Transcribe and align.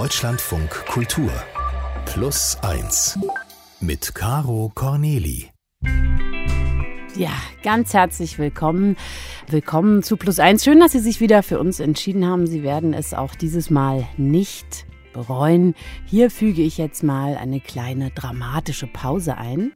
Deutschlandfunk 0.00 0.70
Kultur 0.86 1.28
Plus 2.06 2.56
1 2.62 3.18
mit 3.80 4.14
Caro 4.14 4.70
Corneli. 4.72 5.50
Ja, 7.16 7.32
ganz 7.64 7.94
herzlich 7.94 8.38
willkommen. 8.38 8.96
Willkommen 9.48 10.04
zu 10.04 10.16
Plus 10.16 10.38
1. 10.38 10.62
Schön, 10.62 10.78
dass 10.78 10.92
Sie 10.92 11.00
sich 11.00 11.18
wieder 11.18 11.42
für 11.42 11.58
uns 11.58 11.80
entschieden 11.80 12.24
haben. 12.24 12.46
Sie 12.46 12.62
werden 12.62 12.94
es 12.94 13.12
auch 13.12 13.34
dieses 13.34 13.70
Mal 13.70 14.06
nicht 14.16 14.86
bereuen. 15.12 15.74
Hier 16.06 16.30
füge 16.30 16.62
ich 16.62 16.78
jetzt 16.78 17.02
mal 17.02 17.36
eine 17.36 17.58
kleine 17.58 18.12
dramatische 18.12 18.86
Pause 18.86 19.36
ein. 19.36 19.72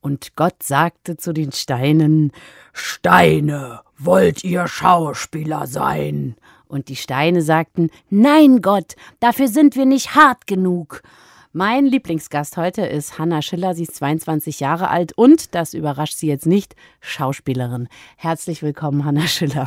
Und 0.00 0.36
Gott 0.36 0.62
sagte 0.62 1.16
zu 1.16 1.32
den 1.32 1.50
Steinen, 1.50 2.30
Steine, 2.72 3.80
wollt 3.98 4.44
ihr 4.44 4.68
Schauspieler 4.68 5.66
sein? 5.66 6.36
Und 6.68 6.88
die 6.88 6.96
Steine 6.96 7.42
sagten, 7.42 7.90
Nein, 8.10 8.60
Gott, 8.62 8.94
dafür 9.20 9.48
sind 9.48 9.74
wir 9.76 9.86
nicht 9.86 10.14
hart 10.14 10.46
genug. 10.46 11.02
Mein 11.54 11.86
Lieblingsgast 11.86 12.58
heute 12.58 12.82
ist 12.82 13.18
Hanna 13.18 13.40
Schiller. 13.40 13.74
Sie 13.74 13.84
ist 13.84 13.96
22 13.96 14.60
Jahre 14.60 14.90
alt 14.90 15.14
und, 15.16 15.54
das 15.54 15.72
überrascht 15.72 16.16
Sie 16.18 16.26
jetzt 16.26 16.44
nicht, 16.44 16.76
Schauspielerin. 17.00 17.88
Herzlich 18.16 18.62
willkommen, 18.62 19.06
Hanna 19.06 19.26
Schiller. 19.26 19.66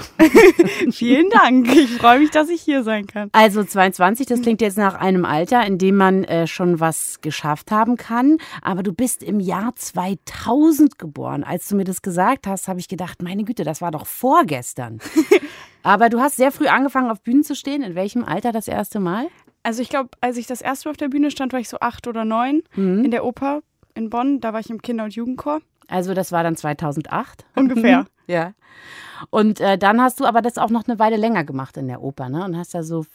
Vielen 0.92 1.32
Dank. 1.32 1.68
Ich 1.76 1.90
freue 1.98 2.20
mich, 2.20 2.30
dass 2.30 2.50
ich 2.50 2.62
hier 2.62 2.84
sein 2.84 3.08
kann. 3.08 3.30
Also 3.32 3.64
22, 3.64 4.28
das 4.28 4.44
klingt 4.44 4.62
jetzt 4.62 4.78
nach 4.78 4.94
einem 4.94 5.26
Alter, 5.26 5.66
in 5.66 5.80
dem 5.80 5.96
man 5.98 6.24
äh, 6.24 6.46
schon 6.46 6.80
was 6.80 7.20
geschafft 7.22 7.72
haben 7.72 7.98
kann. 7.98 8.38
Aber 8.62 8.84
du 8.84 8.94
bist 8.94 9.24
im 9.24 9.40
Jahr 9.40 9.76
2000 9.76 11.00
geboren. 11.00 11.44
Als 11.44 11.68
du 11.68 11.76
mir 11.76 11.84
das 11.84 12.04
gesagt 12.04 12.46
hast, 12.46 12.68
habe 12.68 12.80
ich 12.80 12.90
gedacht, 12.90 13.24
meine 13.24 13.44
Güte, 13.44 13.64
das 13.64 13.82
war 13.82 13.90
doch 13.90 14.06
vorgestern. 14.06 15.00
Aber 15.84 16.10
du 16.10 16.20
hast 16.20 16.36
sehr 16.36 16.52
früh 16.52 16.68
angefangen, 16.68 17.10
auf 17.10 17.22
Bühnen 17.22 17.44
zu 17.44 17.56
stehen. 17.56 17.84
In 17.84 17.96
welchem 17.96 18.24
Alter 18.24 18.52
das 18.52 18.68
erste 18.68 19.00
Mal? 19.00 19.28
Also 19.64 19.82
ich 19.82 19.90
glaube, 19.90 20.10
als 20.22 20.38
ich 20.38 20.48
das 20.48 20.62
erste 20.62 20.88
Mal 20.88 20.92
auf 20.92 20.98
der 20.98 21.10
Bühne 21.10 21.32
stand, 21.32 21.54
war 21.54 21.60
ich 21.60 21.70
so 21.70 21.78
acht 21.80 22.08
oder 22.08 22.26
neun 22.26 22.64
mhm. 22.76 23.04
in 23.04 23.12
der 23.12 23.26
Oper 23.26 23.62
in 23.94 24.10
Bonn. 24.10 24.40
Da 24.40 24.54
war 24.54 24.60
ich 24.60 24.70
im 24.70 24.82
Kinder- 24.82 25.04
und 25.04 25.16
Jugendchor. 25.16 25.62
Also 25.88 26.14
das 26.14 26.32
war 26.32 26.44
dann 26.44 26.56
2008? 26.56 27.46
Ungefähr. 27.56 28.06
ja. 28.28 28.54
Und 29.30 29.60
äh, 29.60 29.78
dann 29.78 30.02
hast 30.02 30.20
du 30.20 30.26
aber 30.26 30.42
das 30.42 30.58
auch 30.58 30.70
noch 30.70 30.88
eine 30.88 30.98
Weile 30.98 31.18
länger 31.18 31.44
gemacht 31.44 31.78
in 31.78 31.88
der 31.88 32.02
Oper, 32.02 32.30
ne? 32.30 32.44
Und 32.44 32.58
hast 32.58 32.74
da 32.74 32.82
so 32.82 33.06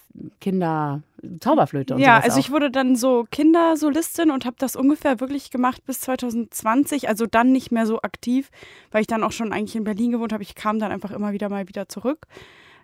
Kinder, 0.40 1.02
Zauberflöte 1.40 1.94
und 1.94 2.00
Ja, 2.00 2.18
also 2.18 2.36
auch. 2.36 2.40
ich 2.40 2.52
wurde 2.52 2.70
dann 2.70 2.94
so 2.94 3.26
Kindersolistin 3.30 4.30
und 4.30 4.44
habe 4.44 4.56
das 4.58 4.76
ungefähr 4.76 5.18
wirklich 5.18 5.50
gemacht 5.50 5.84
bis 5.84 6.00
2020. 6.00 7.08
Also 7.08 7.26
dann 7.26 7.50
nicht 7.50 7.72
mehr 7.72 7.86
so 7.86 8.02
aktiv, 8.02 8.50
weil 8.92 9.00
ich 9.00 9.06
dann 9.08 9.24
auch 9.24 9.32
schon 9.32 9.52
eigentlich 9.52 9.74
in 9.74 9.84
Berlin 9.84 10.12
gewohnt 10.12 10.32
habe. 10.32 10.44
Ich 10.44 10.54
kam 10.54 10.78
dann 10.78 10.92
einfach 10.92 11.10
immer 11.10 11.32
wieder 11.32 11.48
mal 11.48 11.66
wieder 11.68 11.88
zurück, 11.88 12.26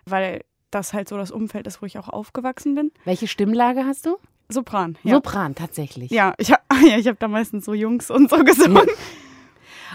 weil 0.05 0.43
das 0.71 0.93
halt 0.93 1.09
so 1.09 1.17
das 1.17 1.31
Umfeld 1.31 1.67
ist, 1.67 1.81
wo 1.81 1.85
ich 1.85 1.97
auch 1.97 2.09
aufgewachsen 2.09 2.75
bin. 2.75 2.91
Welche 3.05 3.27
Stimmlage 3.27 3.85
hast 3.85 4.05
du? 4.05 4.17
Sopran. 4.49 4.97
Ja. 5.03 5.15
Sopran, 5.15 5.55
tatsächlich. 5.55 6.11
Ja, 6.11 6.33
ich 6.37 6.51
habe 6.51 6.61
ja, 6.87 6.97
hab 6.97 7.19
da 7.19 7.27
meistens 7.27 7.65
so 7.65 7.73
Jungs 7.73 8.09
und 8.09 8.29
so 8.29 8.37
gesungen. 8.43 8.87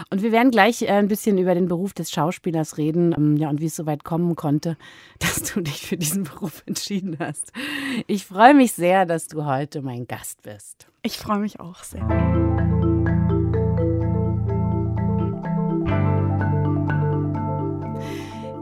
Und 0.09 0.21
wir 0.21 0.31
werden 0.31 0.49
gleich 0.49 0.81
äh, 0.83 0.91
ein 0.91 1.09
bisschen 1.09 1.37
über 1.37 1.53
den 1.53 1.67
Beruf 1.67 1.93
des 1.93 2.09
Schauspielers 2.09 2.77
reden 2.77 3.13
ähm, 3.17 3.35
ja, 3.35 3.49
und 3.49 3.59
wie 3.59 3.65
es 3.65 3.75
so 3.75 3.85
weit 3.85 4.05
kommen 4.05 4.37
konnte, 4.37 4.77
dass 5.19 5.43
du 5.43 5.59
dich 5.61 5.87
für 5.87 5.97
diesen 5.97 6.23
Beruf 6.23 6.63
entschieden 6.65 7.17
hast. 7.19 7.51
Ich 8.07 8.25
freue 8.25 8.53
mich 8.53 8.71
sehr, 8.73 9.05
dass 9.05 9.27
du 9.27 9.45
heute 9.45 9.81
mein 9.81 10.07
Gast 10.07 10.43
bist. 10.43 10.87
Ich 11.01 11.17
freue 11.17 11.39
mich 11.39 11.59
auch 11.59 11.83
sehr. 11.83 12.78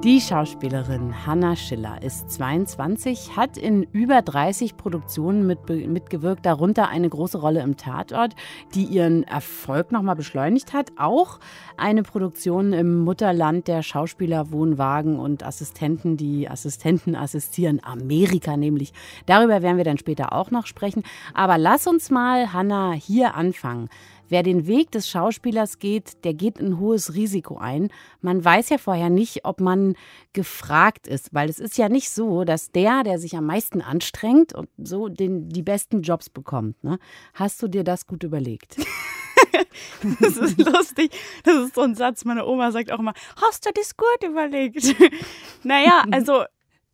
Die 0.08 0.22
Schauspielerin 0.22 1.28
Hanna 1.28 1.58
Schiller 1.58 2.02
ist 2.02 2.32
22, 2.32 3.36
hat 3.36 3.58
in 3.58 3.84
über 3.84 4.22
30 4.22 4.78
Produktionen 4.78 5.46
mit, 5.46 5.68
mitgewirkt, 5.68 6.46
darunter 6.46 6.88
eine 6.88 7.10
große 7.10 7.38
Rolle 7.38 7.60
im 7.60 7.76
Tatort, 7.76 8.34
die 8.74 8.86
ihren 8.86 9.24
Erfolg 9.24 9.92
nochmal 9.92 10.16
beschleunigt 10.16 10.72
hat. 10.72 10.94
Auch 10.96 11.42
eine 11.76 12.04
Produktion 12.04 12.72
im 12.72 13.00
Mutterland 13.00 13.68
der 13.68 13.84
Schauspieler, 13.84 14.50
Wohnwagen 14.54 15.20
und 15.20 15.44
Assistenten, 15.44 16.16
die 16.16 16.48
Assistenten 16.48 17.14
assistieren, 17.14 17.82
Amerika 17.84 18.56
nämlich. 18.56 18.94
Darüber 19.26 19.62
werden 19.62 19.76
wir 19.76 19.84
dann 19.84 19.98
später 19.98 20.32
auch 20.32 20.52
noch 20.52 20.68
sprechen. 20.68 21.04
Aber 21.34 21.58
lass 21.58 21.86
uns 21.86 22.10
mal, 22.12 22.54
Hanna, 22.54 22.94
hier 22.94 23.36
anfangen. 23.36 23.90
Wer 24.30 24.44
den 24.44 24.68
Weg 24.68 24.92
des 24.92 25.10
Schauspielers 25.10 25.80
geht, 25.80 26.24
der 26.24 26.34
geht 26.34 26.60
ein 26.60 26.80
hohes 26.80 27.14
Risiko 27.14 27.58
ein. 27.58 27.90
Man 28.22 28.44
weiß 28.44 28.70
ja 28.70 28.78
vorher 28.78 29.10
nicht, 29.10 29.46
ob 29.46 29.62
man 29.62 29.96
gefragt 30.34 31.08
ist, 31.08 31.34
weil 31.34 31.50
es 31.50 31.60
ist 31.60 31.78
ja 31.78 31.90
nicht 31.90 32.10
so, 32.10 32.44
dass 32.44 32.72
der, 32.72 33.04
der 33.04 33.20
sich 33.20 33.36
am 33.38 33.46
meisten 33.46 33.82
anstrengt 33.82 34.54
und 34.54 34.70
so 34.78 35.08
den, 35.08 35.50
die 35.50 35.64
besten 35.64 36.02
Jobs 36.02 36.30
bekommt. 36.30 36.84
Ne? 36.84 37.00
Hast 37.34 37.62
du 37.62 37.68
dir 37.68 37.84
das 37.84 38.08
gut 38.08 38.24
überlegt? 38.24 38.78
das 40.20 40.38
ist 40.38 40.60
lustig. 40.60 41.12
Das 41.44 41.56
ist 41.56 41.76
so 41.76 41.82
ein 41.82 41.96
Satz. 41.96 42.26
Meine 42.26 42.46
Oma 42.46 42.72
sagt 42.72 42.92
auch 42.92 43.00
immer, 43.00 43.14
hast 43.42 43.66
du 43.66 43.72
das 43.74 43.96
gut 43.96 44.24
überlegt? 44.24 44.96
naja, 45.64 46.04
also 46.12 46.44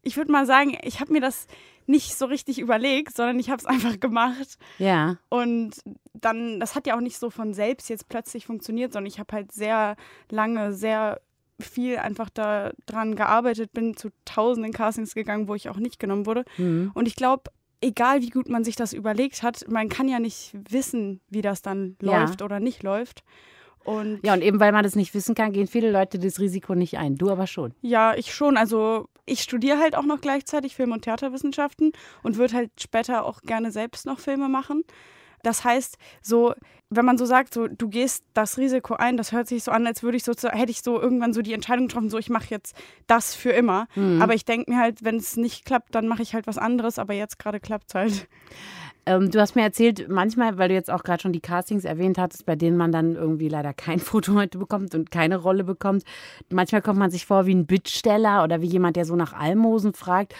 ich 0.02 0.18
würde 0.18 0.32
mal 0.32 0.46
sagen, 0.46 0.78
ich 0.84 1.00
habe 1.00 1.14
mir 1.14 1.22
das 1.22 1.48
nicht 1.88 2.16
so 2.16 2.26
richtig 2.26 2.60
überlegt, 2.60 3.16
sondern 3.16 3.40
ich 3.40 3.50
habe 3.50 3.60
es 3.60 3.66
einfach 3.66 4.00
gemacht. 4.00 4.58
Ja. 4.78 5.18
Und 5.30 5.76
dann, 6.14 6.60
das 6.60 6.76
hat 6.76 6.88
ja 6.88 6.96
auch 6.96 7.02
nicht 7.02 7.18
so 7.18 7.30
von 7.30 7.54
selbst 7.54 7.90
jetzt 7.90 8.10
plötzlich 8.10 8.46
funktioniert, 8.46 8.94
sondern 8.94 9.08
ich 9.08 9.20
habe 9.20 9.34
halt 9.34 9.52
sehr 9.52 9.96
lange, 10.30 10.74
sehr 10.74 11.22
viel 11.60 11.98
einfach 11.98 12.30
daran 12.30 13.16
gearbeitet, 13.16 13.74
bin 13.74 13.96
zu 13.96 14.10
tausenden 14.26 14.74
Castings 14.74 15.16
gegangen, 15.16 15.48
wo 15.48 15.56
ich 15.56 15.70
auch 15.70 15.78
nicht 15.78 16.00
genommen 16.00 16.26
wurde. 16.26 16.46
Mhm. 16.58 16.92
Und 16.94 17.08
ich 17.08 17.16
glaube, 17.16 17.52
egal 17.82 18.22
wie 18.22 18.30
gut 18.30 18.50
man 18.50 18.64
sich 18.64 18.76
das 18.76 18.94
überlegt 18.94 19.44
hat, 19.44 19.66
man 19.70 19.90
kann 19.90 20.08
ja 20.08 20.20
nicht 20.20 20.56
wissen, 20.70 21.22
wie 21.30 21.42
das 21.42 21.62
dann 21.62 21.96
ja. 22.02 22.20
läuft 22.20 22.42
oder 22.42 22.60
nicht 22.60 22.84
läuft. 22.84 23.24
Und 23.84 24.22
ja, 24.24 24.34
und 24.34 24.42
eben 24.42 24.60
weil 24.60 24.72
man 24.72 24.84
das 24.84 24.96
nicht 24.96 25.14
wissen 25.14 25.36
kann, 25.36 25.52
gehen 25.52 25.68
viele 25.68 25.92
Leute 25.92 26.18
das 26.18 26.40
Risiko 26.40 26.74
nicht 26.74 26.98
ein. 26.98 27.16
Du 27.16 27.30
aber 27.30 27.48
schon. 27.48 27.74
Ja, 27.82 28.16
ich 28.16 28.34
schon. 28.34 28.56
Also 28.56 29.10
ich 29.26 29.42
studiere 29.42 29.80
halt 29.80 29.96
auch 29.96 30.04
noch 30.04 30.22
gleichzeitig 30.22 30.76
Film- 30.76 30.92
und 30.92 31.04
Theaterwissenschaften 31.04 31.92
und 32.24 32.38
würde 32.38 32.54
halt 32.54 32.72
später 32.80 33.26
auch 33.26 33.42
gerne 33.42 33.72
selbst 33.72 34.06
noch 34.06 34.20
Filme 34.20 34.50
machen. 34.50 34.84
Das 35.44 35.66
heißt, 35.66 35.98
so, 36.22 36.54
wenn 36.90 37.06
man 37.06 37.18
so 37.18 37.26
sagt, 37.26 37.54
so, 37.54 37.68
du 37.68 37.90
gehst 37.90 38.24
das 38.34 38.58
Risiko 38.58 38.96
ein, 38.96 39.18
das 39.18 39.34
hört 39.34 39.48
sich 39.48 39.64
so 39.64 39.72
an, 39.72 39.86
als 39.86 40.02
würde 40.02 40.16
ich 40.16 40.24
so, 40.24 40.32
hätte 40.32 40.72
ich 40.72 40.82
so 40.82 41.00
irgendwann 41.00 41.34
so 41.34 41.42
die 41.42 41.54
Entscheidung 41.54 41.88
getroffen, 41.88 42.10
so, 42.10 42.18
ich 42.18 42.30
mache 42.30 42.48
jetzt 42.50 42.76
das 43.08 43.36
für 43.36 43.52
immer. 43.52 43.88
Mhm. 43.96 44.22
Aber 44.22 44.34
ich 44.34 44.46
denke 44.46 44.72
mir 44.72 44.80
halt, 44.80 45.04
wenn 45.04 45.18
es 45.18 45.36
nicht 45.36 45.66
klappt, 45.66 45.94
dann 45.96 46.08
mache 46.08 46.22
ich 46.22 46.34
halt 46.34 46.48
was 46.48 46.58
anderes, 46.58 46.98
aber 46.98 47.14
jetzt 47.14 47.40
gerade 47.40 47.60
klappt 47.60 47.90
es 47.90 47.96
halt. 47.96 48.28
Ähm, 49.06 49.32
du 49.32 49.40
hast 49.40 49.56
mir 49.56 49.64
erzählt, 49.64 50.08
manchmal, 50.10 50.58
weil 50.58 50.70
du 50.70 50.76
jetzt 50.76 50.92
auch 50.92 51.04
gerade 51.04 51.22
schon 51.22 51.34
die 51.34 51.42
Castings 51.42 51.86
erwähnt 51.86 52.18
hattest, 52.18 52.46
bei 52.46 52.56
denen 52.56 52.78
man 52.78 52.92
dann 52.92 53.16
irgendwie 53.16 53.50
leider 53.50 53.74
kein 53.74 54.00
Foto 54.00 54.34
heute 54.36 54.58
bekommt 54.58 54.96
und 54.96 55.12
keine 55.12 55.38
Rolle 55.38 55.64
bekommt. 55.64 56.04
Manchmal 56.50 56.82
kommt 56.82 57.00
man 57.00 57.12
sich 57.12 57.26
vor 57.26 57.46
wie 57.46 57.56
ein 57.56 57.66
Bittsteller 57.66 58.44
oder 58.44 58.62
wie 58.62 58.68
jemand, 58.68 58.96
der 58.96 59.06
so 59.06 59.16
nach 59.16 59.34
Almosen 59.34 59.94
fragt 59.94 60.34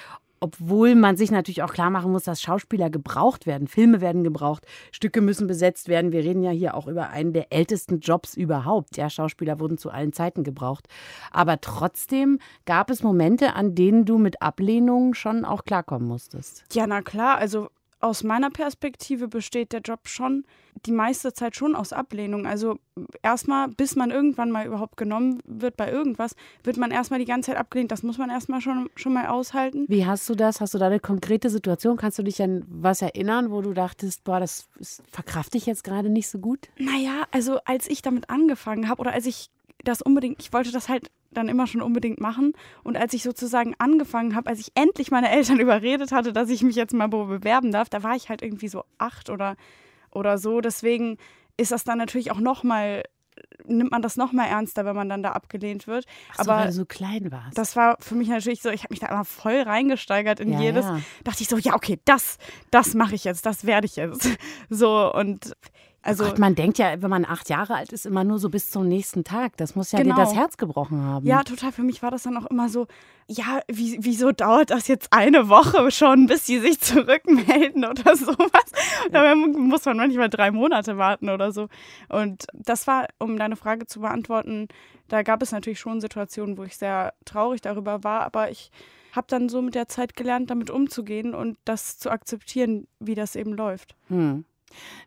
obwohl 0.44 0.94
man 0.96 1.16
sich 1.16 1.32
natürlich 1.32 1.64
auch 1.64 1.72
klar 1.72 1.90
machen 1.90 2.12
muss, 2.12 2.26
dass 2.26 2.42
Schauspieler 2.42 2.90
gebraucht 2.90 3.46
werden, 3.46 3.70
Filme 3.70 4.02
werden 4.02 4.26
gebraucht, 4.26 4.66
Stücke 4.92 5.22
müssen 5.22 5.48
besetzt 5.48 5.88
werden. 5.88 6.12
Wir 6.12 6.26
reden 6.26 6.44
ja 6.44 6.52
hier 6.52 6.76
auch 6.76 6.88
über 6.88 7.12
einen 7.12 7.32
der 7.32 7.54
ältesten 7.54 8.02
Jobs 8.02 8.36
überhaupt. 8.36 8.98
Ja, 8.98 9.10
Schauspieler 9.10 9.62
wurden 9.62 9.78
zu 9.78 9.90
allen 9.90 10.12
Zeiten 10.12 10.44
gebraucht. 10.44 10.90
Aber 11.32 11.62
trotzdem 11.62 12.40
gab 12.66 12.90
es 12.90 13.04
Momente, 13.04 13.56
an 13.56 13.74
denen 13.74 14.04
du 14.04 14.18
mit 14.18 14.42
Ablehnungen 14.42 15.14
schon 15.14 15.46
auch 15.46 15.64
klarkommen 15.64 16.10
musstest. 16.10 16.66
Ja, 16.74 16.88
na 16.88 17.02
klar. 17.02 17.38
Also 17.38 17.70
aus 18.04 18.24
meiner 18.24 18.50
Perspektive 18.50 19.28
besteht 19.28 19.72
der 19.72 19.80
Job 19.80 20.08
schon 20.08 20.46
die 20.86 20.92
meiste 20.92 21.34
Zeit 21.34 21.56
schon 21.56 21.76
aus 21.76 21.94
Ablehnung. 21.94 22.46
Also 22.46 22.78
erstmal, 23.22 23.70
bis 23.70 23.96
man 23.96 24.12
irgendwann 24.12 24.52
mal 24.52 24.66
überhaupt 24.66 24.98
genommen 24.98 25.42
wird 25.46 25.78
bei 25.78 25.90
irgendwas, 25.90 26.36
wird 26.64 26.78
man 26.78 26.92
erstmal 26.92 27.20
die 27.20 27.26
ganze 27.26 27.52
Zeit 27.52 27.60
abgelehnt. 27.60 27.92
Das 27.92 28.04
muss 28.04 28.18
man 28.18 28.30
erstmal 28.30 28.60
schon, 28.60 28.90
schon 28.96 29.14
mal 29.14 29.28
aushalten. 29.28 29.86
Wie 29.88 30.06
hast 30.06 30.30
du 30.30 30.36
das? 30.36 30.60
Hast 30.60 30.74
du 30.74 30.78
da 30.78 30.88
eine 30.88 31.00
konkrete 31.00 31.50
Situation? 31.50 31.96
Kannst 31.96 32.20
du 32.20 32.24
dich 32.24 32.42
an 32.42 32.66
was 32.68 33.02
erinnern, 33.02 33.52
wo 33.52 33.62
du 33.62 33.74
dachtest, 33.74 34.24
boah, 34.24 34.40
das 34.40 34.68
verkrafte 35.10 35.58
ich 35.58 35.66
jetzt 35.66 35.84
gerade 35.84 36.10
nicht 36.10 36.28
so 36.28 36.40
gut? 36.40 36.70
Naja, 36.78 37.24
also 37.32 37.60
als 37.66 37.88
ich 37.88 38.02
damit 38.02 38.30
angefangen 38.30 38.90
habe 38.90 39.00
oder 39.00 39.14
als 39.14 39.26
ich 39.26 39.50
das 39.84 40.02
unbedingt, 40.02 40.42
ich 40.42 40.54
wollte 40.54 40.72
das 40.72 40.90
halt 40.90 41.12
dann 41.32 41.50
immer 41.50 41.68
schon 41.68 41.82
unbedingt 41.82 42.20
machen. 42.20 42.54
Und 42.84 42.96
als 42.96 43.14
ich 43.14 43.24
sozusagen 43.24 43.76
angefangen 43.80 44.36
habe, 44.36 44.50
als 44.50 44.60
ich 44.60 44.72
endlich 44.76 45.12
meine 45.12 45.32
Eltern 45.32 45.60
überredet 45.60 46.12
hatte, 46.12 46.34
dass 46.34 46.50
ich 46.50 46.64
mich 46.64 46.76
jetzt 46.76 46.94
mal 46.94 47.08
bewerben 47.08 47.72
darf, 47.72 47.90
da 47.90 48.04
war 48.04 48.16
ich 48.16 48.30
halt 48.30 48.42
irgendwie 48.42 48.68
so 48.68 48.84
acht 48.98 49.30
oder, 49.30 49.56
oder 50.12 50.38
so. 50.38 50.62
Deswegen 50.62 51.18
ist 51.58 51.72
das 51.72 51.84
dann 51.84 51.98
natürlich 51.98 52.32
auch 52.32 52.40
nochmal 52.40 53.04
nimmt 53.66 53.92
man 53.92 54.02
das 54.02 54.16
noch 54.16 54.32
mal 54.32 54.46
ernster, 54.46 54.86
wenn 54.86 54.96
man 54.96 55.10
dann 55.10 55.24
da 55.24 55.32
abgelehnt 55.32 55.88
wird. 55.88 56.06
Ach 56.32 56.36
so, 56.36 56.52
Aber 56.52 56.62
weil 56.62 56.68
du 56.68 56.74
so 56.74 56.86
klein 56.86 57.32
warst. 57.32 57.58
Das 57.58 57.76
war 57.76 57.98
für 58.00 58.16
mich 58.16 58.28
natürlich 58.28 58.62
so, 58.62 58.70
ich 58.70 58.84
habe 58.84 58.94
mich 58.94 59.00
da 59.00 59.08
immer 59.08 59.26
voll 59.26 59.62
reingesteigert 59.62 60.40
in 60.40 60.54
ja, 60.54 60.60
jedes. 60.60 60.86
Ja. 60.86 61.00
Dachte 61.24 61.42
ich 61.42 61.50
so, 61.50 61.58
ja, 61.58 61.74
okay, 61.74 62.00
das, 62.06 62.38
das 62.72 62.94
mache 62.94 63.16
ich 63.16 63.24
jetzt, 63.24 63.46
das 63.46 63.66
werde 63.66 63.86
ich 63.86 63.96
jetzt. 63.96 64.30
So 64.70 65.14
und 65.14 65.56
Also 66.06 66.26
Gott, 66.26 66.38
man 66.38 66.54
denkt 66.54 66.78
ja, 66.78 67.02
wenn 67.02 67.10
man 67.10 67.26
acht 67.26 67.50
Jahre 67.50 67.76
alt 67.76 67.94
ist, 67.94 68.06
immer 68.06 68.24
nur 68.24 68.38
so 68.38 68.50
bis 68.50 68.70
zum 68.70 68.88
nächsten 68.88 69.24
Tag. 69.24 69.56
Das 69.58 69.76
muss 69.76 69.92
ja 69.94 70.00
Genau. 70.00 70.16
dir 70.16 70.22
das 70.22 70.36
Herz 70.36 70.58
gebrochen 70.58 71.02
haben. 71.02 71.26
Ja, 71.26 71.44
total. 71.44 71.72
Für 71.72 71.84
mich 71.84 72.04
war 72.04 72.12
das 72.12 72.24
dann 72.24 72.36
auch 72.38 72.46
immer 72.48 72.68
so, 72.70 72.88
ja, 73.28 73.62
wie, 73.68 73.98
wieso 74.02 74.32
dauert 74.34 74.70
das 74.70 74.88
jetzt 74.90 75.08
eine 75.12 75.48
Woche 75.48 75.92
schon, 75.92 76.28
bis 76.28 76.46
sie 76.46 76.60
sich 76.60 76.80
zurückmelden 76.82 77.86
oder 77.86 78.16
sowas? 78.18 78.66
Da 79.12 79.34
muss 79.36 79.86
man 79.86 79.98
manchmal 79.98 80.30
drei 80.30 80.52
Monate 80.52 80.98
warten 80.98 81.30
oder 81.30 81.52
so. 81.52 81.68
Und 82.10 82.46
das 82.54 82.86
war, 82.86 83.08
um 83.20 83.38
deine 83.38 83.56
Frage 83.56 83.86
zu 83.86 84.02
beantworten, 84.02 84.68
da 85.08 85.22
gab 85.24 85.42
es 85.42 85.52
natürlich 85.52 85.80
schon 85.80 86.02
Situationen, 86.02 86.58
wo 86.58 86.64
ich 86.64 86.76
sehr 86.78 87.14
traurig 87.26 87.62
darüber 87.62 88.04
war, 88.04 88.22
aber 88.22 88.52
ich 88.52 88.72
habe 89.14 89.28
dann 89.30 89.48
so 89.48 89.62
mit 89.62 89.76
der 89.76 89.88
Zeit 89.88 90.16
gelernt, 90.16 90.50
damit 90.50 90.70
umzugehen 90.70 91.36
und 91.36 91.58
das 91.66 92.00
zu 92.00 92.10
akzeptieren, 92.10 92.88
wie 93.00 93.16
das 93.16 93.36
eben 93.36 93.54
läuft. 93.54 93.96
Hm. 94.08 94.44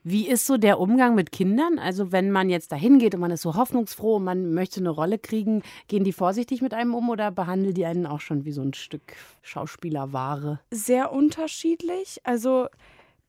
Wie 0.05 0.29
ist 0.29 0.47
so 0.47 0.57
der 0.57 0.79
Umgang 0.81 1.15
mit 1.15 1.33
Kindern? 1.33 1.79
Also 1.79 2.13
wenn 2.13 2.31
man 2.31 2.49
jetzt 2.51 2.73
dahin 2.73 2.99
geht 2.99 3.15
und 3.15 3.21
man 3.21 3.31
ist 3.31 3.43
so 3.43 3.55
hoffnungsfroh 3.55 4.17
und 4.17 4.25
man 4.25 4.53
möchte 4.55 4.81
eine 4.81 4.91
Rolle 4.91 5.19
kriegen, 5.19 5.63
gehen 5.89 6.05
die 6.05 6.13
vorsichtig 6.13 6.63
mit 6.63 6.75
einem 6.75 6.95
um 6.95 7.11
oder 7.11 7.31
behandeln 7.31 7.75
die 7.75 7.87
einen 7.87 8.07
auch 8.07 8.21
schon 8.21 8.45
wie 8.45 8.53
so 8.53 8.63
ein 8.63 8.75
Stück 8.75 9.15
Schauspielerware? 9.43 10.61
sehr 10.71 11.13
unterschiedlich. 11.13 12.21
Also 12.25 12.67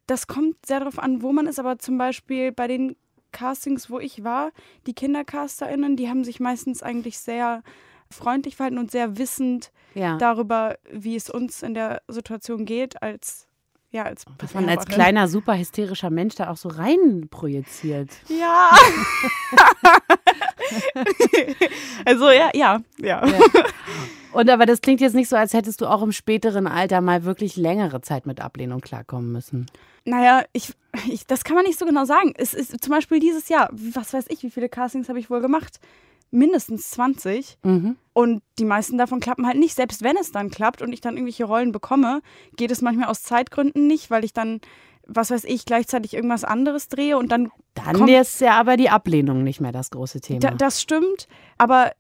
das 0.05 0.27
kommt 0.27 0.65
sehr 0.65 0.79
darauf 0.79 0.99
an, 0.99 1.21
wo 1.21 1.31
man 1.33 1.47
ist, 1.47 1.59
aber 1.59 1.79
zum 1.79 1.97
Beispiel 1.97 2.51
bei 2.51 2.67
den 2.67 2.95
Castings, 3.31 3.89
wo 3.89 3.99
ich 3.99 4.23
war, 4.23 4.51
die 4.85 4.93
KindercasterInnen, 4.93 5.95
die 5.97 6.09
haben 6.09 6.23
sich 6.23 6.39
meistens 6.39 6.81
eigentlich 6.81 7.19
sehr 7.19 7.61
freundlich 8.09 8.55
verhalten 8.55 8.77
und 8.77 8.89
sehr 8.89 9.17
wissend 9.17 9.71
Ja. 9.93 10.17
darüber, 10.17 10.77
wie 10.91 11.15
es 11.15 11.29
uns 11.29 11.61
in 11.61 11.73
der 11.73 12.01
Situation 12.07 12.65
geht, 12.65 13.01
als 13.01 13.46
ja, 13.97 14.03
als 14.03 14.25
Was 14.39 14.53
man 14.53 14.69
als 14.69 14.85
kleiner, 14.85 15.27
super 15.27 15.57
hysterischer 15.57 16.11
Mensch 16.11 16.35
da 16.35 16.51
auch 16.51 16.57
so 16.57 16.69
rein 16.69 17.27
projiziert. 17.29 18.09
Ja. 18.29 18.69
also 22.05 22.29
ja, 22.29 22.51
ja, 22.53 22.79
ja. 22.99 23.23
Und 24.33 24.49
aber 24.51 24.67
das 24.67 24.81
klingt 24.81 25.01
jetzt 25.01 25.15
nicht 25.15 25.29
so, 25.29 25.35
als 25.35 25.53
hättest 25.53 25.81
du 25.81 25.87
auch 25.87 26.03
im 26.03 26.11
späteren 26.11 26.67
Alter 26.67 27.01
mal 27.01 27.23
wirklich 27.23 27.57
längere 27.57 28.01
Zeit 28.01 28.27
mit 28.27 28.39
Ablehnung 28.39 28.81
klarkommen 28.81 29.31
müssen. 29.31 29.65
Naja, 30.05 30.43
ich, 30.53 30.73
ich, 31.09 31.25
das 31.25 31.43
kann 31.43 31.55
man 31.55 31.65
nicht 31.65 31.79
so 31.79 31.85
genau 31.85 32.05
sagen. 32.05 32.33
Es 32.37 32.53
ist 32.53 32.83
zum 32.83 32.91
Beispiel 32.91 33.19
dieses 33.19 33.49
Jahr, 33.49 33.67
was 33.71 34.13
weiß 34.13 34.25
ich, 34.29 34.43
wie 34.43 34.51
viele 34.51 34.69
Castings 34.69 35.09
habe 35.09 35.17
ich 35.17 35.31
wohl 35.31 35.41
gemacht? 35.41 35.79
Mindestens 36.31 36.91
20. 36.91 37.57
Mhm. 37.63 37.97
Und 38.13 38.41
die 38.59 38.65
meisten 38.65 38.97
davon 38.97 39.19
klappen 39.19 39.45
halt 39.45 39.57
nicht. 39.57 39.75
Selbst 39.75 40.03
wenn 40.03 40.17
es 40.17 40.31
dann 40.31 40.49
klappt 40.49 40.81
und 40.81 40.91
ich 40.91 41.01
dann 41.01 41.15
irgendwelche 41.15 41.45
Rollen 41.45 41.71
bekomme, 41.71 42.21
geht 42.55 42.71
es 42.71 42.81
manchmal 42.81 43.09
aus 43.09 43.23
Zeitgründen 43.23 43.87
nicht, 43.87 44.09
weil 44.09 44.25
ich 44.25 44.33
dann, 44.33 44.59
was 45.05 45.31
weiß 45.31 45.43
ich, 45.45 45.65
gleichzeitig 45.65 46.13
irgendwas 46.13 46.43
anderes 46.43 46.89
drehe 46.89 47.17
und 47.17 47.31
dann. 47.31 47.51
Dann 47.75 48.07
ist 48.07 48.41
ja 48.41 48.59
aber 48.59 48.75
die 48.75 48.89
Ablehnung 48.89 49.43
nicht 49.43 49.61
mehr 49.61 49.71
das 49.71 49.91
große 49.91 50.21
Thema. 50.21 50.39
Da, 50.39 50.51
das 50.51 50.81
stimmt, 50.81 51.27
aber 51.57 51.91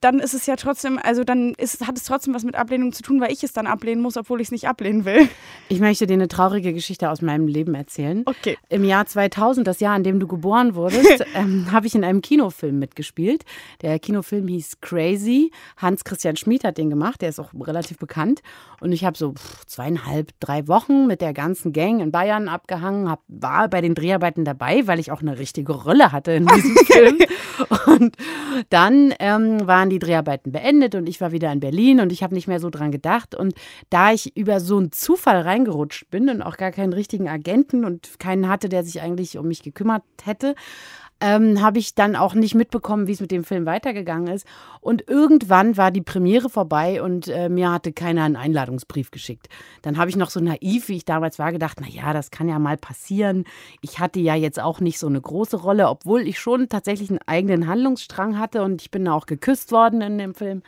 dann 0.00 0.20
ist 0.20 0.34
es 0.34 0.46
ja 0.46 0.56
trotzdem, 0.56 0.98
also 1.02 1.24
dann 1.24 1.54
ist, 1.54 1.86
hat 1.86 1.96
es 1.96 2.04
trotzdem 2.04 2.34
was 2.34 2.44
mit 2.44 2.54
Ablehnung 2.54 2.92
zu 2.92 3.02
tun, 3.02 3.20
weil 3.20 3.32
ich 3.32 3.42
es 3.42 3.52
dann 3.52 3.66
ablehnen 3.66 4.02
muss, 4.02 4.16
obwohl 4.16 4.40
ich 4.40 4.48
es 4.48 4.52
nicht 4.52 4.68
ablehnen 4.68 5.04
will. 5.04 5.28
ich 5.68 5.80
möchte 5.80 6.06
dir 6.06 6.14
eine 6.14 6.28
traurige 6.28 6.72
Geschichte 6.72 7.10
aus 7.10 7.22
meinem 7.22 7.46
Leben 7.46 7.74
erzählen. 7.74 8.22
Okay. 8.26 8.58
Im 8.68 8.84
Jahr 8.84 9.06
2000, 9.06 9.66
das 9.66 9.80
Jahr, 9.80 9.96
in 9.96 10.04
dem 10.04 10.20
du 10.20 10.26
geboren 10.26 10.74
wurdest, 10.74 11.24
ähm, 11.34 11.72
habe 11.72 11.86
ich 11.86 11.94
in 11.94 12.04
einem 12.04 12.20
Kinofilm 12.20 12.78
mitgespielt. 12.78 13.44
Der 13.80 13.98
Kinofilm 13.98 14.48
hieß 14.48 14.80
Crazy. 14.80 15.50
Hans-Christian 15.78 16.36
Schmid 16.36 16.64
hat 16.64 16.76
den 16.76 16.90
gemacht. 16.90 17.22
Der 17.22 17.30
ist 17.30 17.40
auch 17.40 17.52
relativ 17.58 17.98
bekannt. 17.98 18.42
Und 18.80 18.92
ich 18.92 19.04
habe 19.04 19.16
so 19.16 19.32
pff, 19.32 19.64
zweieinhalb, 19.66 20.32
drei 20.40 20.68
Wochen 20.68 21.06
mit 21.06 21.20
der 21.20 21.32
ganzen 21.32 21.72
Gang 21.72 22.00
in 22.00 22.10
Bayern 22.10 22.48
abgehangen, 22.48 23.10
hab, 23.10 23.22
war 23.28 23.68
bei 23.68 23.80
den 23.80 23.94
Dreharbeiten 23.94 24.44
dabei, 24.44 24.86
weil 24.86 24.98
ich 24.98 25.10
auch 25.10 25.20
eine 25.20 25.38
richtige 25.38 25.72
Rolle 25.72 26.12
hatte 26.12 26.32
in 26.32 26.46
diesem 26.46 26.76
Film. 26.86 27.18
Und 27.86 28.16
dann 28.68 29.14
ähm, 29.18 29.66
waren 29.70 29.88
die 29.88 30.00
Dreharbeiten 30.00 30.50
beendet 30.50 30.96
und 30.96 31.08
ich 31.08 31.20
war 31.20 31.30
wieder 31.30 31.52
in 31.52 31.60
Berlin 31.60 32.00
und 32.00 32.10
ich 32.10 32.24
habe 32.24 32.34
nicht 32.34 32.48
mehr 32.48 32.58
so 32.58 32.70
dran 32.70 32.90
gedacht. 32.90 33.36
Und 33.36 33.54
da 33.88 34.12
ich 34.12 34.36
über 34.36 34.58
so 34.58 34.78
einen 34.78 34.90
Zufall 34.90 35.42
reingerutscht 35.42 36.10
bin 36.10 36.28
und 36.28 36.42
auch 36.42 36.56
gar 36.56 36.72
keinen 36.72 36.92
richtigen 36.92 37.28
Agenten 37.28 37.84
und 37.84 38.18
keinen 38.18 38.48
hatte, 38.48 38.68
der 38.68 38.82
sich 38.82 39.00
eigentlich 39.00 39.38
um 39.38 39.46
mich 39.46 39.62
gekümmert 39.62 40.02
hätte, 40.24 40.56
ähm, 41.20 41.60
habe 41.60 41.78
ich 41.78 41.94
dann 41.94 42.16
auch 42.16 42.34
nicht 42.34 42.54
mitbekommen, 42.54 43.06
wie 43.06 43.12
es 43.12 43.20
mit 43.20 43.30
dem 43.30 43.44
Film 43.44 43.66
weitergegangen 43.66 44.32
ist. 44.32 44.46
Und 44.80 45.08
irgendwann 45.08 45.76
war 45.76 45.90
die 45.90 46.00
Premiere 46.00 46.48
vorbei 46.48 47.02
und 47.02 47.28
äh, 47.28 47.48
mir 47.48 47.70
hatte 47.70 47.92
keiner 47.92 48.24
einen 48.24 48.36
Einladungsbrief 48.36 49.10
geschickt. 49.10 49.48
Dann 49.82 49.98
habe 49.98 50.10
ich 50.10 50.16
noch 50.16 50.30
so 50.30 50.40
naiv, 50.40 50.88
wie 50.88 50.96
ich 50.96 51.04
damals 51.04 51.38
war, 51.38 51.52
gedacht, 51.52 51.78
na 51.80 51.88
ja, 51.88 52.12
das 52.12 52.30
kann 52.30 52.48
ja 52.48 52.58
mal 52.58 52.76
passieren. 52.76 53.44
Ich 53.82 53.98
hatte 53.98 54.20
ja 54.20 54.34
jetzt 54.34 54.60
auch 54.60 54.80
nicht 54.80 54.98
so 54.98 55.06
eine 55.06 55.20
große 55.20 55.58
Rolle, 55.58 55.88
obwohl 55.88 56.26
ich 56.26 56.38
schon 56.38 56.68
tatsächlich 56.68 57.10
einen 57.10 57.20
eigenen 57.26 57.66
Handlungsstrang 57.66 58.38
hatte 58.38 58.62
und 58.62 58.80
ich 58.80 58.90
bin 58.90 59.06
auch 59.08 59.26
geküsst 59.26 59.72
worden 59.72 60.00
in 60.00 60.18
dem 60.18 60.34
Film 60.34 60.62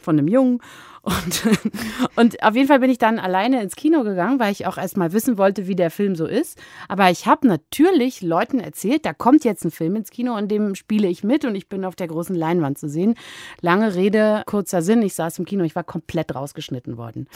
von 0.00 0.18
einem 0.18 0.28
Jungen. 0.28 0.60
Und, 1.04 1.42
und 2.16 2.42
auf 2.42 2.54
jeden 2.54 2.66
Fall 2.66 2.80
bin 2.80 2.88
ich 2.88 2.96
dann 2.96 3.18
alleine 3.18 3.62
ins 3.62 3.76
Kino 3.76 4.04
gegangen, 4.04 4.40
weil 4.40 4.50
ich 4.52 4.66
auch 4.66 4.78
erstmal 4.78 5.12
wissen 5.12 5.36
wollte, 5.36 5.66
wie 5.66 5.76
der 5.76 5.90
Film 5.90 6.16
so 6.16 6.26
ist. 6.26 6.58
Aber 6.88 7.10
ich 7.10 7.26
habe 7.26 7.46
natürlich 7.46 8.22
Leuten 8.22 8.58
erzählt, 8.58 9.04
da 9.04 9.12
kommt 9.12 9.44
jetzt 9.44 9.64
ein 9.64 9.70
Film 9.70 9.96
ins 9.96 10.10
Kino, 10.10 10.34
in 10.38 10.48
dem 10.48 10.74
spiele 10.74 11.06
ich 11.06 11.22
mit 11.22 11.44
und 11.44 11.54
ich 11.56 11.68
bin 11.68 11.84
auf 11.84 11.94
der 11.94 12.08
großen 12.08 12.34
Leinwand 12.34 12.78
zu 12.78 12.88
sehen. 12.88 13.16
Lange 13.60 13.94
Rede, 13.94 14.42
kurzer 14.46 14.80
Sinn, 14.80 15.02
ich 15.02 15.14
saß 15.14 15.38
im 15.38 15.44
Kino, 15.44 15.62
ich 15.64 15.76
war 15.76 15.84
komplett 15.84 16.34
rausgeschnitten 16.34 16.96
worden. 16.96 17.28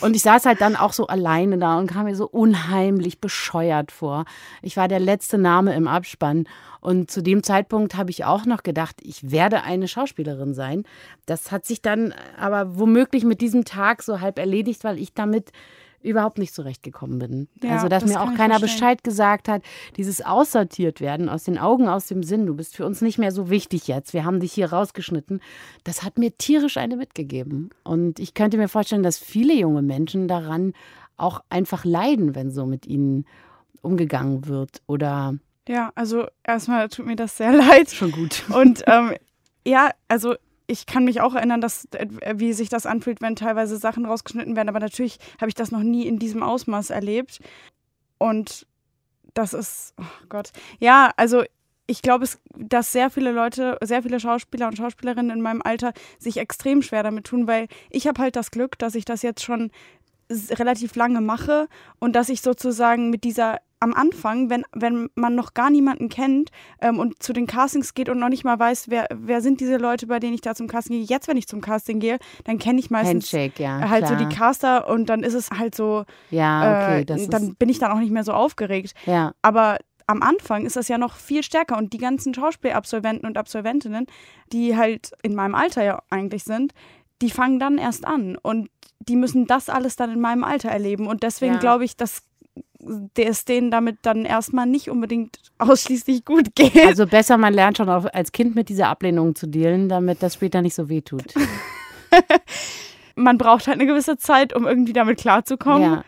Und 0.00 0.14
ich 0.14 0.22
saß 0.22 0.46
halt 0.46 0.60
dann 0.60 0.76
auch 0.76 0.92
so 0.92 1.08
alleine 1.08 1.58
da 1.58 1.76
und 1.76 1.88
kam 1.88 2.04
mir 2.04 2.14
so 2.14 2.28
unheimlich 2.28 3.20
bescheuert 3.20 3.90
vor. 3.90 4.26
Ich 4.62 4.76
war 4.76 4.86
der 4.86 5.00
letzte 5.00 5.38
Name 5.38 5.74
im 5.74 5.88
Abspann. 5.88 6.44
Und 6.80 7.10
zu 7.10 7.22
dem 7.22 7.42
Zeitpunkt 7.42 7.96
habe 7.96 8.10
ich 8.10 8.24
auch 8.24 8.46
noch 8.46 8.62
gedacht, 8.62 8.96
ich 9.00 9.32
werde 9.32 9.62
eine 9.64 9.88
Schauspielerin 9.88 10.54
sein. 10.54 10.84
Das 11.26 11.50
hat 11.50 11.66
sich 11.66 11.82
dann 11.82 12.14
aber 12.38 12.78
womöglich 12.78 13.07
mit 13.12 13.40
diesem 13.40 13.64
Tag 13.64 14.02
so 14.02 14.20
halb 14.20 14.38
erledigt, 14.38 14.84
weil 14.84 14.98
ich 14.98 15.14
damit 15.14 15.52
überhaupt 16.00 16.38
nicht 16.38 16.54
zurechtgekommen 16.54 17.18
bin. 17.18 17.48
Ja, 17.62 17.70
also, 17.72 17.88
dass 17.88 18.04
das 18.04 18.12
mir 18.12 18.20
auch 18.20 18.34
keiner. 18.34 18.60
Bescheid 18.60 19.02
gesagt 19.02 19.48
hat, 19.48 19.62
dieses 19.96 20.24
aussortiert 20.24 21.00
werden, 21.00 21.28
aus 21.28 21.44
den 21.44 21.58
Augen, 21.58 21.88
aus 21.88 22.06
dem 22.06 22.22
Sinn, 22.22 22.46
du 22.46 22.54
bist 22.54 22.76
für 22.76 22.86
uns 22.86 23.00
nicht 23.00 23.18
mehr 23.18 23.32
so 23.32 23.50
wichtig 23.50 23.88
jetzt, 23.88 24.12
wir 24.12 24.24
haben 24.24 24.38
dich 24.40 24.52
hier 24.52 24.72
rausgeschnitten, 24.72 25.40
das 25.84 26.04
hat 26.04 26.16
mir 26.18 26.36
tierisch 26.38 26.76
eine 26.76 26.96
mitgegeben. 26.96 27.70
Und 27.82 28.20
ich 28.20 28.34
könnte 28.34 28.58
mir 28.58 28.68
vorstellen, 28.68 29.02
dass 29.02 29.18
viele 29.18 29.54
junge 29.54 29.82
Menschen 29.82 30.28
daran 30.28 30.72
auch 31.16 31.42
einfach 31.50 31.84
leiden, 31.84 32.36
wenn 32.36 32.52
so 32.52 32.64
mit 32.64 32.86
ihnen 32.86 33.26
umgegangen 33.82 34.46
wird 34.46 34.82
oder 34.86 35.34
Ja, 35.68 35.90
also 35.96 36.26
erstmal 36.44 36.88
tut 36.88 37.06
mir 37.06 37.16
das 37.16 37.36
sehr 37.36 37.52
leid. 37.56 37.90
schon 37.90 38.12
gut. 38.12 38.44
Und 38.54 38.84
ähm, 38.86 39.14
ja, 39.66 39.90
also 40.06 40.36
ich 40.68 40.86
kann 40.86 41.04
mich 41.04 41.20
auch 41.20 41.34
erinnern, 41.34 41.60
dass, 41.60 41.88
äh, 41.92 42.06
wie 42.34 42.52
sich 42.52 42.68
das 42.68 42.86
anfühlt, 42.86 43.20
wenn 43.20 43.34
teilweise 43.34 43.78
Sachen 43.78 44.04
rausgeschnitten 44.06 44.54
werden. 44.54 44.68
Aber 44.68 44.80
natürlich 44.80 45.18
habe 45.40 45.48
ich 45.48 45.54
das 45.54 45.72
noch 45.72 45.82
nie 45.82 46.06
in 46.06 46.18
diesem 46.18 46.42
Ausmaß 46.42 46.90
erlebt. 46.90 47.40
Und 48.18 48.66
das 49.34 49.54
ist, 49.54 49.94
oh 49.98 50.04
Gott. 50.28 50.50
Ja, 50.78 51.10
also 51.16 51.42
ich 51.86 52.02
glaube, 52.02 52.26
dass 52.54 52.92
sehr 52.92 53.10
viele 53.10 53.32
Leute, 53.32 53.78
sehr 53.82 54.02
viele 54.02 54.20
Schauspieler 54.20 54.68
und 54.68 54.76
Schauspielerinnen 54.76 55.30
in 55.30 55.40
meinem 55.40 55.62
Alter 55.62 55.94
sich 56.18 56.36
extrem 56.36 56.82
schwer 56.82 57.02
damit 57.02 57.24
tun, 57.24 57.46
weil 57.46 57.66
ich 57.88 58.06
habe 58.06 58.20
halt 58.20 58.36
das 58.36 58.50
Glück, 58.50 58.78
dass 58.78 58.94
ich 58.94 59.06
das 59.06 59.22
jetzt 59.22 59.42
schon 59.42 59.70
relativ 60.30 60.94
lange 60.96 61.22
mache 61.22 61.66
und 61.98 62.14
dass 62.14 62.28
ich 62.28 62.42
sozusagen 62.42 63.08
mit 63.08 63.24
dieser 63.24 63.60
am 63.80 63.94
Anfang, 63.94 64.50
wenn, 64.50 64.64
wenn 64.72 65.08
man 65.14 65.34
noch 65.34 65.54
gar 65.54 65.70
niemanden 65.70 66.08
kennt 66.08 66.50
ähm, 66.80 66.98
und 66.98 67.22
zu 67.22 67.32
den 67.32 67.46
Castings 67.46 67.94
geht 67.94 68.08
und 68.08 68.18
noch 68.18 68.28
nicht 68.28 68.44
mal 68.44 68.58
weiß, 68.58 68.90
wer, 68.90 69.06
wer 69.14 69.40
sind 69.40 69.60
diese 69.60 69.76
Leute, 69.76 70.06
bei 70.06 70.18
denen 70.18 70.34
ich 70.34 70.40
da 70.40 70.54
zum 70.54 70.66
Casting 70.66 70.96
gehe. 70.96 71.06
Jetzt, 71.06 71.28
wenn 71.28 71.36
ich 71.36 71.46
zum 71.46 71.60
Casting 71.60 72.00
gehe, 72.00 72.18
dann 72.44 72.58
kenne 72.58 72.80
ich 72.80 72.90
meistens 72.90 73.30
ja. 73.30 73.88
halt 73.88 74.06
so 74.08 74.14
klar. 74.14 74.28
die 74.28 74.34
Caster 74.34 74.88
und 74.88 75.06
dann 75.06 75.22
ist 75.22 75.34
es 75.34 75.50
halt 75.50 75.74
so, 75.74 76.04
Ja, 76.30 76.82
okay, 76.82 77.00
äh, 77.00 77.04
das 77.04 77.28
dann 77.28 77.54
bin 77.54 77.68
ich 77.68 77.78
dann 77.78 77.92
auch 77.92 78.00
nicht 78.00 78.12
mehr 78.12 78.24
so 78.24 78.32
aufgeregt. 78.32 78.94
ja. 79.06 79.32
Aber 79.42 79.78
am 80.10 80.22
Anfang 80.22 80.64
ist 80.64 80.74
das 80.76 80.88
ja 80.88 80.96
noch 80.96 81.16
viel 81.16 81.42
stärker 81.42 81.76
und 81.76 81.92
die 81.92 81.98
ganzen 81.98 82.32
Schauspielabsolventen 82.32 83.28
und 83.28 83.36
Absolventinnen, 83.36 84.06
die 84.52 84.74
halt 84.76 85.12
in 85.22 85.34
meinem 85.34 85.54
Alter 85.54 85.84
ja 85.84 86.02
eigentlich 86.08 86.44
sind, 86.44 86.72
die 87.20 87.30
fangen 87.30 87.58
dann 87.58 87.76
erst 87.76 88.06
an 88.06 88.36
und 88.42 88.70
die 89.00 89.16
müssen 89.16 89.46
das 89.46 89.68
alles 89.68 89.96
dann 89.96 90.10
in 90.10 90.20
meinem 90.20 90.44
Alter 90.44 90.70
erleben 90.70 91.06
und 91.06 91.22
deswegen 91.22 91.54
Ja. 91.54 91.60
glaube 91.60 91.84
ich, 91.84 91.96
es 93.16 93.44
denen 93.44 93.70
damit 93.70 93.98
dann 94.02 94.24
erstmal 94.24 94.66
nicht 94.66 94.90
unbedingt 94.90 95.38
ausschließlich 95.58 96.24
gut 96.24 96.54
geht. 96.54 96.76
Also 96.86 97.06
besser, 97.06 97.36
man 97.36 97.54
lernt 97.54 97.78
schon 97.78 97.88
auch 97.88 98.06
als 98.12 98.32
Kind 98.32 98.54
mit 98.54 98.68
dieser 98.68 98.88
Ablehnung 98.88 99.34
zu 99.34 99.46
dealen, 99.46 99.88
damit 99.88 100.22
das 100.22 100.34
später 100.34 100.62
nicht 100.62 100.74
so 100.74 100.88
weh 100.88 101.00
tut. 101.00 101.34
Man 103.16 103.36
braucht 103.36 103.66
halt 103.66 103.80
eine 103.80 103.86
gewisse 103.86 104.16
Zeit, 104.16 104.54
um 104.54 104.64
irgendwie 104.64 104.92
damit 104.92 105.18
klarzukommen. 105.18 105.82
Ja. 105.82 106.04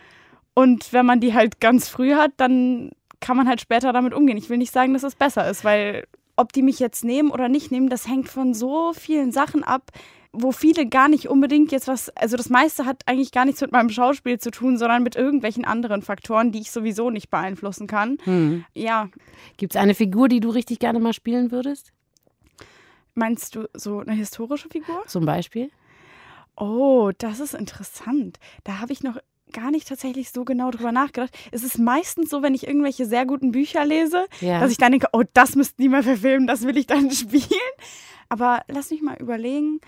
Und 0.54 0.92
wenn 0.92 1.06
man 1.06 1.18
die 1.20 1.34
halt 1.34 1.60
ganz 1.60 1.88
früh 1.88 2.14
hat, 2.14 2.30
dann 2.36 2.90
kann 3.18 3.36
man 3.36 3.48
halt 3.48 3.60
später 3.60 3.92
damit 3.92 4.14
umgehen. 4.14 4.36
Ich 4.36 4.48
will 4.48 4.58
nicht 4.58 4.72
sagen, 4.72 4.92
dass 4.92 5.02
es 5.02 5.16
besser 5.16 5.48
ist, 5.50 5.64
weil 5.64 6.06
ob 6.36 6.52
die 6.52 6.62
mich 6.62 6.78
jetzt 6.78 7.04
nehmen 7.04 7.30
oder 7.30 7.48
nicht 7.48 7.72
nehmen, 7.72 7.88
das 7.88 8.06
hängt 8.06 8.28
von 8.28 8.54
so 8.54 8.92
vielen 8.92 9.32
Sachen 9.32 9.64
ab. 9.64 9.90
Wo 10.32 10.52
viele 10.52 10.86
gar 10.86 11.08
nicht 11.08 11.28
unbedingt 11.28 11.72
jetzt 11.72 11.88
was, 11.88 12.08
also 12.10 12.36
das 12.36 12.48
meiste 12.50 12.86
hat 12.86 13.02
eigentlich 13.06 13.32
gar 13.32 13.44
nichts 13.44 13.60
mit 13.60 13.72
meinem 13.72 13.90
Schauspiel 13.90 14.38
zu 14.38 14.50
tun, 14.52 14.78
sondern 14.78 15.02
mit 15.02 15.16
irgendwelchen 15.16 15.64
anderen 15.64 16.02
Faktoren, 16.02 16.52
die 16.52 16.60
ich 16.60 16.70
sowieso 16.70 17.10
nicht 17.10 17.30
beeinflussen 17.30 17.86
kann. 17.88 18.18
Hm. 18.24 18.64
Ja. 18.74 19.08
Gibt 19.56 19.74
es 19.74 19.80
eine 19.80 19.94
Figur, 19.94 20.28
die 20.28 20.38
du 20.40 20.50
richtig 20.50 20.78
gerne 20.78 21.00
mal 21.00 21.12
spielen 21.12 21.50
würdest? 21.50 21.92
Meinst 23.14 23.56
du 23.56 23.68
so 23.74 23.98
eine 23.98 24.12
historische 24.12 24.68
Figur? 24.68 25.02
Zum 25.06 25.26
Beispiel? 25.26 25.70
Oh, 26.56 27.10
das 27.18 27.40
ist 27.40 27.54
interessant. 27.54 28.38
Da 28.64 28.78
habe 28.78 28.92
ich 28.92 29.02
noch 29.02 29.18
gar 29.52 29.72
nicht 29.72 29.88
tatsächlich 29.88 30.30
so 30.30 30.44
genau 30.44 30.70
drüber 30.70 30.92
nachgedacht. 30.92 31.36
Es 31.50 31.64
ist 31.64 31.78
meistens 31.78 32.30
so, 32.30 32.40
wenn 32.42 32.54
ich 32.54 32.68
irgendwelche 32.68 33.04
sehr 33.04 33.26
guten 33.26 33.50
Bücher 33.50 33.84
lese, 33.84 34.26
Ja. 34.40 34.60
dass 34.60 34.70
ich 34.70 34.78
dann 34.78 34.92
denke, 34.92 35.08
oh, 35.12 35.24
das 35.32 35.56
müssten 35.56 35.82
die 35.82 35.88
mal 35.88 36.04
verfilmen, 36.04 36.46
das 36.46 36.62
will 36.62 36.76
ich 36.76 36.86
dann 36.86 37.10
spielen. 37.10 37.42
Aber 38.28 38.62
lass 38.68 38.90
mich 38.92 39.02
mal 39.02 39.16
überlegen. 39.18 39.80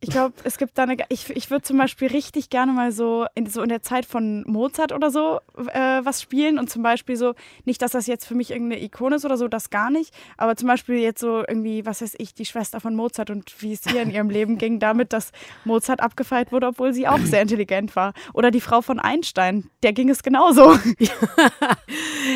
Ich 0.00 0.10
glaube, 0.10 0.34
es 0.44 0.58
gibt 0.58 0.76
da 0.76 0.82
eine. 0.82 0.96
Ich, 1.08 1.30
ich 1.30 1.50
würde 1.50 1.62
zum 1.62 1.78
Beispiel 1.78 2.08
richtig 2.08 2.50
gerne 2.50 2.72
mal 2.72 2.92
so 2.92 3.24
in, 3.34 3.46
so 3.46 3.62
in 3.62 3.70
der 3.70 3.82
Zeit 3.82 4.04
von 4.04 4.44
Mozart 4.46 4.92
oder 4.92 5.10
so 5.10 5.40
äh, 5.72 6.00
was 6.02 6.20
spielen 6.20 6.58
und 6.58 6.68
zum 6.68 6.82
Beispiel 6.82 7.16
so, 7.16 7.34
nicht, 7.64 7.80
dass 7.80 7.92
das 7.92 8.06
jetzt 8.06 8.26
für 8.26 8.34
mich 8.34 8.50
irgendeine 8.50 8.82
Ikone 8.82 9.16
ist 9.16 9.24
oder 9.24 9.38
so, 9.38 9.48
das 9.48 9.70
gar 9.70 9.90
nicht, 9.90 10.14
aber 10.36 10.54
zum 10.54 10.68
Beispiel 10.68 10.96
jetzt 10.96 11.20
so 11.20 11.38
irgendwie, 11.46 11.86
was 11.86 12.02
weiß 12.02 12.14
ich, 12.18 12.34
die 12.34 12.44
Schwester 12.44 12.78
von 12.78 12.94
Mozart 12.94 13.30
und 13.30 13.54
wie 13.62 13.72
es 13.72 13.86
ihr 13.86 14.02
in 14.02 14.10
ihrem 14.10 14.28
Leben 14.28 14.58
ging, 14.58 14.80
damit, 14.80 15.14
dass 15.14 15.32
Mozart 15.64 16.00
abgefeiert 16.00 16.52
wurde, 16.52 16.66
obwohl 16.66 16.92
sie 16.92 17.08
auch 17.08 17.18
sehr 17.18 17.40
intelligent 17.42 17.96
war. 17.96 18.12
Oder 18.34 18.50
die 18.50 18.60
Frau 18.60 18.82
von 18.82 18.98
Einstein, 18.98 19.70
der 19.82 19.94
ging 19.94 20.10
es 20.10 20.22
genauso. 20.22 20.78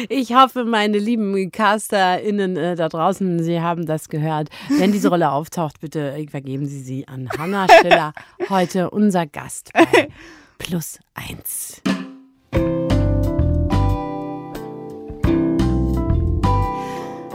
Ich 0.08 0.34
hoffe, 0.34 0.64
meine 0.64 0.98
lieben 0.98 1.50
CasterInnen 1.50 2.56
äh, 2.56 2.76
da 2.76 2.88
draußen, 2.88 3.42
Sie 3.42 3.60
haben 3.60 3.86
das 3.86 4.08
gehört. 4.08 4.48
Wenn 4.68 4.92
diese 4.92 5.08
Rolle 5.08 5.30
auftaucht, 5.30 5.80
bitte 5.80 6.12
äh, 6.12 6.26
vergeben 6.28 6.66
Sie 6.66 6.80
sie 6.80 7.08
an 7.08 7.28
Hanna 7.50 7.66
Schiller, 7.66 8.12
heute 8.48 8.90
unser 8.90 9.26
Gast 9.26 9.72
bei 9.72 10.08
Plus 10.58 11.00
Eins. 11.14 11.82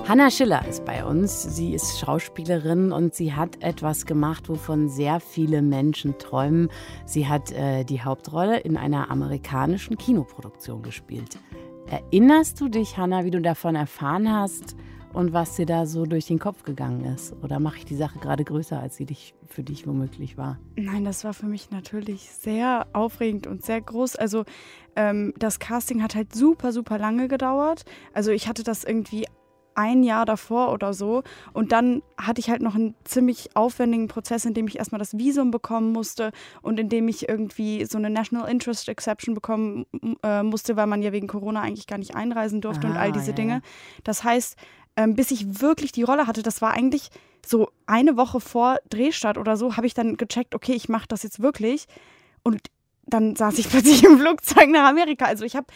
Hanna 0.08 0.32
Schiller 0.32 0.66
ist 0.70 0.86
bei 0.86 1.04
uns. 1.04 1.44
Sie 1.44 1.74
ist 1.74 2.00
Schauspielerin 2.00 2.94
und 2.94 3.14
sie 3.14 3.34
hat 3.34 3.62
etwas 3.62 4.06
gemacht, 4.06 4.48
wovon 4.48 4.88
sehr 4.88 5.20
viele 5.20 5.62
Menschen 5.62 6.18
träumen. 6.18 6.70
Sie 7.06 7.28
hat 7.28 7.52
äh, 7.52 7.84
die 7.84 8.02
Hauptrolle 8.02 8.60
in 8.60 8.78
einer 8.78 9.12
amerikanischen 9.12 9.98
Kinoproduktion 9.98 10.82
gespielt. 10.82 11.38
Erinnerst 11.88 12.62
du 12.62 12.70
dich, 12.70 12.98
Hanna, 12.98 13.26
wie 13.26 13.32
du 13.32 13.42
davon 13.42 13.76
erfahren 13.76 14.32
hast 14.32 14.78
und 15.16 15.32
was 15.32 15.56
dir 15.56 15.66
da 15.66 15.86
so 15.86 16.06
durch 16.06 16.26
den 16.28 16.40
Kopf 16.40 16.64
gegangen 16.64 17.06
ist? 17.06 17.34
Oder 17.42 17.60
mache 17.60 17.78
ich 17.78 17.86
die 17.86 17.96
Sache 17.96 18.20
gerade 18.20 18.44
größer, 18.44 18.78
als 18.78 18.98
sie 18.98 19.06
dich, 19.06 19.34
für 19.48 19.64
dich 19.64 19.88
womöglich 19.88 20.38
war? 20.38 20.60
Nein, 20.76 21.06
das 21.06 21.24
war 21.24 21.34
für 21.34 21.46
mich 21.46 21.72
natürlich 21.72 22.30
sehr 22.30 22.86
aufregend 22.92 23.48
und 23.48 23.64
sehr 23.64 23.80
groß. 23.80 24.18
Also 24.18 24.44
ähm, 24.98 25.34
das 25.40 25.60
Casting 25.60 26.04
hat 26.04 26.16
halt 26.16 26.36
super, 26.36 26.74
super 26.74 26.98
lange 27.00 27.30
gedauert. 27.30 27.86
Also 28.14 28.32
ich 28.32 28.50
hatte 28.50 28.64
das 28.64 28.84
irgendwie 28.84 29.26
ein 29.76 30.04
Jahr 30.04 30.26
davor 30.26 30.72
oder 30.74 30.94
so. 30.94 31.24
Und 31.54 31.72
dann 31.72 32.02
hatte 32.18 32.40
ich 32.40 32.50
halt 32.50 32.62
noch 32.62 32.76
einen 32.76 32.96
ziemlich 33.04 33.56
aufwendigen 33.56 34.08
Prozess, 34.08 34.46
in 34.46 34.54
dem 34.54 34.68
ich 34.68 34.78
erstmal 34.78 35.00
das 35.00 35.18
Visum 35.18 35.52
bekommen 35.52 35.92
musste 35.92 36.32
und 36.62 36.80
in 36.80 36.90
dem 36.90 37.08
ich 37.08 37.30
irgendwie 37.30 37.86
so 37.86 37.98
eine 37.98 38.10
National 38.10 38.50
Interest 38.50 38.88
Exception 38.90 39.34
bekommen 39.34 39.86
äh, 40.24 40.44
musste, 40.44 40.76
weil 40.76 40.88
man 40.88 41.02
ja 41.02 41.12
wegen 41.12 41.28
Corona 41.28 41.62
eigentlich 41.62 41.88
gar 41.88 41.98
nicht 41.98 42.16
einreisen 42.16 42.62
durfte 42.62 42.88
und 42.88 42.98
Ah, 42.98 43.02
all 43.02 43.12
diese 43.12 43.32
ja, 43.32 43.36
Dinge. 43.36 43.62
Das 44.04 44.24
heißt, 44.24 44.58
ähm, 44.98 45.16
bis 45.16 45.32
ich 45.32 45.62
wirklich 45.62 45.92
die 45.92 46.04
Rolle 46.04 46.28
hatte, 46.28 46.44
das 46.44 46.62
war 46.62 46.74
eigentlich 46.74 47.10
so 47.46 47.70
eine 47.86 48.18
Woche 48.18 48.40
vor 48.40 48.78
Drehstart 48.90 49.38
oder 49.38 49.58
so, 49.58 49.78
habe 49.78 49.88
ich 49.88 49.94
dann 49.94 50.18
gecheckt, 50.18 50.56
okay, 50.56 50.74
ich 50.74 50.90
mache 50.90 51.08
das 51.08 51.24
jetzt 51.24 51.42
wirklich. 51.42 51.86
Und 52.44 52.62
dann 53.06 53.36
saß 53.36 53.58
ich 53.60 53.70
plötzlich 53.70 54.04
im 54.04 54.20
Flugzeug 54.20 54.70
nach 54.70 54.90
Amerika. 54.90 55.26
Also 55.26 55.46
ich 55.46 55.56
habe, 55.56 55.68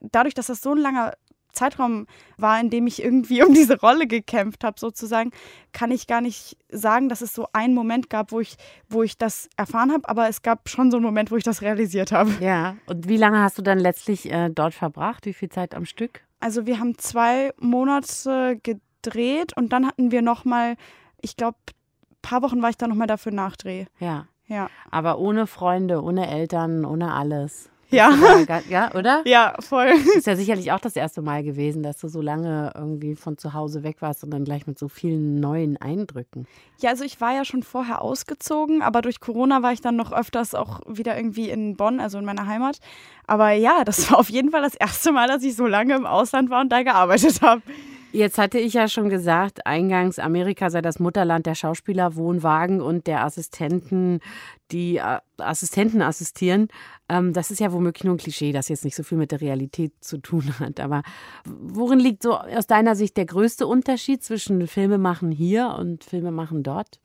dadurch, 0.00 0.34
dass 0.34 0.46
das 0.46 0.60
so 0.60 0.72
ein 0.72 0.78
langer 0.78 1.12
Zeitraum 1.54 2.06
war, 2.36 2.60
in 2.60 2.68
dem 2.68 2.86
ich 2.86 3.02
irgendwie 3.02 3.42
um 3.46 3.54
diese 3.54 3.78
Rolle 3.78 4.06
gekämpft 4.06 4.64
habe, 4.64 4.78
sozusagen, 4.78 5.30
kann 5.72 5.90
ich 5.90 6.06
gar 6.06 6.20
nicht 6.20 6.56
sagen, 6.68 7.08
dass 7.08 7.20
es 7.20 7.32
so 7.32 7.46
einen 7.52 7.74
Moment 7.74 8.10
gab, 8.10 8.32
wo 8.32 8.40
ich, 8.40 8.56
wo 8.88 9.02
ich 9.02 9.16
das 9.16 9.48
erfahren 9.56 9.92
habe, 9.92 10.08
aber 10.08 10.28
es 10.28 10.42
gab 10.42 10.68
schon 10.68 10.90
so 10.90 10.96
einen 10.98 11.06
Moment, 11.06 11.30
wo 11.30 11.36
ich 11.36 11.44
das 11.44 11.62
realisiert 11.62 12.12
habe. 12.12 12.32
Ja. 12.40 12.76
Und 12.86 13.08
wie 13.08 13.16
lange 13.16 13.40
hast 13.40 13.56
du 13.56 13.62
dann 13.62 13.78
letztlich 13.78 14.30
äh, 14.30 14.50
dort 14.50 14.74
verbracht? 14.74 15.26
Wie 15.26 15.34
viel 15.34 15.48
Zeit 15.48 15.74
am 15.74 15.86
Stück? 15.86 16.22
Also 16.44 16.66
wir 16.66 16.78
haben 16.78 16.98
zwei 16.98 17.54
Monate 17.58 18.60
gedreht 18.62 19.56
und 19.56 19.72
dann 19.72 19.86
hatten 19.86 20.10
wir 20.10 20.20
noch 20.20 20.44
mal, 20.44 20.76
ich 21.22 21.38
glaube, 21.38 21.56
ein 22.10 22.16
paar 22.20 22.42
Wochen 22.42 22.60
war 22.60 22.68
ich 22.68 22.76
dann 22.76 22.90
noch 22.90 22.98
mal 22.98 23.06
dafür 23.06 23.32
Nachdreh. 23.32 23.86
Ja. 23.98 24.26
Ja. 24.46 24.68
Aber 24.90 25.18
ohne 25.18 25.46
Freunde, 25.46 26.02
ohne 26.02 26.28
Eltern, 26.28 26.84
ohne 26.84 27.14
alles. 27.14 27.70
Ja. 27.90 28.10
Ja, 28.68 28.92
oder? 28.94 29.22
Ja, 29.24 29.54
voll. 29.60 29.92
Ist 30.16 30.26
ja 30.26 30.36
sicherlich 30.36 30.72
auch 30.72 30.80
das 30.80 30.96
erste 30.96 31.22
Mal 31.22 31.42
gewesen, 31.42 31.82
dass 31.82 31.98
du 31.98 32.08
so 32.08 32.20
lange 32.20 32.72
irgendwie 32.74 33.14
von 33.14 33.38
zu 33.38 33.54
Hause 33.54 33.82
weg 33.82 33.96
warst 34.00 34.24
und 34.24 34.30
dann 34.30 34.44
gleich 34.44 34.66
mit 34.66 34.78
so 34.78 34.88
vielen 34.88 35.40
neuen 35.40 35.76
Eindrücken. 35.76 36.46
Ja, 36.80 36.90
also 36.90 37.04
ich 37.04 37.20
war 37.20 37.34
ja 37.34 37.44
schon 37.44 37.62
vorher 37.62 38.02
ausgezogen, 38.02 38.82
aber 38.82 39.02
durch 39.02 39.20
Corona 39.20 39.62
war 39.62 39.72
ich 39.72 39.80
dann 39.80 39.96
noch 39.96 40.12
öfters 40.12 40.54
auch 40.54 40.80
wieder 40.86 41.16
irgendwie 41.16 41.50
in 41.50 41.76
Bonn, 41.76 42.00
also 42.00 42.18
in 42.18 42.24
meiner 42.24 42.46
Heimat. 42.46 42.78
Aber 43.26 43.52
ja, 43.52 43.84
das 43.84 44.10
war 44.10 44.18
auf 44.18 44.30
jeden 44.30 44.50
Fall 44.50 44.62
das 44.62 44.74
erste 44.74 45.12
Mal, 45.12 45.28
dass 45.28 45.42
ich 45.42 45.56
so 45.56 45.66
lange 45.66 45.94
im 45.94 46.06
Ausland 46.06 46.50
war 46.50 46.60
und 46.60 46.70
da 46.70 46.82
gearbeitet 46.82 47.42
habe. 47.42 47.62
Jetzt 48.14 48.38
hatte 48.38 48.60
ich 48.60 48.74
ja 48.74 48.86
schon 48.86 49.08
gesagt, 49.08 49.66
eingangs 49.66 50.20
Amerika 50.20 50.70
sei 50.70 50.80
das 50.80 51.00
Mutterland 51.00 51.46
der 51.46 51.56
Schauspieler, 51.56 52.14
Wohnwagen 52.14 52.80
und 52.80 53.08
der 53.08 53.24
Assistenten, 53.24 54.20
die 54.70 54.98
äh, 54.98 55.18
Assistenten 55.38 56.00
assistieren. 56.00 56.68
Ähm, 57.08 57.32
das 57.32 57.50
ist 57.50 57.58
ja 57.58 57.72
womöglich 57.72 58.04
nur 58.04 58.14
ein 58.14 58.18
Klischee, 58.18 58.52
das 58.52 58.68
jetzt 58.68 58.84
nicht 58.84 58.94
so 58.94 59.02
viel 59.02 59.18
mit 59.18 59.32
der 59.32 59.40
Realität 59.40 59.94
zu 60.00 60.18
tun 60.18 60.44
hat. 60.60 60.78
Aber 60.78 61.02
worin 61.44 61.98
liegt 61.98 62.22
so 62.22 62.38
aus 62.38 62.68
deiner 62.68 62.94
Sicht 62.94 63.16
der 63.16 63.26
größte 63.26 63.66
Unterschied 63.66 64.22
zwischen 64.22 64.68
Filmemachen 64.68 65.32
hier 65.32 65.74
und 65.76 66.04
Filmemachen 66.04 66.62
dort? 66.62 67.00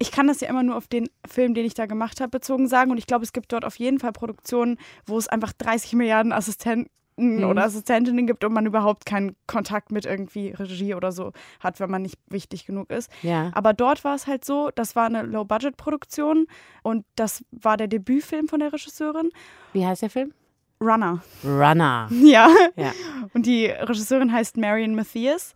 Ich 0.00 0.10
kann 0.10 0.26
das 0.26 0.40
ja 0.40 0.48
immer 0.48 0.64
nur 0.64 0.76
auf 0.76 0.88
den 0.88 1.08
Film, 1.28 1.54
den 1.54 1.64
ich 1.64 1.74
da 1.74 1.86
gemacht 1.86 2.20
habe, 2.20 2.30
bezogen 2.30 2.66
sagen. 2.66 2.90
Und 2.90 2.98
ich 2.98 3.06
glaube, 3.06 3.24
es 3.24 3.32
gibt 3.32 3.52
dort 3.52 3.64
auf 3.64 3.76
jeden 3.76 4.00
Fall 4.00 4.12
Produktionen, 4.12 4.78
wo 5.06 5.16
es 5.16 5.28
einfach 5.28 5.52
30 5.52 5.92
Milliarden 5.92 6.32
Assistenten 6.32 6.90
oder 7.18 7.64
Assistentinnen 7.64 8.26
gibt 8.26 8.44
und 8.44 8.52
man 8.52 8.66
überhaupt 8.66 9.04
keinen 9.04 9.36
Kontakt 9.46 9.90
mit 9.92 10.06
irgendwie 10.06 10.50
Regie 10.50 10.94
oder 10.94 11.12
so 11.12 11.32
hat, 11.60 11.80
wenn 11.80 11.90
man 11.90 12.02
nicht 12.02 12.18
wichtig 12.28 12.66
genug 12.66 12.90
ist. 12.90 13.10
Ja. 13.22 13.50
Aber 13.54 13.72
dort 13.72 14.04
war 14.04 14.14
es 14.14 14.26
halt 14.26 14.44
so, 14.44 14.70
das 14.74 14.94
war 14.96 15.06
eine 15.06 15.22
Low-Budget-Produktion 15.22 16.46
und 16.82 17.04
das 17.16 17.44
war 17.50 17.76
der 17.76 17.88
Debütfilm 17.88 18.48
von 18.48 18.60
der 18.60 18.72
Regisseurin. 18.72 19.30
Wie 19.72 19.84
heißt 19.84 20.02
der 20.02 20.10
Film? 20.10 20.32
Runner. 20.80 21.22
Runner. 21.44 22.08
Ja. 22.22 22.48
Ja. 22.76 22.92
Und 23.34 23.46
die 23.46 23.66
Regisseurin 23.66 24.32
heißt 24.32 24.56
Marion 24.56 24.94
Matthias. 24.94 25.54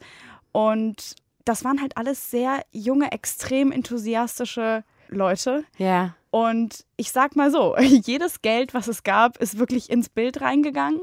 Und 0.52 1.14
das 1.44 1.64
waren 1.64 1.80
halt 1.80 1.96
alles 1.96 2.30
sehr 2.30 2.62
junge, 2.72 3.12
extrem 3.12 3.72
enthusiastische 3.72 4.84
Leute. 5.08 5.64
Ja. 5.76 6.14
Und 6.30 6.86
ich 6.96 7.12
sag 7.12 7.36
mal 7.36 7.50
so, 7.50 7.76
jedes 7.78 8.42
Geld, 8.42 8.74
was 8.74 8.88
es 8.88 9.02
gab, 9.02 9.36
ist 9.38 9.58
wirklich 9.58 9.90
ins 9.90 10.08
Bild 10.08 10.40
reingegangen. 10.40 11.00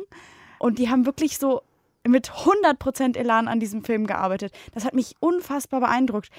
Und 0.59 0.77
die 0.79 0.89
haben 0.89 1.05
wirklich 1.05 1.37
so 1.37 1.61
mit 2.07 2.31
100% 2.31 3.17
Elan 3.17 3.47
an 3.47 3.59
diesem 3.59 3.83
Film 3.83 4.07
gearbeitet. 4.07 4.53
Das 4.73 4.85
hat 4.85 4.93
mich 4.93 5.15
unfassbar 5.19 5.79
beeindruckt. 5.79 6.29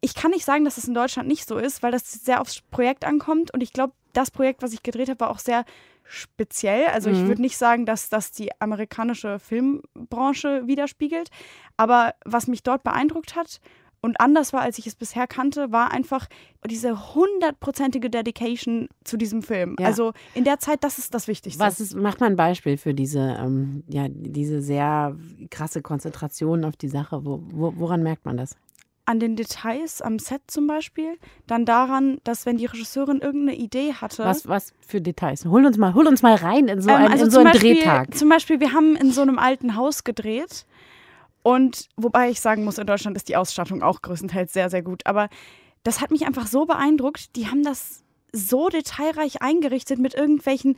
Ich 0.00 0.14
kann 0.14 0.30
nicht 0.30 0.44
sagen, 0.44 0.64
dass 0.64 0.76
es 0.78 0.86
in 0.86 0.94
Deutschland 0.94 1.28
nicht 1.28 1.46
so 1.46 1.56
ist, 1.56 1.82
weil 1.82 1.92
das 1.92 2.10
sehr 2.12 2.40
aufs 2.40 2.60
Projekt 2.70 3.04
ankommt. 3.04 3.52
Und 3.52 3.62
ich 3.62 3.72
glaube, 3.72 3.94
das 4.12 4.30
Projekt, 4.30 4.62
was 4.62 4.72
ich 4.72 4.82
gedreht 4.82 5.08
habe, 5.08 5.20
war 5.20 5.30
auch 5.30 5.38
sehr 5.38 5.64
speziell. 6.04 6.86
Also 6.88 7.08
ich 7.08 7.22
Mhm. 7.22 7.28
würde 7.28 7.42
nicht 7.42 7.56
sagen, 7.56 7.86
dass 7.86 8.10
das 8.10 8.30
die 8.30 8.50
amerikanische 8.60 9.38
Filmbranche 9.38 10.66
widerspiegelt. 10.66 11.30
Aber 11.76 12.14
was 12.24 12.46
mich 12.46 12.62
dort 12.62 12.82
beeindruckt 12.82 13.34
hat 13.34 13.60
und 14.04 14.20
anders 14.20 14.52
war, 14.52 14.60
als 14.60 14.78
ich 14.78 14.86
es 14.86 14.94
bisher 14.94 15.26
kannte, 15.26 15.72
war 15.72 15.90
einfach 15.90 16.26
diese 16.68 17.14
hundertprozentige 17.14 18.10
Dedication 18.10 18.88
zu 19.02 19.16
diesem 19.16 19.42
Film. 19.42 19.76
Ja. 19.80 19.86
Also 19.86 20.12
in 20.34 20.44
der 20.44 20.58
Zeit, 20.58 20.84
das 20.84 20.98
ist 20.98 21.14
das 21.14 21.26
Wichtigste. 21.26 21.58
Was 21.58 21.80
ist, 21.80 21.96
macht 21.96 22.20
mal 22.20 22.26
ein 22.26 22.36
Beispiel 22.36 22.76
für 22.76 22.92
diese, 22.92 23.38
ähm, 23.40 23.82
ja, 23.88 24.06
diese 24.10 24.60
sehr 24.60 25.16
krasse 25.50 25.80
Konzentration 25.80 26.64
auf 26.66 26.76
die 26.76 26.88
Sache? 26.88 27.24
Wo, 27.24 27.40
wo, 27.50 27.72
woran 27.76 28.02
merkt 28.02 28.26
man 28.26 28.36
das? 28.36 28.56
An 29.06 29.20
den 29.20 29.36
Details 29.36 30.02
am 30.02 30.18
Set 30.18 30.42
zum 30.48 30.66
Beispiel, 30.66 31.18
dann 31.46 31.64
daran, 31.64 32.18
dass 32.24 32.44
wenn 32.44 32.58
die 32.58 32.66
Regisseurin 32.66 33.20
irgendeine 33.20 33.58
Idee 33.58 33.94
hatte. 33.94 34.24
Was, 34.24 34.48
was 34.48 34.72
für 34.80 35.00
Details? 35.00 35.46
Hol 35.46 35.64
uns 35.64 35.78
mal, 35.78 35.94
hol 35.94 36.06
uns 36.06 36.22
mal 36.22 36.34
rein 36.34 36.68
in 36.68 36.80
so, 36.82 36.90
Ähm, 36.90 36.96
ein, 36.96 37.12
also 37.12 37.24
in 37.24 37.30
so 37.30 37.38
einen 37.38 37.52
Beispiel, 37.52 37.74
Drehtag. 37.74 38.14
Zum 38.14 38.28
Beispiel, 38.28 38.60
wir 38.60 38.72
haben 38.72 38.96
in 38.96 39.12
so 39.12 39.22
einem 39.22 39.38
alten 39.38 39.76
Haus 39.76 40.04
gedreht. 40.04 40.66
Und 41.44 41.88
wobei 41.96 42.30
ich 42.30 42.40
sagen 42.40 42.64
muss, 42.64 42.78
in 42.78 42.86
Deutschland 42.86 43.16
ist 43.16 43.28
die 43.28 43.36
Ausstattung 43.36 43.82
auch 43.82 44.00
größtenteils 44.02 44.52
sehr, 44.52 44.70
sehr 44.70 44.82
gut. 44.82 45.02
Aber 45.06 45.28
das 45.82 46.00
hat 46.00 46.10
mich 46.10 46.26
einfach 46.26 46.46
so 46.46 46.64
beeindruckt. 46.64 47.36
Die 47.36 47.48
haben 47.48 47.62
das 47.62 48.02
so 48.32 48.70
detailreich 48.70 49.42
eingerichtet 49.42 49.98
mit 49.98 50.14
irgendwelchen 50.14 50.76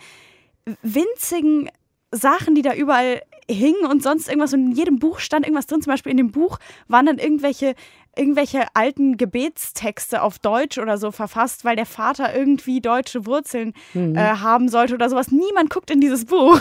winzigen 0.82 1.70
Sachen, 2.12 2.54
die 2.54 2.62
da 2.62 2.75
überall 2.75 3.23
hingen 3.49 3.87
und 3.87 4.02
sonst 4.02 4.28
irgendwas. 4.28 4.52
Und 4.54 4.66
in 4.66 4.73
jedem 4.73 4.99
Buch 4.99 5.20
stand 5.20 5.46
irgendwas 5.46 5.66
drin. 5.66 5.82
Zum 5.82 5.92
Beispiel 5.92 6.11
in 6.11 6.16
dem 6.18 6.32
Buch 6.32 6.58
waren 6.88 7.06
dann 7.06 7.18
irgendwelche 7.18 7.75
irgendwelche 8.18 8.66
alten 8.73 9.18
Gebetstexte 9.18 10.23
auf 10.23 10.38
Deutsch 10.38 10.78
oder 10.78 10.96
so 10.96 11.11
verfasst, 11.12 11.66
weil 11.66 11.76
der 11.76 11.85
Vater 11.85 12.35
irgendwie 12.35 12.80
deutsche 12.80 13.26
Wurzeln 13.26 13.75
Mhm. 13.92 14.16
äh, 14.16 14.20
haben 14.20 14.70
sollte 14.70 14.94
oder 14.94 15.11
sowas. 15.11 15.30
Niemand 15.30 15.68
guckt 15.68 15.90
in 15.90 16.00
dieses 16.00 16.25
Buch. 16.25 16.58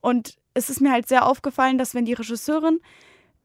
Und 0.00 0.36
es 0.54 0.70
ist 0.70 0.80
mir 0.80 0.90
halt 0.90 1.06
sehr 1.06 1.26
aufgefallen, 1.26 1.76
dass 1.76 1.94
wenn 1.94 2.06
die 2.06 2.14
Regisseurin 2.14 2.80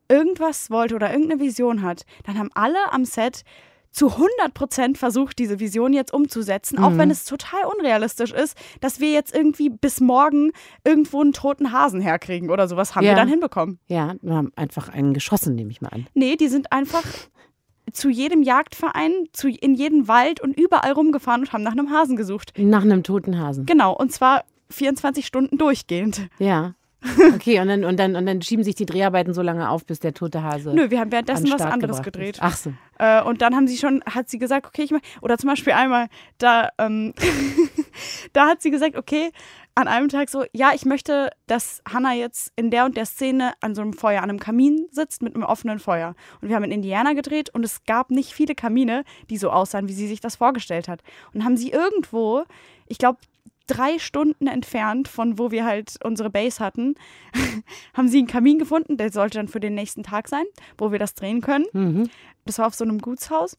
irgendwas 0.09 0.69
wollte 0.69 0.95
oder 0.95 1.11
irgendeine 1.11 1.39
Vision 1.41 1.81
hat, 1.81 2.03
dann 2.25 2.37
haben 2.37 2.49
alle 2.55 2.91
am 2.91 3.05
Set 3.05 3.43
zu 3.91 4.07
100 4.11 4.53
Prozent 4.53 4.97
versucht, 4.99 5.39
diese 5.39 5.59
Vision 5.59 5.93
jetzt 5.93 6.13
umzusetzen, 6.13 6.77
auch 6.77 6.91
Mhm. 6.91 6.97
wenn 6.99 7.11
es 7.11 7.25
total 7.25 7.61
unrealistisch 7.75 8.31
ist, 8.31 8.55
dass 8.81 8.99
wir 8.99 9.11
jetzt 9.11 9.35
irgendwie 9.35 9.69
bis 9.69 9.99
morgen 9.99 10.51
irgendwo 10.83 11.21
einen 11.21 11.33
toten 11.33 11.71
Hasen 11.71 11.99
herkriegen 11.99 12.51
oder 12.51 12.67
sowas 12.67 12.93
haben 12.95 13.03
Ja. 13.03 13.11
wir 13.11 13.15
dann 13.15 13.27
hinbekommen. 13.27 13.79
Ja, 13.87 14.13
wir 14.21 14.33
haben 14.35 14.51
einfach 14.55 14.89
einen 14.89 15.13
geschossen, 15.15 15.55
nehme 15.55 15.71
ich 15.71 15.81
mal 15.81 15.89
an. 15.89 16.05
Nee, 16.13 16.35
die 16.35 16.49
sind 16.49 16.71
einfach 16.71 17.03
zu 17.91 18.09
jedem 18.09 18.43
Jagdverein, 18.43 19.11
zu, 19.33 19.49
in 19.49 19.73
jeden 19.73 20.07
Wald 20.07 20.39
und 20.39 20.55
überall 20.59 20.91
rumgefahren 20.91 21.41
und 21.41 21.53
haben 21.53 21.63
nach 21.63 21.71
einem 21.71 21.89
Hasen 21.89 22.15
gesucht. 22.15 22.53
Nach 22.57 22.83
einem 22.83 23.01
toten 23.01 23.39
Hasen. 23.39 23.65
Genau, 23.65 23.95
und 23.95 24.11
zwar 24.11 24.43
24 24.69 25.25
Stunden 25.25 25.57
durchgehend. 25.57 26.27
Ja. 26.37 26.75
Okay, 27.35 27.59
und 27.59 27.67
dann, 27.67 27.85
und, 27.85 27.97
dann, 27.97 28.15
und 28.15 28.25
dann 28.25 28.41
schieben 28.41 28.63
sich 28.63 28.75
die 28.75 28.85
Dreharbeiten 28.85 29.33
so 29.33 29.41
lange 29.41 29.69
auf, 29.69 29.85
bis 29.85 29.99
der 29.99 30.13
tote 30.13 30.43
Hase. 30.43 30.73
Nö, 30.73 30.89
wir 30.89 30.99
haben 30.99 31.11
währenddessen 31.11 31.45
was 31.45 31.61
Start 31.61 31.73
anderes 31.73 32.01
gedreht. 32.01 32.35
Ist. 32.35 32.43
Ach 32.43 32.55
so. 32.55 32.73
Äh, 32.97 33.23
und 33.23 33.41
dann 33.41 33.55
haben 33.55 33.67
sie 33.67 33.77
schon, 33.77 34.03
hat 34.05 34.29
sie 34.29 34.37
gesagt, 34.37 34.67
okay, 34.67 34.83
ich 34.83 34.91
mach, 34.91 34.99
oder 35.21 35.37
zum 35.37 35.49
Beispiel 35.49 35.73
einmal, 35.73 36.07
da, 36.37 36.69
ähm, 36.77 37.13
da 38.33 38.47
hat 38.47 38.61
sie 38.61 38.71
gesagt, 38.71 38.97
okay, 38.97 39.31
an 39.75 39.87
einem 39.87 40.09
Tag 40.09 40.29
so, 40.29 40.43
ja, 40.51 40.71
ich 40.73 40.85
möchte, 40.85 41.29
dass 41.47 41.81
Hannah 41.87 42.13
jetzt 42.13 42.51
in 42.57 42.69
der 42.69 42.83
und 42.83 42.97
der 42.97 43.05
Szene 43.05 43.53
an 43.61 43.75
so 43.75 43.81
einem 43.81 43.93
Feuer, 43.93 44.21
an 44.21 44.29
einem 44.29 44.39
Kamin 44.39 44.87
sitzt 44.91 45.21
mit 45.21 45.35
einem 45.35 45.45
offenen 45.45 45.79
Feuer. 45.79 46.15
Und 46.41 46.49
wir 46.49 46.55
haben 46.55 46.65
in 46.65 46.71
Indiana 46.71 47.13
gedreht 47.13 47.49
und 47.51 47.63
es 47.63 47.85
gab 47.85 48.11
nicht 48.11 48.33
viele 48.33 48.55
Kamine, 48.55 49.05
die 49.29 49.37
so 49.37 49.51
aussahen, 49.51 49.87
wie 49.87 49.93
sie 49.93 50.07
sich 50.07 50.19
das 50.19 50.35
vorgestellt 50.35 50.89
hat. 50.89 51.01
Und 51.33 51.45
haben 51.45 51.55
sie 51.55 51.71
irgendwo, 51.71 52.43
ich 52.87 52.97
glaube, 52.97 53.19
drei 53.69 53.99
Stunden 53.99 54.47
entfernt 54.47 55.07
von 55.07 55.38
wo 55.38 55.51
wir 55.51 55.63
halt 55.65 55.95
unsere 56.03 56.29
Base 56.29 56.59
hatten, 56.63 56.95
haben 57.93 58.07
sie 58.07 58.17
einen 58.17 58.27
Kamin 58.27 58.59
gefunden, 58.59 58.97
der 58.97 59.11
sollte 59.11 59.38
dann 59.38 59.47
für 59.47 59.59
den 59.59 59.75
nächsten 59.75 60.03
Tag 60.03 60.27
sein, 60.27 60.45
wo 60.77 60.91
wir 60.91 60.99
das 60.99 61.13
drehen 61.13 61.41
können. 61.41 61.65
Mhm. 61.73 62.09
Das 62.45 62.57
war 62.59 62.67
auf 62.67 62.75
so 62.75 62.83
einem 62.83 62.99
Gutshaus. 62.99 63.57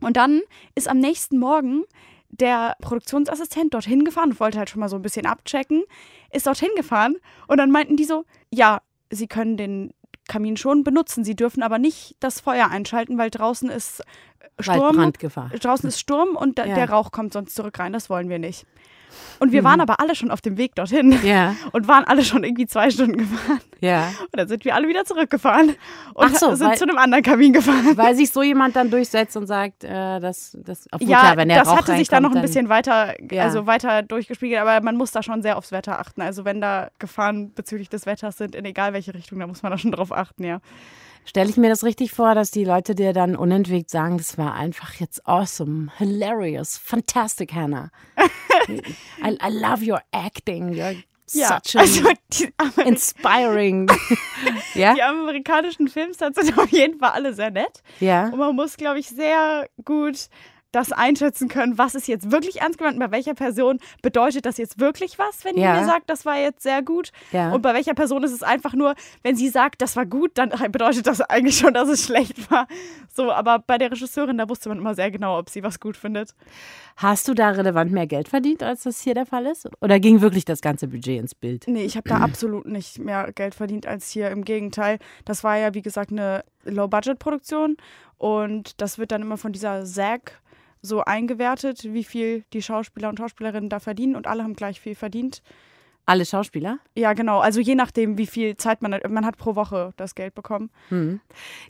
Und 0.00 0.16
dann 0.16 0.40
ist 0.74 0.88
am 0.88 0.98
nächsten 0.98 1.38
Morgen 1.38 1.84
der 2.30 2.76
Produktionsassistent 2.80 3.74
dorthin 3.74 4.04
gefahren 4.04 4.30
und 4.30 4.40
wollte 4.40 4.58
halt 4.58 4.70
schon 4.70 4.80
mal 4.80 4.88
so 4.88 4.96
ein 4.96 5.02
bisschen 5.02 5.26
abchecken, 5.26 5.84
ist 6.32 6.46
dorthin 6.46 6.70
gefahren 6.76 7.16
und 7.46 7.58
dann 7.58 7.70
meinten 7.70 7.96
die 7.96 8.04
so, 8.04 8.24
ja, 8.50 8.80
sie 9.10 9.26
können 9.26 9.56
den 9.58 9.92
Kamin 10.28 10.56
schon 10.56 10.82
benutzen, 10.82 11.24
sie 11.24 11.36
dürfen 11.36 11.62
aber 11.62 11.78
nicht 11.78 12.16
das 12.20 12.40
Feuer 12.40 12.68
einschalten, 12.70 13.18
weil 13.18 13.28
draußen 13.28 13.68
ist 13.68 14.02
Sturm, 14.60 14.78
Waldbrandgefahr. 14.96 15.50
draußen 15.50 15.88
ist 15.88 16.00
Sturm 16.00 16.36
und 16.36 16.58
da, 16.58 16.64
Ja. 16.64 16.74
der 16.74 16.90
Rauch 16.90 17.10
kommt 17.12 17.32
sonst 17.34 17.54
zurück 17.54 17.78
rein, 17.78 17.92
das 17.92 18.08
wollen 18.08 18.28
wir 18.30 18.38
nicht. 18.38 18.66
Und 19.38 19.52
wir 19.52 19.64
waren 19.64 19.80
aber 19.80 20.00
alle 20.00 20.14
schon 20.14 20.30
auf 20.30 20.40
dem 20.40 20.56
Weg 20.56 20.74
dorthin 20.74 21.18
Ja, 21.24 21.54
und 21.72 21.88
waren 21.88 22.04
alle 22.04 22.24
schon 22.24 22.44
irgendwie 22.44 22.66
zwei 22.66 22.90
Stunden 22.90 23.18
gefahren. 23.18 23.60
ja. 23.80 24.08
Und 24.20 24.36
dann 24.38 24.48
sind 24.48 24.64
wir 24.64 24.74
alle 24.74 24.88
wieder 24.88 25.04
zurückgefahren 25.04 25.74
und 26.14 26.30
Ach 26.32 26.38
so, 26.38 26.54
sind 26.54 26.68
weil- 26.68 26.76
zu 26.78 26.84
einem 26.84 26.98
anderen 26.98 27.22
Kamin 27.22 27.52
gefahren. 27.52 27.96
Weil 27.96 28.14
sich 28.14 28.30
so 28.30 28.42
jemand 28.42 28.76
dann 28.76 28.90
durchsetzt 28.90 29.36
und 29.36 29.46
sagt, 29.46 29.84
äh, 29.84 30.20
dass 30.20 30.56
das 30.64 30.86
obwohl 30.92 31.08
Ja, 31.08 31.18
klar, 31.20 31.36
wenn 31.36 31.48
der 31.48 31.58
das 31.58 31.68
Rauch 31.68 31.76
hatte 31.78 31.96
sich 31.96 32.08
da 32.08 32.20
noch 32.20 32.34
ein 32.34 32.42
bisschen 32.42 32.68
weiter, 32.68 33.14
Ja. 33.30 33.44
also 33.44 33.66
weiter 33.66 34.02
durchgespiegelt, 34.02 34.60
aber 34.60 34.80
man 34.84 34.96
muss 34.96 35.10
da 35.12 35.22
schon 35.22 35.42
sehr 35.42 35.56
aufs 35.58 35.72
Wetter 35.72 35.98
achten. 35.98 36.22
Also 36.22 36.44
wenn 36.44 36.60
da 36.60 36.90
Gefahren 36.98 37.52
bezüglich 37.54 37.88
des 37.88 38.06
Wetters 38.06 38.36
sind, 38.38 38.54
in 38.54 38.64
egal 38.64 38.92
welche 38.92 39.14
Richtung, 39.14 39.38
da 39.40 39.46
muss 39.46 39.62
man 39.62 39.72
da 39.72 39.78
schon 39.78 39.92
drauf 39.92 40.12
achten, 40.12 40.44
ja. 40.44 40.60
Stelle 41.24 41.50
ich 41.50 41.56
mir 41.56 41.68
das 41.68 41.84
richtig 41.84 42.12
vor, 42.12 42.34
dass 42.34 42.50
die 42.50 42.64
Leute 42.64 42.94
dir 42.94 43.12
dann 43.12 43.36
unentwegt 43.36 43.90
sagen, 43.90 44.18
das 44.18 44.38
war 44.38 44.54
einfach 44.54 44.94
jetzt 44.94 45.26
awesome, 45.26 45.90
hilarious, 45.98 46.78
fantastic, 46.78 47.54
Hannah. 47.54 47.90
I, 48.68 49.38
I 49.40 49.48
love 49.50 49.84
your 49.84 50.00
acting. 50.12 50.70
You're 50.72 50.96
Ja, 51.32 51.60
such 51.64 51.78
also 51.78 52.10
die, 52.32 52.52
Ameri 52.58 52.88
inspiring. 52.88 53.90
ja? 54.74 54.94
die 54.94 55.02
amerikanischen 55.02 55.88
Filmstars 55.88 56.34
sind 56.34 56.58
auf 56.58 56.70
jeden 56.70 56.98
Fall 56.98 57.10
alle 57.10 57.32
sehr 57.34 57.50
nett. 57.50 57.82
Ja. 58.00 58.26
Und 58.26 58.38
man 58.38 58.54
muss, 58.54 58.76
glaube 58.76 58.98
ich, 58.98 59.08
sehr 59.08 59.68
gut 59.84 60.28
das 60.72 60.90
einschätzen 60.90 61.48
können, 61.48 61.78
was 61.78 61.94
ist 61.94 62.08
jetzt 62.08 62.30
wirklich 62.32 62.60
ernst 62.62 62.78
gemeint 62.78 62.98
bei 62.98 63.10
welcher 63.10 63.34
Person 63.34 63.78
bedeutet 64.02 64.46
das 64.46 64.56
jetzt 64.58 64.80
wirklich 64.80 65.18
was, 65.18 65.44
wenn 65.44 65.56
Ja. 65.56 65.74
die 65.74 65.80
mir 65.80 65.86
sagt, 65.86 66.08
das 66.10 66.24
war 66.26 66.38
jetzt 66.38 66.62
sehr 66.62 66.82
gut. 66.82 67.12
Ja. 67.30 67.52
Und 67.52 67.62
bei 67.62 67.74
welcher 67.74 67.94
Person 67.94 68.22
ist 68.24 68.32
es 68.32 68.42
einfach 68.42 68.72
nur, 68.72 68.94
wenn 69.22 69.36
sie 69.36 69.48
sagt, 69.48 69.82
das 69.82 69.96
war 69.96 70.06
gut, 70.06 70.32
dann 70.34 70.50
bedeutet 70.72 71.06
das 71.06 71.20
eigentlich 71.20 71.58
schon, 71.58 71.74
dass 71.74 71.88
es 71.88 72.04
schlecht 72.04 72.50
war. 72.50 72.66
So, 73.14 73.30
aber 73.30 73.58
bei 73.58 73.78
der 73.78 73.90
Regisseurin, 73.92 74.38
da 74.38 74.48
wusste 74.48 74.68
man 74.70 74.78
immer 74.78 74.94
sehr 74.94 75.10
genau, 75.10 75.38
ob 75.38 75.50
sie 75.50 75.62
was 75.62 75.78
gut 75.78 75.96
findet. 75.96 76.34
Hast 76.96 77.28
du 77.28 77.34
da 77.34 77.50
relevant 77.50 77.92
mehr 77.92 78.06
Geld 78.06 78.28
verdient, 78.28 78.62
als 78.62 78.82
das 78.82 79.00
hier 79.00 79.14
der 79.14 79.26
Fall 79.26 79.46
ist? 79.46 79.68
Oder 79.80 80.00
ging 80.00 80.20
wirklich 80.20 80.44
das 80.44 80.60
ganze 80.60 80.88
Budget 80.88 81.20
ins 81.20 81.34
Bild? 81.34 81.64
Nee, 81.66 81.84
ich 81.84 81.96
habe 81.96 82.08
da 82.08 82.18
absolut 82.18 82.66
nicht 82.66 82.98
mehr 82.98 83.30
Geld 83.32 83.54
verdient 83.54 83.86
als 83.86 84.10
hier. 84.10 84.30
Im 84.30 84.44
Gegenteil, 84.44 84.98
das 85.24 85.44
war 85.44 85.56
ja, 85.58 85.74
wie 85.74 85.82
gesagt, 85.82 86.10
eine 86.12 86.44
Low-Budget-Produktion 86.64 87.76
und 88.18 88.80
das 88.80 88.98
wird 88.98 89.10
dann 89.12 89.22
immer 89.22 89.36
von 89.36 89.52
dieser 89.52 89.84
SAG 89.86 90.32
so 90.82 91.02
eingewertet, 91.02 91.84
wie 91.84 92.04
viel 92.04 92.44
die 92.52 92.62
Schauspieler 92.62 93.08
und 93.08 93.18
Schauspielerinnen 93.18 93.70
da 93.70 93.80
verdienen 93.80 94.16
und 94.16 94.26
alle 94.26 94.42
haben 94.42 94.54
gleich 94.54 94.80
viel 94.80 94.94
verdient. 94.94 95.42
Alle 96.04 96.26
Schauspieler? 96.26 96.78
Ja, 96.96 97.12
genau. 97.12 97.38
Also 97.38 97.60
je 97.60 97.76
nachdem, 97.76 98.18
wie 98.18 98.26
viel 98.26 98.56
Zeit 98.56 98.82
man 98.82 98.92
hat. 98.92 99.08
Man 99.08 99.24
hat 99.24 99.36
pro 99.36 99.54
Woche 99.54 99.92
das 99.96 100.16
Geld 100.16 100.34
bekommen. 100.34 100.70
Hm. 100.88 101.20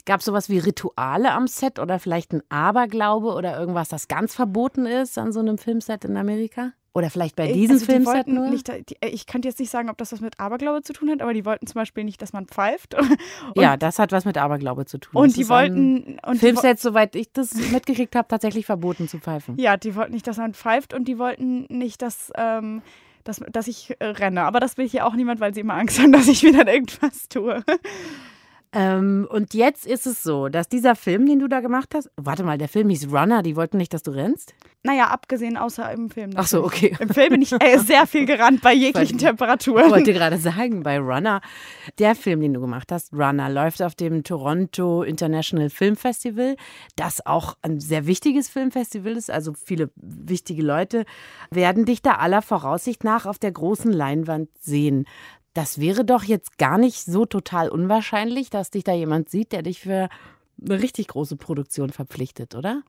Gab 0.05 0.21
es 0.21 0.25
sowas 0.25 0.49
wie 0.49 0.57
Rituale 0.57 1.31
am 1.31 1.45
Set 1.45 1.77
oder 1.77 1.99
vielleicht 1.99 2.33
ein 2.33 2.41
Aberglaube 2.49 3.27
oder 3.33 3.59
irgendwas, 3.59 3.89
das 3.89 4.07
ganz 4.07 4.33
verboten 4.33 4.87
ist 4.87 5.19
an 5.19 5.31
so 5.31 5.39
einem 5.39 5.59
Filmset 5.59 6.03
in 6.05 6.17
Amerika? 6.17 6.73
Oder 6.95 7.09
vielleicht 7.09 7.35
bei 7.35 7.51
diesem 7.51 7.75
also 7.75 7.85
die 7.85 7.91
Filmset 7.91 8.13
wollten 8.13 8.33
nur? 8.35 8.49
Nicht, 8.49 8.67
die, 8.67 8.95
ich 9.01 9.25
könnte 9.25 9.47
jetzt 9.47 9.59
nicht 9.59 9.71
sagen, 9.71 9.89
ob 9.89 9.97
das 9.97 10.11
was 10.11 10.21
mit 10.21 10.39
Aberglaube 10.39 10.83
zu 10.83 10.93
tun 10.93 11.09
hat, 11.09 11.21
aber 11.23 11.33
die 11.33 11.43
wollten 11.43 11.65
zum 11.65 11.79
Beispiel 11.79 12.03
nicht, 12.03 12.21
dass 12.21 12.33
man 12.33 12.45
pfeift. 12.45 12.93
Und, 12.99 13.17
ja, 13.55 13.77
das 13.77 13.97
hat 13.97 14.11
was 14.11 14.25
mit 14.25 14.37
Aberglaube 14.37 14.85
zu 14.85 14.99
tun. 14.99 15.21
und 15.21 15.29
Das 15.29 15.33
die 15.33 15.49
wollten. 15.49 16.19
Und 16.23 16.35
die, 16.35 16.39
Filmsets, 16.39 16.83
soweit 16.83 17.15
ich 17.15 17.31
das 17.31 17.55
mitgekriegt 17.71 18.15
habe, 18.15 18.27
tatsächlich 18.27 18.67
verboten 18.67 19.07
zu 19.07 19.17
pfeifen. 19.17 19.57
ja, 19.57 19.75
die 19.75 19.95
wollten 19.95 20.13
nicht, 20.13 20.27
dass 20.27 20.37
man 20.37 20.53
pfeift 20.53 20.93
und 20.93 21.07
die 21.07 21.17
wollten 21.17 21.65
nicht, 21.69 22.01
dass. 22.01 22.31
Ähm, 22.35 22.81
dass, 23.23 23.41
dass 23.51 23.69
ich 23.69 23.95
äh, 23.99 24.05
renne. 24.07 24.43
Aber 24.43 24.59
das 24.59 24.77
will 24.77 24.85
hier 24.85 25.07
auch 25.07 25.15
niemand, 25.15 25.39
weil 25.39 25.53
sie 25.53 25.61
immer 25.61 25.75
Angst 25.75 25.97
haben, 25.97 26.11
dass 26.11 26.27
ich 26.27 26.43
wieder 26.43 26.67
irgendwas 26.71 27.29
tue. 27.29 27.63
Ähm, 28.75 29.27
und 29.29 29.53
jetzt 29.53 29.85
ist 29.85 30.07
es 30.07 30.23
so, 30.23 30.49
dass 30.49 30.67
dieser 30.67 30.95
Film, 30.95 31.27
den 31.27 31.39
du 31.39 31.47
da 31.47 31.59
gemacht 31.59 31.93
hast, 31.93 32.09
warte 32.17 32.43
mal, 32.43 32.57
der 32.57 32.67
Film 32.67 32.89
hieß 32.89 33.07
Runner, 33.11 33.43
die 33.43 33.55
wollten 33.55 33.77
nicht, 33.77 33.93
dass 33.93 34.01
du 34.01 34.11
rennst? 34.11 34.55
Naja, 34.81 35.07
abgesehen 35.07 35.57
außer 35.57 35.91
im 35.93 36.09
Film. 36.09 36.31
Ach 36.35 36.47
so, 36.47 36.63
okay. 36.63 36.95
Im 36.99 37.09
Film 37.09 37.29
bin 37.29 37.41
ich 37.43 37.53
äh, 37.53 37.77
sehr 37.77 38.07
viel 38.07 38.25
gerannt 38.25 38.61
bei 38.61 38.73
jeglichen 38.73 39.17
Ich 39.17 39.23
Temperaturen. 39.23 39.91
wollte 39.91 40.11
gerade 40.11 40.37
sagen, 40.39 40.81
bei 40.81 40.97
Runner, 40.99 41.39
der 41.99 42.15
Film, 42.15 42.41
den 42.41 42.53
du 42.53 42.61
gemacht 42.61 42.91
hast, 42.91 43.13
Runner, 43.13 43.47
läuft 43.49 43.81
auf 43.83 43.95
dem 43.95 44.23
Toronto 44.23 45.03
International 45.03 45.69
Film 45.69 45.95
Festival, 45.95 46.55
das 46.95 47.25
auch 47.25 47.55
ein 47.61 47.79
sehr 47.79 48.07
wichtiges 48.07 48.49
Filmfestival 48.49 49.13
ist. 49.15 49.29
Also 49.29 49.53
viele 49.53 49.91
wichtige 49.95 50.63
Leute 50.63 51.05
werden 51.51 51.85
dich 51.85 52.01
da 52.01 52.15
aller 52.15 52.41
Voraussicht 52.41 53.03
nach 53.03 53.25
auf 53.25 53.37
der 53.37 53.51
großen 53.51 53.91
Leinwand 53.91 54.49
sehen. 54.59 55.05
Das 55.53 55.79
wäre 55.79 56.03
doch 56.03 56.23
jetzt 56.23 56.57
gar 56.57 56.77
nicht 56.77 57.05
so 57.05 57.25
total 57.25 57.69
unwahrscheinlich, 57.69 58.49
dass 58.49 58.71
dich 58.71 58.83
da 58.83 58.93
jemand 58.93 59.29
sieht, 59.29 59.51
der 59.51 59.61
dich 59.61 59.81
für 59.81 60.09
eine 60.61 60.81
richtig 60.81 61.07
große 61.09 61.35
Produktion 61.35 61.91
verpflichtet, 61.91 62.55
oder? 62.55 62.81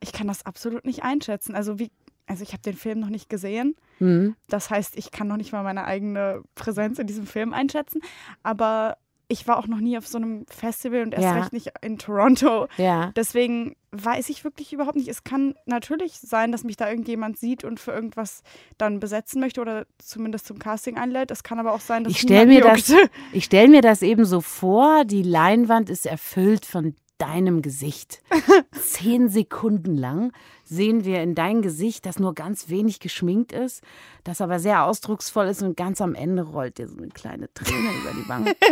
Ich 0.00 0.12
kann 0.12 0.28
das 0.28 0.46
absolut 0.46 0.84
nicht 0.84 1.02
einschätzen. 1.02 1.54
Also 1.54 1.78
wie, 1.78 1.90
also 2.26 2.42
ich 2.42 2.52
habe 2.52 2.62
den 2.62 2.76
Film 2.76 3.00
noch 3.00 3.08
nicht 3.08 3.28
gesehen. 3.28 3.74
Mhm. 3.98 4.36
Das 4.48 4.70
heißt, 4.70 4.96
ich 4.96 5.10
kann 5.10 5.26
noch 5.28 5.36
nicht 5.36 5.52
mal 5.52 5.62
meine 5.62 5.84
eigene 5.84 6.42
Präsenz 6.54 6.98
in 6.98 7.06
diesem 7.06 7.26
Film 7.26 7.52
einschätzen. 7.52 8.00
Aber 8.42 8.98
ich 9.28 9.48
war 9.48 9.58
auch 9.58 9.66
noch 9.66 9.80
nie 9.80 9.98
auf 9.98 10.06
so 10.06 10.18
einem 10.18 10.46
Festival 10.48 11.02
und 11.02 11.12
erst 11.12 11.24
Ja. 11.24 11.32
recht 11.34 11.52
nicht 11.52 11.72
in 11.82 11.98
Toronto. 11.98 12.68
Ja. 12.76 13.10
Deswegen 13.16 13.74
weiß 13.90 14.28
ich 14.28 14.44
wirklich 14.44 14.72
überhaupt 14.72 14.96
nicht. 14.96 15.08
Es 15.08 15.24
kann 15.24 15.54
natürlich 15.66 16.14
sein, 16.20 16.52
dass 16.52 16.62
mich 16.64 16.76
da 16.76 16.88
irgendjemand 16.88 17.36
sieht 17.38 17.64
und 17.64 17.80
für 17.80 17.90
irgendwas 17.92 18.42
dann 18.78 19.00
besetzen 19.00 19.40
möchte 19.40 19.60
oder 19.60 19.86
zumindest 19.98 20.46
zum 20.46 20.58
Casting 20.58 20.96
einlädt. 20.96 21.30
Es 21.30 21.42
kann 21.42 21.58
aber 21.58 21.72
auch 21.72 21.80
sein, 21.80 22.04
dass 22.04 22.12
Ich 22.12 22.20
stelle 22.20 22.46
mir, 22.46 22.60
das- 22.60 22.88
juckt. 22.88 23.10
ich 23.32 23.44
stell 23.44 23.68
mir 23.68 23.80
das 23.82 24.02
eben 24.02 24.24
so 24.24 24.40
vor, 24.40 25.04
die 25.04 25.22
Leinwand 25.22 25.90
ist 25.90 26.06
erfüllt 26.06 26.64
von 26.66 26.94
deinem 27.18 27.62
Gesicht. 27.62 28.22
Zehn 28.72 29.28
Sekunden 29.28 29.96
lang 29.96 30.32
sehen 30.64 31.04
wir 31.04 31.22
in 31.22 31.34
dein 31.34 31.62
Gesicht, 31.62 32.06
das 32.06 32.18
nur 32.18 32.34
ganz 32.34 32.68
wenig 32.68 33.00
geschminkt 33.00 33.52
ist, 33.52 33.82
das 34.24 34.40
aber 34.40 34.58
sehr 34.58 34.84
ausdrucksvoll 34.84 35.46
ist 35.46 35.62
und 35.62 35.76
ganz 35.76 36.00
am 36.00 36.14
Ende 36.14 36.42
rollt 36.42 36.78
dir 36.78 36.88
so 36.88 36.96
eine 36.96 37.08
kleine 37.08 37.52
Träne 37.54 37.90
über 38.00 38.12
die 38.12 38.28
Wange. 38.28 38.56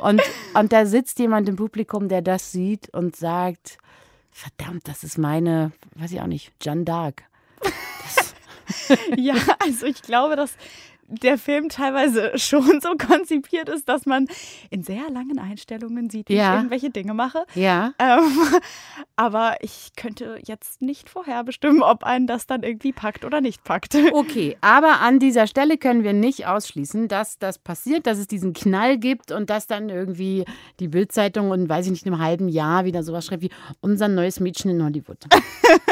Und, 0.00 0.20
und 0.54 0.72
da 0.72 0.86
sitzt 0.86 1.20
jemand 1.20 1.48
im 1.48 1.54
Publikum, 1.54 2.08
der 2.08 2.20
das 2.20 2.50
sieht 2.50 2.92
und 2.92 3.14
sagt, 3.14 3.78
verdammt, 4.32 4.88
das 4.88 5.04
ist 5.04 5.18
meine, 5.18 5.70
weiß 5.94 6.10
ich 6.10 6.20
auch 6.20 6.26
nicht, 6.26 6.52
Jeanne 6.60 6.82
d'Arc. 6.82 7.18
Ja, 9.16 9.34
also 9.58 9.86
ich 9.86 10.02
glaube, 10.02 10.36
dass 10.36 10.56
der 11.08 11.38
Film 11.38 11.68
teilweise 11.68 12.32
schon 12.38 12.80
so 12.80 12.94
konzipiert 12.96 13.68
ist, 13.68 13.88
dass 13.88 14.06
man 14.06 14.26
in 14.70 14.82
sehr 14.82 15.10
langen 15.10 15.38
Einstellungen 15.38 16.10
sieht, 16.10 16.28
wie 16.28 16.34
Ja. 16.36 16.52
ich 16.54 16.58
irgendwelche 16.58 16.90
Dinge 16.90 17.14
mache. 17.14 17.44
Ja. 17.54 17.92
Ähm, 17.98 18.20
aber 19.16 19.56
ich 19.60 19.92
könnte 19.96 20.38
jetzt 20.44 20.82
nicht 20.82 21.08
vorher 21.08 21.44
bestimmen, 21.44 21.82
ob 21.82 22.04
einen 22.04 22.26
das 22.26 22.46
dann 22.46 22.62
irgendwie 22.62 22.92
packt 22.92 23.24
oder 23.24 23.40
nicht 23.40 23.64
packt. 23.64 23.94
Okay, 24.14 24.56
aber 24.60 25.00
an 25.00 25.18
dieser 25.18 25.46
Stelle 25.46 25.76
können 25.76 26.04
wir 26.04 26.12
nicht 26.12 26.46
ausschließen, 26.46 27.08
dass 27.08 27.38
das 27.38 27.58
passiert, 27.58 28.06
dass 28.06 28.18
es 28.18 28.26
diesen 28.26 28.52
Knall 28.52 28.96
gibt 28.98 29.32
und 29.32 29.50
dass 29.50 29.66
dann 29.66 29.88
irgendwie 29.88 30.44
die 30.80 30.88
Bildzeitung 30.88 31.50
und 31.50 31.68
weiß 31.68 31.86
ich 31.86 31.92
nicht, 31.92 32.06
in 32.06 32.12
einem 32.14 32.22
halben 32.22 32.48
Jahr 32.48 32.84
wieder 32.84 33.02
sowas 33.02 33.26
schreibt 33.26 33.42
wie 33.42 33.50
unser 33.80 34.08
neues 34.08 34.40
Mädchen 34.40 34.70
in 34.70 34.82
Hollywood. 34.84 35.18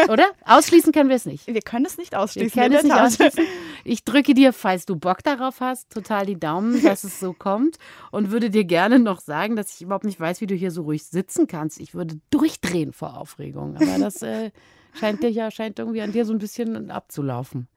Oder? 0.08 0.26
Ausschließen 0.44 0.92
können 0.92 1.08
wir 1.08 1.16
es 1.16 1.26
nicht. 1.26 1.46
Wir 1.46 1.60
können 1.62 1.84
es 1.84 1.98
nicht 1.98 2.12
Wir 2.12 2.20
ausschließen. 2.20 2.50
können 2.60 2.72
in 2.72 2.78
es 2.78 2.84
nicht 2.84 2.94
ausschließen. 2.94 3.44
Ich 3.84 4.04
drücke 4.04 4.34
dir, 4.34 4.52
falls 4.52 4.86
du 4.86 4.96
Bock 5.02 5.22
darauf 5.22 5.60
hast, 5.60 5.90
total 5.90 6.24
die 6.24 6.40
Daumen, 6.40 6.82
dass 6.82 7.04
es 7.04 7.20
so 7.20 7.32
kommt 7.38 7.76
und 8.10 8.30
würde 8.30 8.48
dir 8.48 8.64
gerne 8.64 8.98
noch 8.98 9.20
sagen, 9.20 9.54
dass 9.56 9.74
ich 9.74 9.82
überhaupt 9.82 10.04
nicht 10.06 10.18
weiß, 10.18 10.40
wie 10.40 10.46
du 10.46 10.54
hier 10.54 10.70
so 10.70 10.82
ruhig 10.82 11.04
sitzen 11.04 11.46
kannst. 11.46 11.78
Ich 11.80 11.94
würde 11.94 12.18
durchdrehen 12.30 12.94
vor 12.94 13.18
Aufregung, 13.18 13.76
aber 13.76 13.98
das 13.98 14.22
äh, 14.22 14.50
scheint 14.98 15.22
dir 15.22 15.30
ja 15.30 15.50
scheint 15.50 15.78
irgendwie 15.78 16.00
an 16.00 16.12
dir 16.12 16.24
so 16.24 16.32
ein 16.32 16.38
bisschen 16.38 16.90
abzulaufen. 16.90 17.68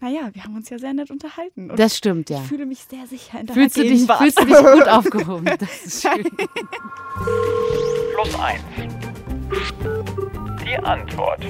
Naja, 0.00 0.30
wir 0.32 0.44
haben 0.44 0.54
uns 0.54 0.68
ja 0.70 0.78
sehr 0.78 0.94
nett 0.94 1.10
unterhalten. 1.10 1.70
Und 1.70 1.78
Das 1.80 1.96
stimmt, 1.96 2.30
ja. 2.30 2.38
ich 2.40 2.46
fühle 2.46 2.66
mich 2.66 2.84
sehr 2.84 3.06
sicher 3.06 3.40
in 3.40 3.46
deiner 3.46 3.60
Fühlst 3.60 3.76
du, 3.76 3.82
dich, 3.82 3.92
Gegenwart. 3.92 4.18
fühlst 4.18 4.40
du 4.40 4.44
dich 4.44 4.56
gut 4.56 4.88
aufgehoben? 4.88 5.44
Das 5.58 5.86
ist 5.86 6.02
schön. 6.02 6.24
Plus 8.14 8.34
eins. 8.40 8.62
Die 10.64 10.76
Antwort. 10.76 11.44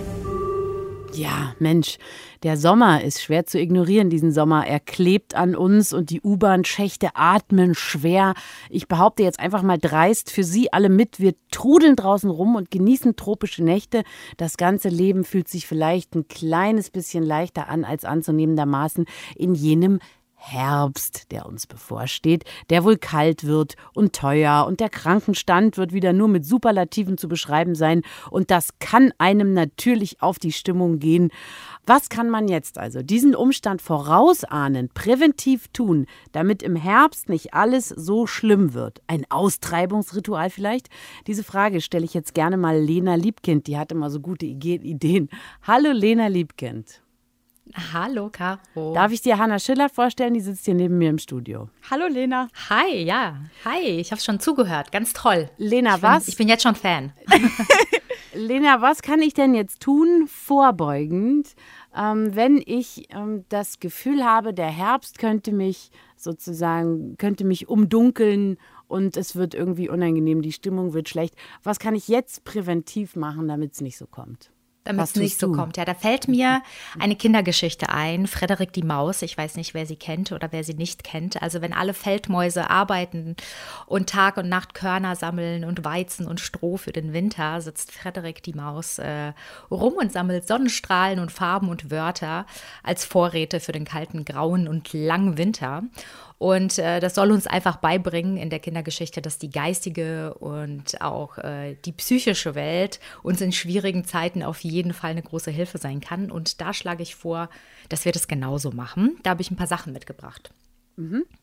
Ja, 1.18 1.56
Mensch, 1.58 1.98
der 2.44 2.56
Sommer 2.56 3.02
ist 3.02 3.20
schwer 3.20 3.44
zu 3.44 3.58
ignorieren, 3.58 4.08
diesen 4.08 4.30
Sommer. 4.30 4.68
Er 4.68 4.78
klebt 4.78 5.34
an 5.34 5.56
uns 5.56 5.92
und 5.92 6.10
die 6.10 6.20
U-Bahn-Schächte 6.20 7.08
atmen 7.14 7.74
schwer. 7.74 8.34
Ich 8.70 8.86
behaupte 8.86 9.24
jetzt 9.24 9.40
einfach 9.40 9.62
mal 9.62 9.78
dreist 9.78 10.30
für 10.30 10.44
Sie 10.44 10.72
alle 10.72 10.88
mit. 10.88 11.18
Wir 11.18 11.34
trudeln 11.50 11.96
draußen 11.96 12.30
rum 12.30 12.54
und 12.54 12.70
genießen 12.70 13.16
tropische 13.16 13.64
Nächte. 13.64 14.04
Das 14.36 14.56
ganze 14.56 14.90
Leben 14.90 15.24
fühlt 15.24 15.48
sich 15.48 15.66
vielleicht 15.66 16.14
ein 16.14 16.28
kleines 16.28 16.90
bisschen 16.90 17.24
leichter 17.24 17.68
an 17.68 17.84
als 17.84 18.04
anzunehmendermaßen 18.04 19.06
in 19.34 19.56
jenem 19.56 19.98
Herbst, 20.40 21.32
der 21.32 21.46
uns 21.46 21.66
bevorsteht, 21.66 22.44
der 22.70 22.84
wohl 22.84 22.96
kalt 22.96 23.44
wird 23.44 23.74
und 23.92 24.14
teuer 24.14 24.64
und 24.66 24.78
der 24.78 24.88
Krankenstand 24.88 25.76
wird 25.76 25.92
wieder 25.92 26.12
nur 26.12 26.28
mit 26.28 26.46
Superlativen 26.46 27.18
zu 27.18 27.28
beschreiben 27.28 27.74
sein 27.74 28.02
und 28.30 28.50
das 28.52 28.78
kann 28.78 29.12
einem 29.18 29.52
natürlich 29.52 30.22
auf 30.22 30.38
die 30.38 30.52
Stimmung 30.52 31.00
gehen. 31.00 31.30
Was 31.86 32.08
kann 32.08 32.30
man 32.30 32.48
jetzt 32.48 32.78
also 32.78 33.02
diesen 33.02 33.34
Umstand 33.34 33.82
vorausahnen, 33.82 34.90
präventiv 34.94 35.68
tun, 35.68 36.06
damit 36.32 36.62
im 36.62 36.76
Herbst 36.76 37.28
nicht 37.28 37.52
alles 37.52 37.88
so 37.88 38.26
schlimm 38.26 38.74
wird? 38.74 39.02
Ein 39.08 39.26
Austreibungsritual 39.30 40.50
vielleicht? 40.50 40.88
Diese 41.26 41.42
Frage 41.42 41.80
stelle 41.80 42.04
ich 42.04 42.14
jetzt 42.14 42.32
gerne 42.32 42.56
mal 42.56 42.78
Lena 42.78 43.16
Liebkind, 43.16 43.66
die 43.66 43.76
hat 43.76 43.90
immer 43.90 44.08
so 44.08 44.20
gute 44.20 44.46
Ideen. 44.46 45.28
Hallo 45.62 45.90
Lena 45.90 46.28
Liebkind. 46.28 47.02
Hallo, 47.92 48.30
Caro. 48.30 48.94
Darf 48.94 49.12
ich 49.12 49.22
dir 49.22 49.38
Hanna 49.38 49.58
Schiller 49.58 49.88
vorstellen? 49.88 50.34
Die 50.34 50.40
sitzt 50.40 50.64
hier 50.64 50.74
neben 50.74 50.98
mir 50.98 51.10
im 51.10 51.18
Studio. 51.18 51.68
Hallo 51.90 52.06
Lena. 52.06 52.48
Hi, 52.68 53.02
ja. 53.02 53.36
Hi, 53.64 53.82
ich 53.82 54.10
habe 54.10 54.20
schon 54.20 54.40
zugehört. 54.40 54.92
Ganz 54.92 55.12
toll. 55.12 55.50
Lena, 55.56 55.96
ich 55.96 56.00
bin, 56.00 56.10
was? 56.10 56.28
Ich 56.28 56.36
bin 56.36 56.48
jetzt 56.48 56.62
schon 56.62 56.74
Fan. 56.74 57.12
Lena, 58.34 58.80
was 58.82 59.02
kann 59.02 59.20
ich 59.22 59.34
denn 59.34 59.54
jetzt 59.54 59.80
tun, 59.80 60.26
vorbeugend, 60.28 61.54
ähm, 61.96 62.34
wenn 62.34 62.62
ich 62.64 63.06
ähm, 63.10 63.44
das 63.48 63.80
Gefühl 63.80 64.24
habe, 64.24 64.54
der 64.54 64.68
Herbst 64.68 65.18
könnte 65.18 65.52
mich 65.52 65.90
sozusagen, 66.16 67.16
könnte 67.16 67.44
mich 67.44 67.68
umdunkeln 67.68 68.58
und 68.86 69.16
es 69.16 69.34
wird 69.36 69.54
irgendwie 69.54 69.88
unangenehm, 69.88 70.42
die 70.42 70.52
Stimmung 70.52 70.92
wird 70.94 71.08
schlecht. 71.08 71.34
Was 71.62 71.78
kann 71.78 71.94
ich 71.94 72.08
jetzt 72.08 72.44
präventiv 72.44 73.16
machen, 73.16 73.48
damit 73.48 73.74
es 73.74 73.80
nicht 73.80 73.98
so 73.98 74.06
kommt? 74.06 74.50
Damit 74.88 75.04
es 75.04 75.16
nicht 75.16 75.38
so 75.38 75.48
du? 75.48 75.52
kommt. 75.54 75.76
Ja, 75.76 75.84
da 75.84 75.94
fällt 75.94 76.28
mir 76.28 76.62
eine 76.98 77.14
Kindergeschichte 77.14 77.90
ein. 77.90 78.26
Frederik 78.26 78.72
die 78.72 78.82
Maus. 78.82 79.22
Ich 79.22 79.36
weiß 79.36 79.56
nicht, 79.56 79.74
wer 79.74 79.86
sie 79.86 79.96
kennt 79.96 80.32
oder 80.32 80.50
wer 80.50 80.64
sie 80.64 80.74
nicht 80.74 81.04
kennt. 81.04 81.42
Also 81.42 81.60
wenn 81.60 81.72
alle 81.72 81.94
Feldmäuse 81.94 82.70
arbeiten 82.70 83.36
und 83.86 84.08
Tag 84.08 84.38
und 84.38 84.48
Nacht 84.48 84.74
Körner 84.74 85.14
sammeln 85.14 85.64
und 85.64 85.84
Weizen 85.84 86.26
und 86.26 86.40
Stroh 86.40 86.76
für 86.76 86.92
den 86.92 87.12
Winter, 87.12 87.60
sitzt 87.60 87.92
Frederik 87.92 88.42
die 88.42 88.54
Maus 88.54 88.98
äh, 88.98 89.32
rum 89.70 89.94
und 89.94 90.10
sammelt 90.10 90.48
Sonnenstrahlen 90.48 91.18
und 91.18 91.30
Farben 91.30 91.68
und 91.68 91.90
Wörter 91.90 92.46
als 92.82 93.04
Vorräte 93.04 93.60
für 93.60 93.72
den 93.72 93.84
kalten, 93.84 94.24
grauen 94.24 94.68
und 94.68 94.92
langen 94.92 95.36
Winter. 95.36 95.82
Und 96.38 96.78
äh, 96.78 97.00
das 97.00 97.16
soll 97.16 97.32
uns 97.32 97.48
einfach 97.48 97.76
beibringen 97.76 98.36
in 98.36 98.48
der 98.48 98.60
Kindergeschichte, 98.60 99.20
dass 99.20 99.38
die 99.38 99.50
geistige 99.50 100.34
und 100.34 101.00
auch 101.02 101.36
äh, 101.38 101.74
die 101.84 101.90
psychische 101.92 102.54
Welt 102.54 103.00
uns 103.24 103.40
in 103.40 103.50
schwierigen 103.50 104.04
Zeiten 104.04 104.44
auf 104.44 104.60
jeden 104.60 104.92
Fall 104.92 105.10
eine 105.10 105.22
große 105.22 105.50
Hilfe 105.50 105.78
sein 105.78 106.00
kann. 106.00 106.30
Und 106.30 106.60
da 106.60 106.72
schlage 106.72 107.02
ich 107.02 107.16
vor, 107.16 107.48
dass 107.88 108.04
wir 108.04 108.12
das 108.12 108.28
genauso 108.28 108.70
machen. 108.70 109.18
Da 109.24 109.30
habe 109.30 109.42
ich 109.42 109.50
ein 109.50 109.56
paar 109.56 109.66
Sachen 109.66 109.92
mitgebracht. 109.92 110.52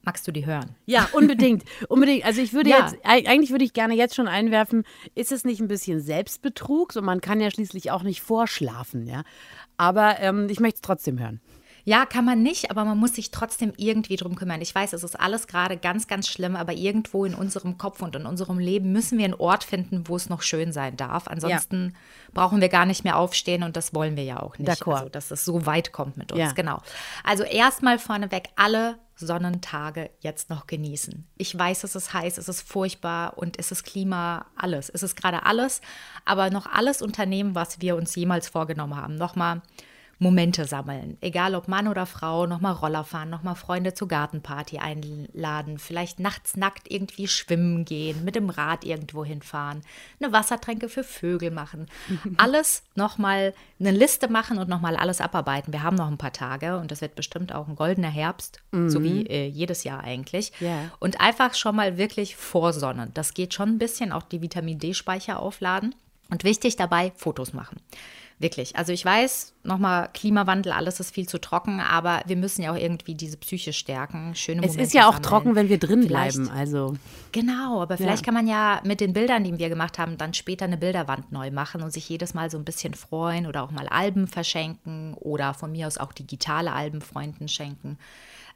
Magst 0.03 0.27
du 0.27 0.33
die 0.33 0.45
hören? 0.45 0.75
Ja, 0.85 1.07
unbedingt. 1.13 1.63
unbedingt. 1.87 2.25
Also 2.25 2.41
ich 2.41 2.51
würde 2.51 2.69
Ja. 2.71 2.79
jetzt, 2.89 3.05
eig- 3.05 3.25
eigentlich 3.27 3.51
würde 3.51 3.63
ich 3.63 3.71
gerne 3.71 3.95
jetzt 3.95 4.13
schon 4.13 4.27
einwerfen, 4.27 4.83
ist 5.13 5.31
es 5.31 5.45
nicht 5.45 5.61
ein 5.61 5.69
bisschen 5.69 6.01
Selbstbetrug? 6.01 6.91
So, 6.91 7.01
man 7.01 7.21
kann 7.21 7.39
ja 7.39 7.49
schließlich 7.49 7.89
auch 7.89 8.03
nicht 8.03 8.21
vorschlafen, 8.21 9.07
ja. 9.07 9.23
Aber 9.77 10.19
ähm, 10.19 10.47
ich 10.49 10.59
möchte 10.59 10.75
es 10.77 10.81
trotzdem 10.81 11.19
hören. 11.19 11.39
Ja, 11.87 12.07
kann 12.07 12.25
man 12.25 12.41
nicht, 12.41 12.71
aber 12.71 12.83
man 12.83 12.97
muss 12.97 13.13
sich 13.13 13.29
trotzdem 13.29 13.71
irgendwie 13.77 14.15
drum 14.15 14.35
kümmern. 14.35 14.59
Ich 14.59 14.73
weiß, 14.73 14.93
es 14.93 15.03
ist 15.03 15.19
alles 15.19 15.45
gerade 15.45 15.77
ganz, 15.77 16.07
ganz 16.07 16.27
schlimm, 16.27 16.55
aber 16.55 16.73
irgendwo 16.73 17.25
in 17.25 17.35
unserem 17.35 17.77
Kopf 17.77 18.01
und 18.01 18.15
in 18.15 18.25
unserem 18.25 18.57
Leben 18.57 18.91
müssen 18.91 19.19
wir 19.19 19.25
einen 19.25 19.35
Ort 19.35 19.63
finden, 19.63 20.07
wo 20.07 20.15
es 20.15 20.27
noch 20.27 20.41
schön 20.41 20.73
sein 20.73 20.97
darf. 20.97 21.27
Ansonsten 21.27 21.95
brauchen 22.33 22.59
wir 22.59 22.69
gar 22.69 22.87
nicht 22.87 23.03
mehr 23.03 23.17
aufstehen 23.17 23.61
und 23.61 23.77
das 23.77 23.93
wollen 23.93 24.15
wir 24.15 24.23
ja 24.23 24.41
auch 24.41 24.57
nicht. 24.57 24.67
Also, 24.67 25.09
dass 25.09 25.29
es 25.29 25.45
so 25.45 25.67
weit 25.67 25.91
kommt 25.91 26.17
mit 26.17 26.31
uns. 26.31 26.41
Ja. 26.41 26.51
Genau. 26.53 26.81
Also 27.23 27.43
erstmal 27.43 27.99
vorneweg 27.99 28.49
alle 28.55 28.97
Sonnentage 29.15 30.09
jetzt 30.21 30.49
noch 30.49 30.65
genießen. 30.65 31.27
Ich 31.37 31.57
weiß, 31.57 31.83
es 31.83 31.95
ist 31.95 32.13
heiß, 32.13 32.39
es 32.39 32.49
ist 32.49 32.61
furchtbar 32.67 33.37
und 33.37 33.59
es 33.59 33.71
ist 33.71 33.83
Klima, 33.83 34.47
alles. 34.55 34.89
Es 34.89 35.03
ist 35.03 35.15
gerade 35.15 35.45
alles, 35.45 35.81
aber 36.25 36.49
noch 36.49 36.65
alles 36.65 37.03
unternehmen, 37.03 37.53
was 37.53 37.79
wir 37.79 37.95
uns 37.95 38.15
jemals 38.15 38.49
vorgenommen 38.49 38.95
haben. 38.95 39.15
Nochmal 39.15 39.61
Momente 40.19 40.65
sammeln. 40.65 41.17
Egal 41.21 41.55
ob 41.55 41.67
Mann 41.67 41.87
oder 41.87 42.05
Frau, 42.05 42.45
nochmal 42.45 42.73
Roller 42.73 43.03
fahren, 43.03 43.29
nochmal 43.29 43.55
Freunde 43.55 43.93
zur 43.93 44.07
Gartenparty 44.07 44.77
einladen, 44.77 45.77
vielleicht 45.77 46.19
nachts 46.19 46.55
nackt 46.55 46.89
irgendwie 46.91 47.27
schwimmen 47.27 47.85
gehen, 47.85 48.23
mit 48.23 48.35
dem 48.35 48.49
Rad 48.49 48.83
irgendwo 48.83 49.25
hinfahren, 49.25 49.81
eine 50.21 50.31
Wassertränke 50.31 50.89
für 50.89 51.03
Vögel 51.03 51.51
machen. 51.51 51.87
Alles 52.37 52.83
nochmal 52.95 53.53
eine 53.79 53.91
Liste 53.91 54.29
machen 54.29 54.57
und 54.57 54.69
nochmal 54.69 54.95
alles 54.95 55.19
abarbeiten. 55.19 55.73
Wir 55.73 55.83
haben 55.83 55.95
noch 55.97 56.07
ein 56.07 56.17
paar 56.17 56.31
Tage 56.31 56.77
und 56.77 56.91
das 56.91 57.01
wird 57.01 57.15
bestimmt 57.15 57.53
auch 57.53 57.67
ein 57.67 57.75
goldener 57.75 58.09
Herbst, 58.09 58.61
so 58.71 59.03
wie 59.03 59.25
äh, 59.27 59.47
jedes 59.47 59.83
Jahr 59.83 60.01
eigentlich. 60.01 60.51
Ja. 60.59 60.91
Und 60.99 61.19
einfach 61.19 61.53
schon 61.55 61.75
mal 61.75 61.97
wirklich 61.97 62.35
vorsonnen. 62.35 63.11
Das 63.13 63.33
geht 63.33 63.53
schon 63.53 63.69
ein 63.69 63.77
bisschen, 63.77 64.11
auch 64.11 64.23
die 64.23 64.41
Vitamin 64.41 64.79
D-Speicher 64.79 65.39
aufladen. 65.39 65.95
Und 66.29 66.43
wichtig 66.43 66.75
dabei, 66.75 67.11
Fotos 67.15 67.53
machen. 67.53 67.77
Wirklich. 68.37 68.75
Also 68.75 68.91
ich 68.91 69.05
weiß, 69.05 69.53
nochmal 69.63 70.09
Klimawandel, 70.13 70.73
alles 70.73 70.99
ist 70.99 71.11
viel 71.15 71.25
zu 71.27 71.39
trocken, 71.39 71.79
aber 71.79 72.21
wir 72.25 72.35
müssen 72.35 72.61
ja 72.63 72.73
auch 72.73 72.77
irgendwie 72.77 73.15
diese 73.15 73.37
Psyche 73.37 73.71
stärken. 73.71 74.35
Schöne 74.35 74.59
Es 74.61 74.71
Momente 74.73 74.83
ist 74.83 74.93
ja 74.93 75.03
auch 75.07 75.13
sammeln. 75.13 75.23
trocken, 75.23 75.55
wenn 75.55 75.69
wir 75.69 75.79
drin 75.79 76.03
Vielleicht- 76.03 76.35
bleiben. 76.35 76.51
Also 76.51 76.95
Genau, 77.31 77.81
aber 77.81 77.95
vielleicht 77.95 78.25
kann 78.25 78.33
man 78.33 78.45
ja 78.45 78.81
mit 78.83 78.99
den 78.99 79.13
Bildern, 79.13 79.45
die 79.45 79.57
wir 79.57 79.69
gemacht 79.69 79.97
haben, 79.99 80.17
dann 80.17 80.33
später 80.33 80.65
eine 80.65 80.75
Bilderwand 80.77 81.31
neu 81.31 81.49
machen 81.49 81.81
und 81.81 81.91
sich 81.93 82.09
jedes 82.09 82.33
Mal 82.33 82.51
so 82.51 82.57
ein 82.57 82.65
bisschen 82.65 82.93
freuen 82.93 83.47
oder 83.47 83.63
auch 83.63 83.71
mal 83.71 83.87
Alben 83.87 84.27
verschenken 84.27 85.13
oder 85.13 85.53
von 85.53 85.71
mir 85.71 85.87
aus 85.87 85.97
auch 85.97 86.11
digitale 86.11 86.73
Alben 86.73 86.99
Freunden 87.01 87.47
schenken. 87.47 87.97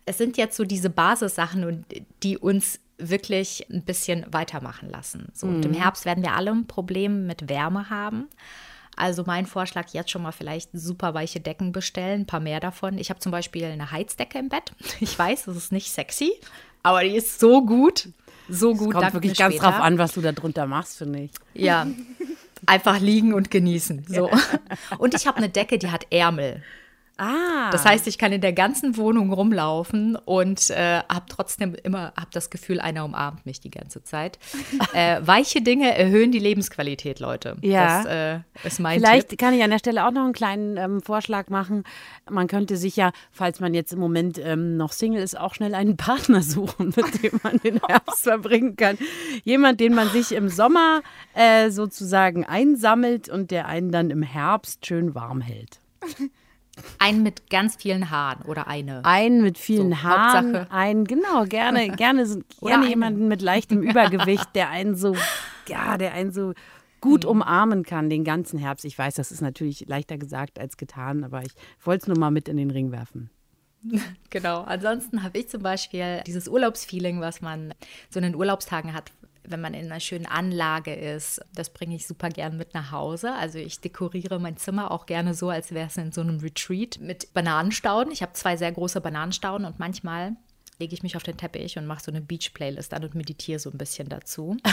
Es 0.05 0.17
sind 0.17 0.35
jetzt 0.35 0.57
so 0.57 0.65
diese 0.65 0.89
Basissachen, 0.89 1.85
die 2.23 2.37
uns 2.37 2.79
wirklich 2.97 3.65
ein 3.71 3.83
bisschen 3.83 4.25
weitermachen 4.29 4.89
lassen. 4.89 5.29
So, 5.33 5.47
Und 5.47 5.63
im 5.63 5.73
Herbst 5.73 6.03
werden 6.03 6.21
wir 6.23 6.33
alle 6.35 6.51
ein 6.51 6.67
Problem 6.67 7.27
mit 7.27 7.47
Wärme 7.47 7.89
haben. 7.89 8.27
Also 8.99 9.23
mein 9.25 9.45
Vorschlag 9.45 9.87
jetzt 9.93 10.11
schon 10.11 10.23
mal 10.23 10.33
vielleicht 10.33 10.71
super 10.73 11.13
weiche 11.13 11.39
Decken 11.39 11.71
bestellen, 11.71 12.21
ein 12.21 12.25
paar 12.25 12.41
mehr 12.41 12.59
davon. 12.59 12.97
Ich 12.97 13.09
habe 13.09 13.21
zum 13.21 13.31
Beispiel 13.31 13.63
eine 13.63 13.91
Heizdecke 13.91 14.37
im 14.37 14.49
Bett. 14.49 14.73
Ich 14.99 15.17
weiß, 15.17 15.45
das 15.45 15.55
ist 15.55 15.71
nicht 15.71 15.89
sexy, 15.89 16.33
aber 16.83 17.03
die 17.03 17.15
ist 17.15 17.39
so 17.39 17.65
gut. 17.65 18.09
So 18.49 18.75
gut. 18.75 18.91
kommt 18.91 19.03
dank 19.03 19.13
wirklich 19.13 19.37
ganz 19.37 19.55
später. 19.55 19.71
drauf 19.71 19.81
an, 19.81 19.97
was 19.97 20.13
du 20.13 20.21
da 20.21 20.33
drunter 20.33 20.65
machst, 20.65 20.97
finde 20.97 21.19
ich. 21.19 21.31
Ja, 21.53 21.87
einfach 22.65 22.99
liegen 22.99 23.33
und 23.33 23.49
genießen. 23.49 24.05
So. 24.07 24.29
Und 24.97 25.13
ich 25.13 25.27
habe 25.27 25.37
eine 25.37 25.49
Decke, 25.49 25.77
die 25.77 25.91
hat 25.91 26.07
Ärmel. 26.11 26.61
Ah. 27.19 27.69
Das 27.71 27.83
heißt, 27.83 28.07
ich 28.07 28.17
kann 28.17 28.31
in 28.31 28.39
der 28.39 28.53
ganzen 28.53 28.95
Wohnung 28.95 29.33
rumlaufen 29.33 30.15
und 30.15 30.69
äh, 30.69 30.99
habe 30.99 31.25
trotzdem 31.27 31.75
immer 31.75 32.13
hab 32.15 32.31
das 32.31 32.49
Gefühl, 32.49 32.79
einer 32.79 33.03
umarmt 33.03 33.45
mich 33.45 33.59
die 33.59 33.69
ganze 33.69 34.01
Zeit. 34.03 34.39
äh, 34.93 35.19
weiche 35.21 35.61
Dinge 35.61 35.93
erhöhen 35.97 36.31
die 36.31 36.39
Lebensqualität, 36.39 37.19
Leute. 37.19 37.57
Ja. 37.61 38.03
Das 38.03 38.05
äh, 38.05 38.67
ist 38.67 38.79
mein 38.79 38.99
Vielleicht 38.99 39.29
Tipp. 39.29 39.39
kann 39.39 39.53
ich 39.53 39.61
an 39.61 39.69
der 39.69 39.79
Stelle 39.79 40.07
auch 40.07 40.11
noch 40.11 40.23
einen 40.23 40.31
kleinen 40.31 40.77
ähm, 40.77 41.01
Vorschlag 41.01 41.49
machen. 41.49 41.83
Man 42.29 42.47
könnte 42.47 42.77
sich 42.77 42.95
ja, 42.95 43.11
falls 43.31 43.59
man 43.59 43.73
jetzt 43.73 43.91
im 43.91 43.99
Moment 43.99 44.39
ähm, 44.41 44.77
noch 44.77 44.93
Single 44.93 45.21
ist, 45.21 45.37
auch 45.37 45.53
schnell 45.53 45.75
einen 45.75 45.97
Partner 46.09 46.41
suchen, 46.41 46.93
mit 46.95 47.21
dem 47.21 47.37
man 47.43 47.57
den 47.57 47.81
Herbst 47.87 48.23
verbringen 48.23 48.77
kann. 48.77 48.97
Jemand, 49.43 49.81
den 49.81 49.93
man 49.93 50.07
sich 50.07 50.31
im 50.31 50.47
Sommer 50.47 51.01
äh, 51.33 51.69
sozusagen 51.69 52.45
einsammelt 52.45 53.27
und 53.27 53.51
der 53.51 53.67
einen 53.67 53.91
dann 53.91 54.09
im 54.09 54.23
Herbst 54.23 54.85
schön 54.85 55.15
warm 55.15 55.41
hält. 55.41 55.81
Einen 56.99 57.23
mit 57.23 57.49
ganz 57.49 57.75
vielen 57.75 58.09
Haaren 58.09 58.41
oder 58.43 58.67
eine. 58.67 59.03
Einen 59.05 59.41
mit 59.41 59.57
vielen 59.57 59.91
So, 59.91 60.03
Haaren, 60.03 60.53
Hauptsache. 60.55 60.71
einen, 60.71 61.05
genau, 61.05 61.45
gerne, 61.45 61.89
gerne, 61.95 62.25
so- 62.25 62.39
gerne 62.61 62.81
eine. 62.83 62.89
jemanden 62.89 63.27
mit 63.27 63.41
leichtem 63.41 63.81
Übergewicht, 63.81 64.47
der 64.55 64.69
einen 64.69 64.95
so, 64.95 65.15
ja, 65.67 65.97
der 65.97 66.13
einen 66.13 66.31
so 66.31 66.53
gut 67.01 67.23
Mhm. 67.23 67.29
umarmen 67.29 67.83
kann 67.83 68.09
den 68.09 68.23
ganzen 68.23 68.59
Herbst. 68.59 68.83
Ich 68.85 68.97
weiß, 68.97 69.15
das 69.15 69.31
ist 69.31 69.41
natürlich 69.41 69.85
leichter 69.87 70.17
gesagt 70.17 70.59
als 70.59 70.75
getan, 70.77 71.23
aber 71.23 71.41
ich 71.43 71.53
wollte 71.83 72.03
es 72.03 72.07
nur 72.07 72.17
mal 72.19 72.31
mit 72.31 72.49
in 72.49 72.57
den 72.57 72.71
Ring 72.71 72.91
werfen. 72.91 73.29
Genau. 74.29 74.61
Ansonsten 74.63 75.23
habe 75.23 75.39
ich 75.39 75.49
zum 75.49 75.63
Beispiel 75.63 76.21
dieses 76.27 76.47
Urlaubsfeeling, 76.47 77.19
was 77.21 77.41
man 77.41 77.73
so 78.09 78.19
in 78.19 78.23
den 78.23 78.35
Urlaubstagen 78.35 78.93
hat, 78.93 79.11
wenn 79.49 79.61
man 79.61 79.73
in 79.73 79.85
einer 79.85 79.99
schönen 79.99 80.25
Anlage 80.25 80.93
ist. 80.93 81.41
Das 81.53 81.71
bringe 81.71 81.95
ich 81.95 82.07
super 82.07 82.29
gern 82.29 82.57
mit 82.57 82.73
nach 82.73 82.91
Hause. 82.91 83.33
Also 83.33 83.57
ich 83.57 83.81
dekoriere 83.81 84.39
mein 84.39 84.57
Zimmer 84.57 84.91
auch 84.91 85.05
gerne 85.05 85.33
so, 85.33 85.49
als 85.49 85.71
wäre 85.73 85.87
es 85.87 85.97
in 85.97 86.11
so 86.11 86.21
einem 86.21 86.39
Retreat 86.39 86.99
mit 87.01 87.33
Bananenstauden. 87.33 88.11
Ich 88.11 88.21
habe 88.21 88.33
zwei 88.33 88.57
sehr 88.57 88.71
große 88.71 89.01
Bananenstauden 89.01 89.65
und 89.65 89.79
manchmal 89.79 90.35
lege 90.79 90.93
ich 90.93 91.03
mich 91.03 91.15
auf 91.15 91.23
den 91.23 91.37
Teppich 91.37 91.77
und 91.77 91.85
mache 91.85 92.03
so 92.03 92.11
eine 92.11 92.21
Beach-Playlist 92.21 92.93
an 92.93 93.03
und 93.03 93.13
meditiere 93.13 93.59
so 93.59 93.69
ein 93.69 93.77
bisschen 93.77 94.09
dazu. 94.09 94.57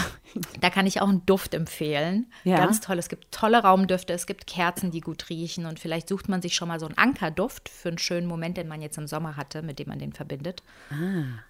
Da 0.60 0.70
kann 0.70 0.86
ich 0.86 1.00
auch 1.00 1.08
einen 1.08 1.24
Duft 1.24 1.54
empfehlen. 1.54 2.26
Ja. 2.44 2.58
Ganz 2.58 2.80
toll. 2.80 2.98
Es 2.98 3.08
gibt 3.08 3.32
tolle 3.32 3.62
Raumdüfte, 3.62 4.12
es 4.12 4.26
gibt 4.26 4.46
Kerzen, 4.46 4.90
die 4.90 5.00
gut 5.00 5.30
riechen 5.30 5.64
und 5.66 5.78
vielleicht 5.78 6.08
sucht 6.08 6.28
man 6.28 6.42
sich 6.42 6.54
schon 6.54 6.68
mal 6.68 6.80
so 6.80 6.86
einen 6.86 6.98
Ankerduft 6.98 7.68
für 7.68 7.88
einen 7.88 7.98
schönen 7.98 8.26
Moment, 8.26 8.56
den 8.56 8.68
man 8.68 8.82
jetzt 8.82 8.98
im 8.98 9.06
Sommer 9.06 9.36
hatte, 9.36 9.62
mit 9.62 9.78
dem 9.78 9.88
man 9.88 9.98
den 9.98 10.12
verbindet. 10.12 10.62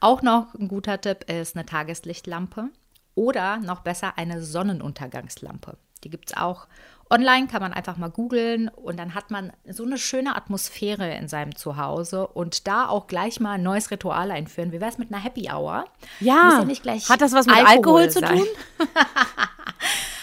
Auch 0.01 0.23
noch 0.23 0.55
ein 0.55 0.69
guter 0.69 1.01
Tipp 1.01 1.29
ist 1.31 1.57
eine 1.57 1.67
Tageslichtlampe 1.67 2.71
oder 3.17 3.57
noch 3.57 3.81
besser 3.81 4.17
eine 4.17 4.41
Sonnenuntergangslampe. 4.43 5.77
Die 6.05 6.11
gibt 6.11 6.31
es 6.31 6.37
auch 6.37 6.69
online, 7.11 7.47
kann 7.47 7.61
man 7.63 7.73
einfach 7.73 7.97
mal 7.97 8.11
googeln 8.11 8.69
und 8.69 8.99
dann 8.99 9.15
hat 9.15 9.31
man 9.31 9.53
so 9.69 9.85
eine 9.85 9.99
schöne 9.99 10.37
Atmosphäre 10.37 11.15
in 11.15 11.29
seinem 11.29 11.55
Zuhause 11.55 12.27
und 12.27 12.67
da 12.67 12.89
auch 12.89 13.07
gleich 13.07 13.41
mal 13.41 13.53
ein 13.53 13.63
neues 13.63 13.91
Ritual 13.91 14.31
einführen. 14.31 14.73
Wie 14.73 14.81
wäre 14.81 14.91
es 14.91 14.99
mit 14.99 15.13
einer 15.13 15.23
Happy 15.23 15.49
Hour? 15.51 15.85
Ja, 16.21 16.59
ja 16.59 16.65
nicht 16.65 16.83
gleich 16.83 17.09
hat 17.09 17.21
das 17.21 17.33
was 17.33 17.47
mit 17.47 17.57
Alkohol, 17.57 18.11
zu 18.11 18.21
sein. 18.21 18.39
tun? 18.39 18.47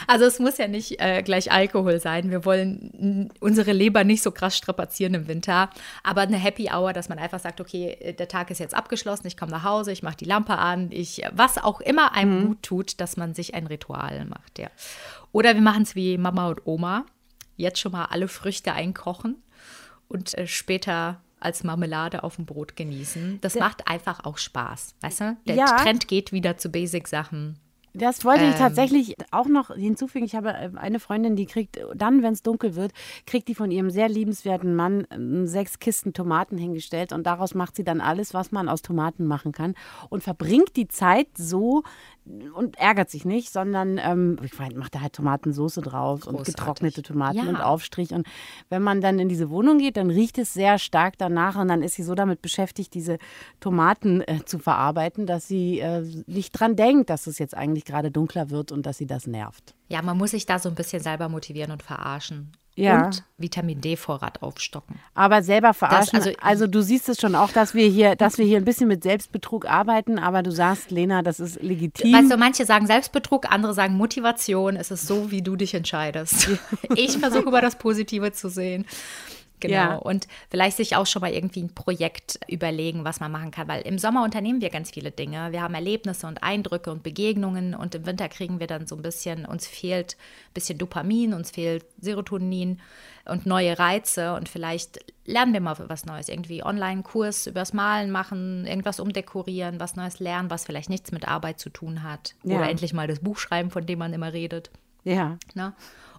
Also 0.08 0.26
es 0.26 0.39
muss 0.39 0.58
ja 0.58 0.67
nicht 0.67 1.00
äh, 1.00 1.22
gleich 1.24 1.52
Alkohol 1.52 2.00
sein. 2.00 2.30
Wir 2.30 2.46
wollen 2.46 3.32
unsere 3.39 3.72
Leber 3.72 4.04
nicht 4.04 4.24
so 4.24 4.32
krass 4.32 4.58
strapazieren 4.58 5.13
im 5.13 5.28
Winter. 5.28 5.69
Aber 6.04 6.22
eine 6.22 6.38
Happy 6.38 6.69
Hour, 6.74 6.93
dass 6.93 7.10
man 7.10 7.19
einfach 7.19 7.39
sagt, 7.39 7.62
okay, 7.62 7.98
äh, 8.00 8.13
der 8.13 8.28
Tag 8.28 8.52
ist 8.52 8.60
jetzt 8.60 8.76
abgeschlossen, 8.76 9.28
ich 9.28 9.38
komme 9.38 9.52
nach 9.52 9.63
Hause, 9.63 9.91
ich 9.91 10.04
mache 10.04 10.17
die 10.17 10.26
Lampe 10.26 10.58
an, 10.58 10.89
ich, 10.91 11.22
was 11.32 11.58
auch 11.58 11.82
immer 11.82 12.13
einem 12.13 12.48
gut 12.48 12.63
tut, 12.63 13.02
dass 13.02 13.17
man 13.17 13.34
sich 13.34 13.56
ein 13.56 13.67
Ritual 13.67 14.26
macht, 14.26 14.60
ja. 14.60 14.67
Oder 15.34 15.56
wir 15.56 15.62
machen 15.62 15.84
es 15.84 15.96
wie 15.96 16.17
Mama 16.17 16.48
und 16.48 16.65
Oma. 16.65 17.06
Jetzt 17.58 17.80
schon 17.80 17.91
mal 17.91 18.06
alle 18.06 18.30
Früchte 18.30 18.72
einkochen 18.74 19.36
und 20.08 20.38
äh, 20.38 20.48
später 20.48 21.19
als 21.39 21.63
Marmelade 21.65 22.24
auf 22.24 22.38
dem 22.38 22.46
Brot 22.46 22.78
genießen. 22.78 23.39
Das 23.41 23.56
macht 23.56 23.88
einfach 23.89 24.24
auch 24.24 24.38
Spaß, 24.38 24.96
weißt 25.02 25.19
du? 25.19 25.38
Der 25.46 25.56
Ja. 25.56 25.65
Trend 25.78 26.08
geht 26.08 26.32
wieder 26.32 26.56
zu 26.58 26.69
Basic-Sachen. 26.69 27.60
Das 27.96 28.26
wollte 28.26 28.46
ich 28.46 28.54
Ähm. 28.54 28.58
tatsächlich 28.58 29.13
auch 29.30 29.46
noch 29.46 29.69
hinzufügen. 29.76 30.26
Ich 30.26 30.34
habe 30.36 30.50
äh, 30.50 30.72
eine 30.78 31.00
Freundin, 31.00 31.36
die 31.36 31.46
kriegt 31.46 31.78
dann, 31.93 32.24
wenn 32.24 32.34
es 32.34 32.41
dunkel 32.41 32.76
wird, 32.76 32.91
kriegt 33.28 33.48
die 33.50 33.54
von 33.56 33.69
ihrem 33.69 33.91
sehr 33.91 34.10
liebenswerten 34.10 34.76
Mann 34.76 35.06
ähm, 35.12 35.46
sechs 35.46 35.78
Kisten 35.78 36.12
Tomaten 36.13 36.58
hingestellt 36.58 37.12
und 37.13 37.24
daraus 37.28 37.54
macht 37.54 37.76
sie 37.76 37.84
dann 37.84 38.02
alles, 38.02 38.34
was 38.34 38.52
man 38.52 38.67
aus 38.67 38.82
Tomaten 38.82 39.28
machen 39.28 39.52
kann 39.52 39.76
und 40.10 40.24
verbringt 40.24 40.76
die 40.76 40.88
Zeit 40.88 41.28
so 41.38 41.84
und 42.56 42.78
ärgert 42.78 43.10
sich 43.10 43.26
nicht, 43.26 43.52
sondern 43.52 43.98
ähm, 43.98 44.38
ich 44.44 44.58
meine, 44.58 44.76
macht 44.76 44.96
da 44.96 45.02
halt 45.02 45.14
Tomatensauce 45.14 45.76
drauf 45.76 46.26
und 46.26 46.38
Großartig. 46.38 46.56
getrocknete 46.56 47.02
Tomaten 47.04 47.38
Ja. 47.38 47.44
und 47.44 47.58
Aufstrich. 47.58 48.12
Und 48.14 48.26
wenn 48.70 48.82
man 48.82 49.02
dann 49.02 49.20
in 49.20 49.28
diese 49.30 49.50
Wohnung 49.50 49.78
geht, 49.78 49.98
dann 49.98 50.10
riecht 50.10 50.38
es 50.38 50.54
sehr 50.54 50.80
stark 50.80 51.18
danach 51.18 51.56
und 51.58 51.68
dann 51.68 51.82
ist 51.84 51.96
sie 51.96 52.04
so 52.04 52.16
damit 52.16 52.42
beschäftigt, 52.42 52.94
diese 52.94 53.18
Tomaten 53.60 54.22
äh, 54.22 54.40
zu 54.46 54.60
verarbeiten, 54.60 55.26
dass 55.26 55.48
sie 55.48 55.80
äh, 55.80 56.02
nicht 56.28 56.52
dran 56.52 56.76
denkt, 56.76 57.10
dass 57.10 57.28
es 57.28 57.40
jetzt 57.40 57.56
eigentlich 57.56 57.86
gerade 57.86 58.12
dunkler 58.12 58.50
wird 58.50 58.72
und 58.72 58.86
dass 58.86 58.98
sie 58.98 59.08
das 59.08 59.28
nervt. 59.28 59.76
Ja, 59.90 60.02
man 60.02 60.18
muss 60.18 60.32
sich 60.32 60.46
da 60.46 60.60
so 60.60 60.70
ein 60.70 60.76
bisschen 60.76 61.02
selber 61.04 61.30
motivieren 61.30 61.72
und 61.72 61.84
verarschen. 61.84 62.52
Ja. 62.76 63.06
Und 63.06 63.24
Vitamin 63.38 63.82
D-Vorrat 63.82 64.42
aufstocken. 64.42 64.98
Aber 65.14 65.44
selber 65.44 65.74
verarschen. 65.76 66.16
also- 66.18 66.32
also, 66.42 66.68
du 66.68 66.82
siehst 66.82 67.08
es 67.08 67.20
schon 67.22 67.36
auch, 67.36 67.52
dass 67.52 67.74
wir 67.76 67.88
hier, 67.88 68.16
dass 68.16 68.38
wir 68.40 68.46
hier 68.46 68.58
ein 68.58 68.66
bisschen 68.66 68.88
mit 68.88 69.04
Selbstbetrug 69.04 69.66
arbeiten, 69.68 70.18
aber 70.18 70.42
du 70.42 70.52
sagst, 70.52 70.90
Lena, 70.90 71.22
das 71.22 71.40
ist 71.40 71.62
legitim. 71.62 72.14
Weißt 72.14 72.32
du, 72.32 72.38
manche 72.38 72.66
sagen 72.66 72.88
Selbstbetrug, 72.88 73.52
andere 73.52 73.74
sagen 73.76 73.96
Motivation. 73.96 74.76
Es 74.76 74.90
ist 74.92 75.06
so, 75.08 75.30
wie 75.30 75.42
du 75.44 75.56
dich 75.56 75.74
entscheidest. 75.76 76.50
Ich 76.96 77.18
versuche 77.18 77.48
über 77.48 77.62
das 77.62 77.78
Positive 77.78 78.32
zu 78.32 78.50
sehen. 78.50 78.86
Genau. 79.63 79.76
Ja. 79.76 79.95
Und 79.95 80.28
vielleicht 80.49 80.78
sich 80.78 80.95
auch 80.95 81.06
schon 81.06 81.21
mal 81.21 81.32
irgendwie 81.32 81.63
ein 81.63 81.73
Projekt 81.73 82.39
überlegen, 82.47 83.06
was 83.06 83.19
man 83.19 83.32
machen 83.32 83.52
kann. 83.52 83.67
Weil 83.67 83.82
im 83.84 83.97
Sommer 83.97 84.23
unternehmen 84.23 84.62
wir 84.62 84.69
ganz 84.69 84.91
viele 84.91 85.12
Dinge. 85.12 85.52
Wir 85.52 85.62
haben 85.62 85.73
Erlebnisse 85.73 86.28
und 86.28 86.43
Eindrücke 86.43 86.91
und 86.91 87.02
Begegnungen. 87.02 87.73
Und 87.73 87.95
im 87.95 88.06
Winter 88.06 88.28
kriegen 88.28 88.60
wir 88.60 88.67
dann 88.67 88.88
so 88.88 88.95
ein 88.95 89.02
bisschen, 89.02 89.45
uns 89.45 89.67
fehlt 89.67 90.17
ein 90.49 90.54
bisschen 90.54 90.78
Dopamin, 90.78 91.34
uns 91.34 91.52
fehlt 91.52 91.86
Serotonin 91.99 92.82
und 93.26 93.45
neue 93.45 93.80
Reize. 93.80 94.36
Und 94.36 94.49
vielleicht 94.49 94.99
lernen 95.26 95.54
wir 95.54 95.62
mal 95.62 95.78
was 95.88 96.06
Neues. 96.06 96.28
Irgendwie 96.28 96.63
Online-Kurs 96.63 97.47
übers 97.47 97.71
Malen 97.71 98.12
machen, 98.12 98.67
irgendwas 98.67 98.99
umdekorieren, 98.99 99.80
was 99.80 99.95
Neues 99.95 100.19
lernen, 100.19 100.49
was 100.49 100.65
vielleicht 100.65 100.89
nichts 100.89 101.12
mit 101.12 101.28
Arbeit 101.28 101.60
zu 101.60 101.69
tun 101.69 102.04
hat. 102.04 102.36
Ja. 102.43 102.58
Oder 102.58 102.69
endlich 102.69 102.93
mal 102.93 103.08
das 103.08 103.19
Buch 103.19 103.38
schreiben, 103.38 103.71
von 103.71 103.86
dem 103.86 103.99
man 103.99 104.13
immer 104.13 104.34
redet. 104.34 104.71
ja. 105.04 105.38
Ne? 105.54 105.73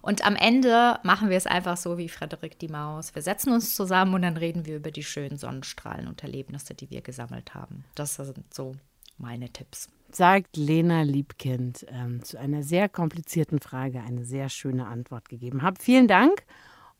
Und 0.05 0.23
am 0.23 0.35
Ende 0.35 0.99
machen 1.01 1.31
wir 1.31 1.37
es 1.37 1.47
einfach 1.47 1.77
so 1.77 1.97
wie 1.97 2.09
Frederik 2.09 2.59
die 2.59 2.67
Maus. 2.67 3.15
Wir 3.15 3.23
setzen 3.23 3.51
uns 3.51 3.73
zusammen 3.73 4.13
und 4.13 4.21
dann 4.21 4.37
reden 4.37 4.67
wir 4.67 4.75
über 4.75 4.91
die 4.91 5.03
schönen 5.03 5.39
Sonnenstrahlen 5.39 6.07
und 6.07 6.21
Erlebnisse, 6.21 6.75
die 6.75 6.91
wir 6.91 7.01
gesammelt 7.01 7.55
haben. 7.55 7.85
Das 7.95 8.13
sind 8.13 8.53
so 8.53 8.75
meine 9.17 9.49
Tipps. 9.49 9.87
sagt 10.11 10.57
Lena 10.57 11.01
Liebkind 11.01 11.87
ähm, 11.89 12.23
zu 12.23 12.37
einer 12.37 12.61
sehr 12.61 12.87
komplizierten 12.87 13.59
Frage 13.59 13.99
eine 14.01 14.25
sehr 14.25 14.49
schöne 14.49 14.85
Antwort 14.85 15.27
gegeben. 15.27 15.63
Hab 15.63 15.81
vielen 15.81 16.07
Dank 16.07 16.43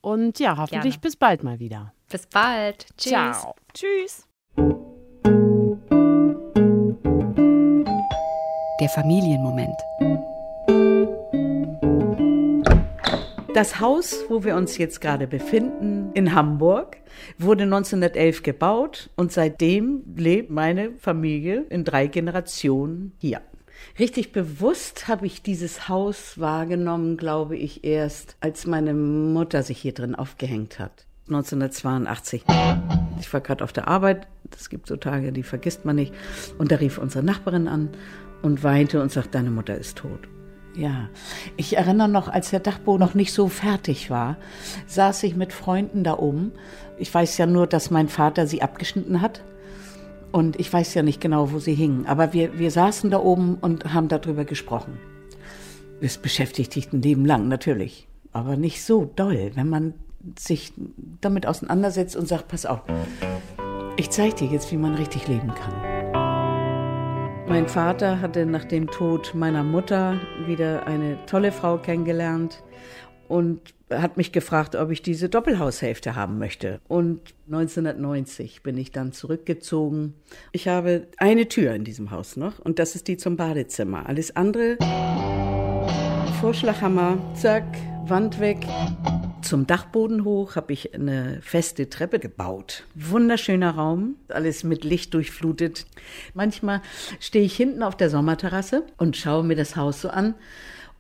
und 0.02 0.40
ja, 0.40 0.58
hoffentlich 0.58 0.96
Gerne. 0.96 1.02
bis 1.02 1.16
bald 1.16 1.44
mal 1.44 1.60
wieder. 1.60 1.94
Bis 2.10 2.26
bald. 2.26 2.88
Tschüss. 2.98 3.12
Ciao. 3.12 3.56
Tschüss. 3.72 4.28
Der 8.80 8.90
Familienmoment. 8.90 9.80
Das 13.56 13.80
Haus, 13.80 14.26
wo 14.28 14.44
wir 14.44 14.58
uns 14.58 14.78
jetzt 14.78 15.00
gerade 15.00 15.28
befinden, 15.28 16.12
in 16.14 16.36
Hamburg, 16.36 16.98
wurde 17.38 17.64
1911 17.64 18.44
gebaut 18.44 19.10
und 19.16 19.32
seitdem 19.32 20.04
lebt 20.18 20.50
meine 20.50 20.92
Familie 20.98 21.64
in 21.70 21.86
drei 21.86 22.08
Generationen 22.08 23.14
hier. 23.18 23.40
Richtig 23.98 24.34
bewusst 24.34 25.08
habe 25.08 25.26
ich 25.26 25.42
dieses 25.42 25.88
Haus 25.88 26.38
wahrgenommen, 26.38 27.16
glaube 27.16 27.56
ich, 27.56 27.86
erst 27.86 28.36
als 28.42 28.68
meine 28.68 28.94
Mutter 28.94 29.64
sich 29.64 29.78
hier 29.78 29.94
drin 29.94 30.16
aufgehängt 30.16 30.78
hat. 30.78 31.06
1982. 31.30 32.44
Ich 33.22 33.32
war 33.32 33.40
gerade 33.40 33.64
auf 33.64 33.72
der 33.72 33.88
Arbeit, 33.88 34.28
es 34.54 34.70
gibt 34.70 34.86
so 34.88 34.98
Tage, 34.98 35.32
die 35.32 35.44
vergisst 35.44 35.86
man 35.86 35.96
nicht. 35.96 36.14
Und 36.58 36.74
da 36.74 36.76
rief 36.76 36.98
unsere 36.98 37.24
Nachbarin 37.24 37.70
an 37.70 37.92
und 38.42 38.64
weinte 38.64 39.02
und 39.02 39.14
sagt, 39.14 39.34
deine 39.34 39.50
Mutter 39.50 39.78
ist 39.78 40.00
tot. 40.00 40.28
Ja, 40.76 41.10
ich 41.56 41.78
erinnere 41.78 42.10
noch, 42.10 42.28
als 42.28 42.50
der 42.50 42.60
Dachbau 42.60 42.98
noch 42.98 43.14
nicht 43.14 43.32
so 43.32 43.48
fertig 43.48 44.10
war, 44.10 44.36
saß 44.88 45.24
ich 45.24 45.36
mit 45.36 45.54
Freunden 45.54 46.04
da 46.04 46.18
oben. 46.18 46.52
Ich 46.98 47.14
weiß 47.14 47.38
ja 47.38 47.46
nur, 47.46 47.66
dass 47.66 47.92
mein 47.92 48.10
Vater 48.10 48.46
sie 48.46 48.62
abgeschnitten 48.62 49.22
hat. 49.22 49.44
Und 50.34 50.60
ich 50.60 50.72
weiß 50.72 50.94
ja 50.96 51.02
nicht 51.02 51.22
genau, 51.22 51.54
wo 51.54 51.60
sie 51.60 51.76
hingen. 51.76 52.08
Aber 52.08 52.34
wir, 52.34 52.60
wir 52.60 52.72
saßen 52.72 53.10
da 53.10 53.20
oben 53.20 53.56
und 53.56 53.94
haben 53.94 54.10
darüber 54.10 54.44
gesprochen. 54.44 54.98
Es 56.02 56.18
beschäftigt 56.18 56.76
dich 56.76 56.92
ein 56.92 57.02
Leben 57.02 57.26
lang, 57.26 57.48
natürlich. 57.48 58.10
Aber 58.34 58.58
nicht 58.58 58.84
so 58.84 59.10
doll, 59.16 59.52
wenn 59.56 59.70
man 59.70 59.94
sich 60.38 60.74
damit 61.22 61.46
auseinandersetzt 61.46 62.18
und 62.18 62.28
sagt, 62.28 62.50
pass 62.50 62.66
auf, 62.66 62.82
ich 63.96 64.10
zeige 64.10 64.36
dir 64.36 64.48
jetzt, 64.48 64.74
wie 64.74 64.78
man 64.78 64.96
richtig 64.96 65.28
leben 65.30 65.54
kann. 65.56 65.95
Mein 67.48 67.68
Vater 67.68 68.22
hatte 68.22 68.46
nach 68.46 68.66
dem 68.66 68.88
Tod 68.88 69.34
meiner 69.36 69.64
Mutter 69.64 70.20
wieder 70.48 70.88
eine 70.88 71.24
tolle 71.28 71.52
Frau 71.52 71.78
kennengelernt 71.78 72.64
und 73.28 73.74
hat 73.92 74.18
mich 74.18 74.32
gefragt, 74.32 74.76
ob 74.76 74.90
ich 74.90 75.04
diese 75.04 75.30
Doppelhaushälfte 75.30 76.16
haben 76.16 76.40
möchte. 76.40 76.82
Und 76.88 77.36
1990 77.46 78.64
bin 78.64 78.78
ich 78.78 78.92
dann 78.92 79.12
zurückgezogen. 79.12 80.16
Ich 80.54 80.68
habe 80.68 81.08
eine 81.18 81.48
Tür 81.48 81.74
in 81.76 81.84
diesem 81.84 82.10
Haus 82.10 82.36
noch 82.36 82.60
und 82.60 82.80
das 82.80 82.96
ist 82.96 83.08
die 83.08 83.18
zum 83.18 83.38
Badezimmer. 83.38 84.08
Alles 84.08 84.36
andere, 84.36 84.78
Vorschlaghammer, 86.42 87.18
zack, 87.36 87.66
Wand 88.08 88.40
weg. 88.40 88.66
Zum 89.46 89.68
Dachboden 89.68 90.26
hoch 90.26 90.56
habe 90.56 90.74
ich 90.74 90.96
eine 90.96 91.40
feste 91.44 91.88
Treppe 91.88 92.18
gebaut. 92.18 92.84
Wunderschöner 92.96 93.76
Raum, 93.76 94.16
alles 94.28 94.64
mit 94.64 94.84
Licht 94.84 95.14
durchflutet. 95.14 95.86
Manchmal 96.34 96.82
stehe 97.20 97.46
ich 97.46 97.56
hinten 97.56 97.84
auf 97.84 97.96
der 97.96 98.10
Sommerterrasse 98.10 98.82
und 98.98 99.16
schaue 99.16 99.44
mir 99.44 99.56
das 99.56 99.76
Haus 99.76 100.02
so 100.02 100.10
an. 100.10 100.34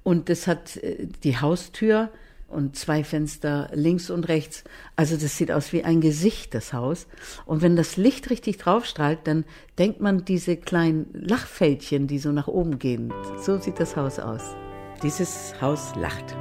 Und 0.03 0.29
das 0.29 0.45
hat 0.45 0.77
äh, 0.77 1.08
die 1.23 1.39
Haustür 1.39 2.12
und 2.47 2.75
zwei 2.75 3.03
Fenster 3.03 3.71
links 3.73 4.12
und 4.12 4.27
rechts. 4.27 4.63
Also 4.95 5.17
das 5.17 5.36
sieht 5.38 5.51
aus 5.51 5.73
wie 5.73 5.84
ein 5.84 5.99
Gesicht, 5.99 6.53
das 6.53 6.71
Haus. 6.71 7.08
Und 7.47 7.63
wenn 7.63 7.75
das 7.75 7.97
Licht 7.97 8.29
richtig 8.29 8.58
draufstrahlt, 8.60 9.21
dann 9.23 9.43
denkt 9.79 10.01
man 10.01 10.23
diese 10.23 10.55
kleinen 10.55 11.08
Lachfältchen, 11.13 12.05
die 12.05 12.19
so 12.19 12.31
nach 12.31 12.47
oben 12.47 12.77
gehen. 12.77 13.12
So 13.41 13.58
sieht 13.58 13.79
das 13.79 13.95
Haus 13.95 14.19
aus. 14.19 14.55
Dieses 15.01 15.60
Haus 15.60 15.95
lacht. 15.95 16.36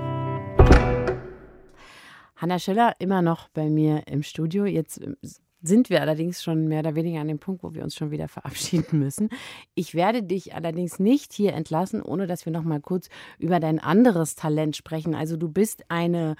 Hanna 2.36 2.58
Schiller 2.58 2.96
immer 2.98 3.22
noch 3.22 3.48
bei 3.48 3.68
mir 3.68 4.06
im 4.06 4.22
Studio. 4.22 4.64
Jetzt 4.64 5.00
ähm, 5.00 5.16
sind 5.62 5.88
wir 5.88 6.00
allerdings 6.02 6.42
schon 6.42 6.68
mehr 6.68 6.80
oder 6.80 6.94
weniger 6.94 7.20
an 7.20 7.28
dem 7.28 7.38
Punkt, 7.38 7.62
wo 7.62 7.74
wir 7.74 7.82
uns 7.82 7.94
schon 7.94 8.10
wieder 8.10 8.28
verabschieden 8.28 8.98
müssen. 8.98 9.30
Ich 9.74 9.94
werde 9.94 10.22
dich 10.22 10.54
allerdings 10.54 10.98
nicht 10.98 11.32
hier 11.32 11.54
entlassen, 11.54 12.02
ohne 12.02 12.26
dass 12.26 12.44
wir 12.44 12.52
noch 12.52 12.64
mal 12.64 12.80
kurz 12.80 13.08
über 13.38 13.60
dein 13.60 13.78
anderes 13.78 14.34
Talent 14.34 14.76
sprechen. 14.76 15.14
Also 15.14 15.36
du 15.36 15.48
bist 15.48 15.84
eine 15.88 16.36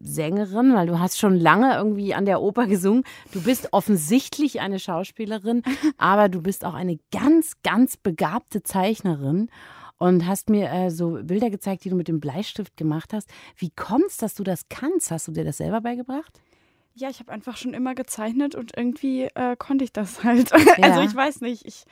Sängerin, 0.00 0.74
weil 0.74 0.86
du 0.86 1.00
hast 1.00 1.18
schon 1.18 1.34
lange 1.34 1.74
irgendwie 1.74 2.14
an 2.14 2.24
der 2.24 2.40
Oper 2.40 2.66
gesungen. 2.66 3.02
Du 3.32 3.42
bist 3.42 3.72
offensichtlich 3.72 4.60
eine 4.60 4.78
Schauspielerin, 4.78 5.62
aber 5.98 6.28
du 6.28 6.40
bist 6.40 6.64
auch 6.64 6.74
eine 6.74 6.98
ganz, 7.10 7.54
ganz 7.62 7.96
begabte 7.96 8.62
Zeichnerin 8.62 9.50
und 9.98 10.26
hast 10.26 10.48
mir 10.48 10.70
äh, 10.70 10.90
so 10.90 11.18
Bilder 11.22 11.50
gezeigt, 11.50 11.84
die 11.84 11.90
du 11.90 11.96
mit 11.96 12.08
dem 12.08 12.20
Bleistift 12.20 12.76
gemacht 12.76 13.12
hast. 13.12 13.28
Wie 13.56 13.70
kommt 13.70 14.06
es, 14.06 14.16
dass 14.16 14.34
du 14.34 14.44
das 14.44 14.68
kannst? 14.68 15.10
Hast 15.10 15.28
du 15.28 15.32
dir 15.32 15.44
das 15.44 15.58
selber 15.58 15.80
beigebracht? 15.80 16.40
Ja, 16.94 17.10
ich 17.10 17.20
habe 17.20 17.30
einfach 17.30 17.56
schon 17.56 17.74
immer 17.74 17.94
gezeichnet 17.94 18.54
und 18.54 18.76
irgendwie 18.76 19.24
äh, 19.34 19.56
konnte 19.56 19.84
ich 19.84 19.92
das 19.92 20.24
halt. 20.24 20.50
Ja. 20.50 20.84
Also 20.84 21.00
ich 21.02 21.14
weiß 21.14 21.40
nicht, 21.42 21.66
ich, 21.66 21.84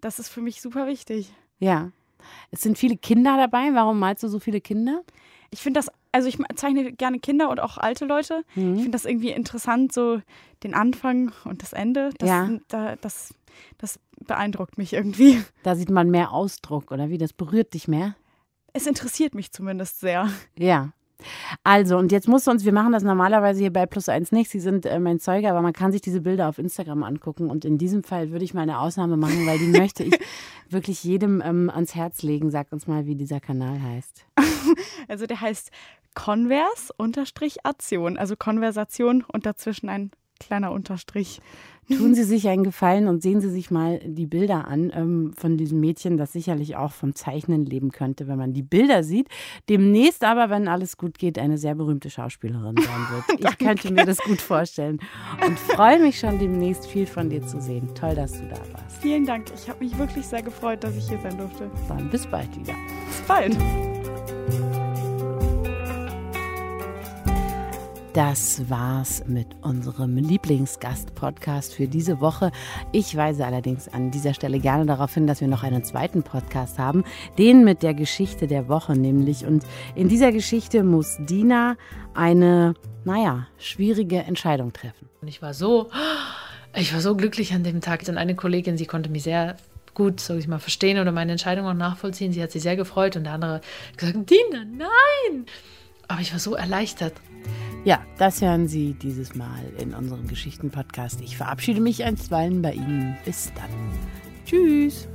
das 0.00 0.18
ist 0.18 0.28
für 0.28 0.40
mich 0.40 0.60
super 0.60 0.86
wichtig. 0.86 1.32
Ja. 1.58 1.90
Es 2.50 2.60
sind 2.60 2.76
viele 2.76 2.96
Kinder 2.96 3.36
dabei. 3.36 3.70
Warum 3.72 3.98
malst 3.98 4.22
du 4.22 4.28
so 4.28 4.40
viele 4.40 4.60
Kinder? 4.60 5.02
Ich 5.50 5.60
finde 5.60 5.78
das, 5.78 5.90
also 6.16 6.28
ich 6.28 6.38
zeichne 6.54 6.92
gerne 6.92 7.18
Kinder 7.18 7.50
und 7.50 7.60
auch 7.60 7.76
alte 7.76 8.06
Leute. 8.06 8.42
Mhm. 8.54 8.76
Ich 8.76 8.82
finde 8.82 8.92
das 8.92 9.04
irgendwie 9.04 9.30
interessant, 9.30 9.92
so 9.92 10.20
den 10.62 10.72
Anfang 10.72 11.32
und 11.44 11.62
das 11.62 11.74
Ende. 11.74 12.10
Das, 12.18 12.28
ja. 12.28 12.50
da, 12.68 12.96
das 12.96 13.34
das 13.78 13.98
beeindruckt 14.26 14.78
mich 14.78 14.92
irgendwie. 14.92 15.42
Da 15.62 15.74
sieht 15.74 15.90
man 15.90 16.10
mehr 16.10 16.32
Ausdruck, 16.32 16.92
oder 16.92 17.10
wie? 17.10 17.18
Das 17.18 17.32
berührt 17.32 17.74
dich 17.74 17.88
mehr? 17.88 18.14
Es 18.72 18.86
interessiert 18.86 19.34
mich 19.34 19.50
zumindest 19.50 20.00
sehr. 20.00 20.28
Ja. 20.56 20.92
Also, 21.64 21.96
und 21.96 22.12
jetzt 22.12 22.28
musst 22.28 22.46
du 22.46 22.50
uns, 22.50 22.64
wir 22.64 22.72
machen 22.72 22.92
das 22.92 23.02
normalerweise 23.02 23.60
hier 23.60 23.72
bei 23.72 23.86
Plus 23.86 24.08
Eins 24.08 24.32
nicht, 24.32 24.50
Sie 24.50 24.60
sind 24.60 24.86
äh, 24.86 25.00
mein 25.00 25.18
Zeuge, 25.18 25.50
aber 25.50 25.62
man 25.62 25.72
kann 25.72 25.90
sich 25.90 26.02
diese 26.02 26.20
Bilder 26.20 26.48
auf 26.48 26.58
Instagram 26.58 27.02
angucken. 27.02 27.50
Und 27.50 27.64
in 27.64 27.78
diesem 27.78 28.04
Fall 28.04 28.30
würde 28.30 28.44
ich 28.44 28.54
mal 28.54 28.60
eine 28.62 28.78
Ausnahme 28.78 29.16
machen, 29.16 29.46
weil 29.46 29.58
die 29.58 29.66
möchte 29.66 30.04
ich 30.04 30.16
wirklich 30.68 31.02
jedem 31.02 31.42
ähm, 31.44 31.70
ans 31.70 31.94
Herz 31.94 32.22
legen. 32.22 32.50
Sag 32.50 32.70
uns 32.70 32.86
mal, 32.86 33.06
wie 33.06 33.16
dieser 33.16 33.40
Kanal 33.40 33.80
heißt. 33.82 34.24
Also, 35.08 35.26
der 35.26 35.40
heißt 35.40 35.70
Convers-Ation, 36.16 38.18
also 38.18 38.34
Konversation 38.36 39.24
und 39.32 39.46
dazwischen 39.46 39.88
ein 39.88 40.10
kleiner 40.40 40.72
Unterstrich. 40.72 41.40
Tun 41.88 42.16
Sie 42.16 42.24
sich 42.24 42.48
einen 42.48 42.64
Gefallen 42.64 43.06
und 43.06 43.22
sehen 43.22 43.40
Sie 43.40 43.48
sich 43.48 43.70
mal 43.70 44.00
die 44.04 44.26
Bilder 44.26 44.66
an 44.66 44.90
ähm, 44.92 45.32
von 45.38 45.56
diesem 45.56 45.78
Mädchen, 45.78 46.16
das 46.16 46.32
sicherlich 46.32 46.74
auch 46.74 46.90
vom 46.90 47.14
Zeichnen 47.14 47.64
leben 47.64 47.92
könnte, 47.92 48.26
wenn 48.26 48.38
man 48.38 48.52
die 48.52 48.64
Bilder 48.64 49.04
sieht. 49.04 49.28
Demnächst 49.68 50.24
aber, 50.24 50.50
wenn 50.50 50.66
alles 50.66 50.96
gut 50.96 51.16
geht, 51.16 51.38
eine 51.38 51.58
sehr 51.58 51.76
berühmte 51.76 52.10
Schauspielerin 52.10 52.74
sein 52.76 53.06
wird. 53.12 53.24
ich 53.52 53.58
könnte 53.58 53.92
mir 53.92 54.04
das 54.04 54.18
gut 54.18 54.40
vorstellen 54.40 54.98
und 55.46 55.60
freue 55.60 56.00
mich 56.00 56.18
schon 56.18 56.40
demnächst 56.40 56.86
viel 56.86 57.06
von 57.06 57.30
dir 57.30 57.46
zu 57.46 57.60
sehen. 57.60 57.94
Toll, 57.94 58.16
dass 58.16 58.32
du 58.32 58.48
da 58.48 58.58
warst. 58.72 59.00
Vielen 59.00 59.24
Dank. 59.24 59.52
Ich 59.54 59.68
habe 59.68 59.84
mich 59.84 59.96
wirklich 59.96 60.26
sehr 60.26 60.42
gefreut, 60.42 60.82
dass 60.82 60.96
ich 60.96 61.08
hier 61.08 61.20
sein 61.20 61.38
durfte. 61.38 61.70
Dann 61.88 62.10
bis 62.10 62.26
bald 62.26 62.52
wieder. 62.58 62.74
Bis 63.06 63.20
bald. 63.28 63.56
Das 68.16 68.70
war's 68.70 69.24
mit 69.26 69.46
unserem 69.60 70.16
Lieblingsgast-Podcast 70.16 71.74
für 71.74 71.86
diese 71.86 72.18
Woche. 72.18 72.50
Ich 72.90 73.14
weise 73.14 73.44
allerdings 73.44 73.88
an 73.88 74.10
dieser 74.10 74.32
Stelle 74.32 74.58
gerne 74.58 74.86
darauf 74.86 75.12
hin, 75.12 75.26
dass 75.26 75.42
wir 75.42 75.48
noch 75.48 75.62
einen 75.62 75.84
zweiten 75.84 76.22
Podcast 76.22 76.78
haben, 76.78 77.04
den 77.36 77.62
mit 77.62 77.82
der 77.82 77.92
Geschichte 77.92 78.46
der 78.46 78.70
Woche 78.70 78.96
nämlich. 78.96 79.44
Und 79.44 79.64
in 79.94 80.08
dieser 80.08 80.32
Geschichte 80.32 80.82
muss 80.82 81.18
Dina 81.28 81.76
eine, 82.14 82.72
naja, 83.04 83.48
schwierige 83.58 84.20
Entscheidung 84.20 84.72
treffen. 84.72 85.10
Und 85.20 85.28
ich 85.28 85.42
war 85.42 85.52
so, 85.52 85.90
ich 86.74 86.94
war 86.94 87.02
so 87.02 87.16
glücklich 87.16 87.52
an 87.52 87.64
dem 87.64 87.82
Tag. 87.82 88.02
Denn 88.04 88.16
eine 88.16 88.34
Kollegin, 88.34 88.78
sie 88.78 88.86
konnte 88.86 89.10
mich 89.10 89.24
sehr 89.24 89.58
gut, 89.92 90.20
sag 90.20 90.38
ich 90.38 90.48
mal, 90.48 90.58
verstehen 90.58 90.98
oder 90.98 91.12
meine 91.12 91.32
Entscheidung 91.32 91.66
auch 91.66 91.74
nachvollziehen. 91.74 92.32
Sie 92.32 92.42
hat 92.42 92.50
sich 92.50 92.62
sehr 92.62 92.76
gefreut 92.76 93.14
und 93.16 93.24
der 93.24 93.34
andere 93.34 93.60
gesagt, 93.94 94.30
Dina, 94.30 94.64
nein! 94.64 95.44
Aber 96.08 96.20
ich 96.20 96.32
war 96.32 96.38
so 96.38 96.54
erleichtert. 96.54 97.12
Ja, 97.86 98.04
das 98.18 98.42
hören 98.42 98.66
Sie 98.66 98.94
dieses 98.94 99.36
Mal 99.36 99.62
in 99.78 99.94
unserem 99.94 100.26
Geschichten-Podcast. 100.26 101.20
Ich 101.20 101.36
verabschiede 101.36 101.80
mich 101.80 102.02
einstweilen 102.02 102.60
bei 102.60 102.72
Ihnen. 102.72 103.16
Bis 103.24 103.52
dann. 103.54 103.70
Tschüss. 104.44 105.06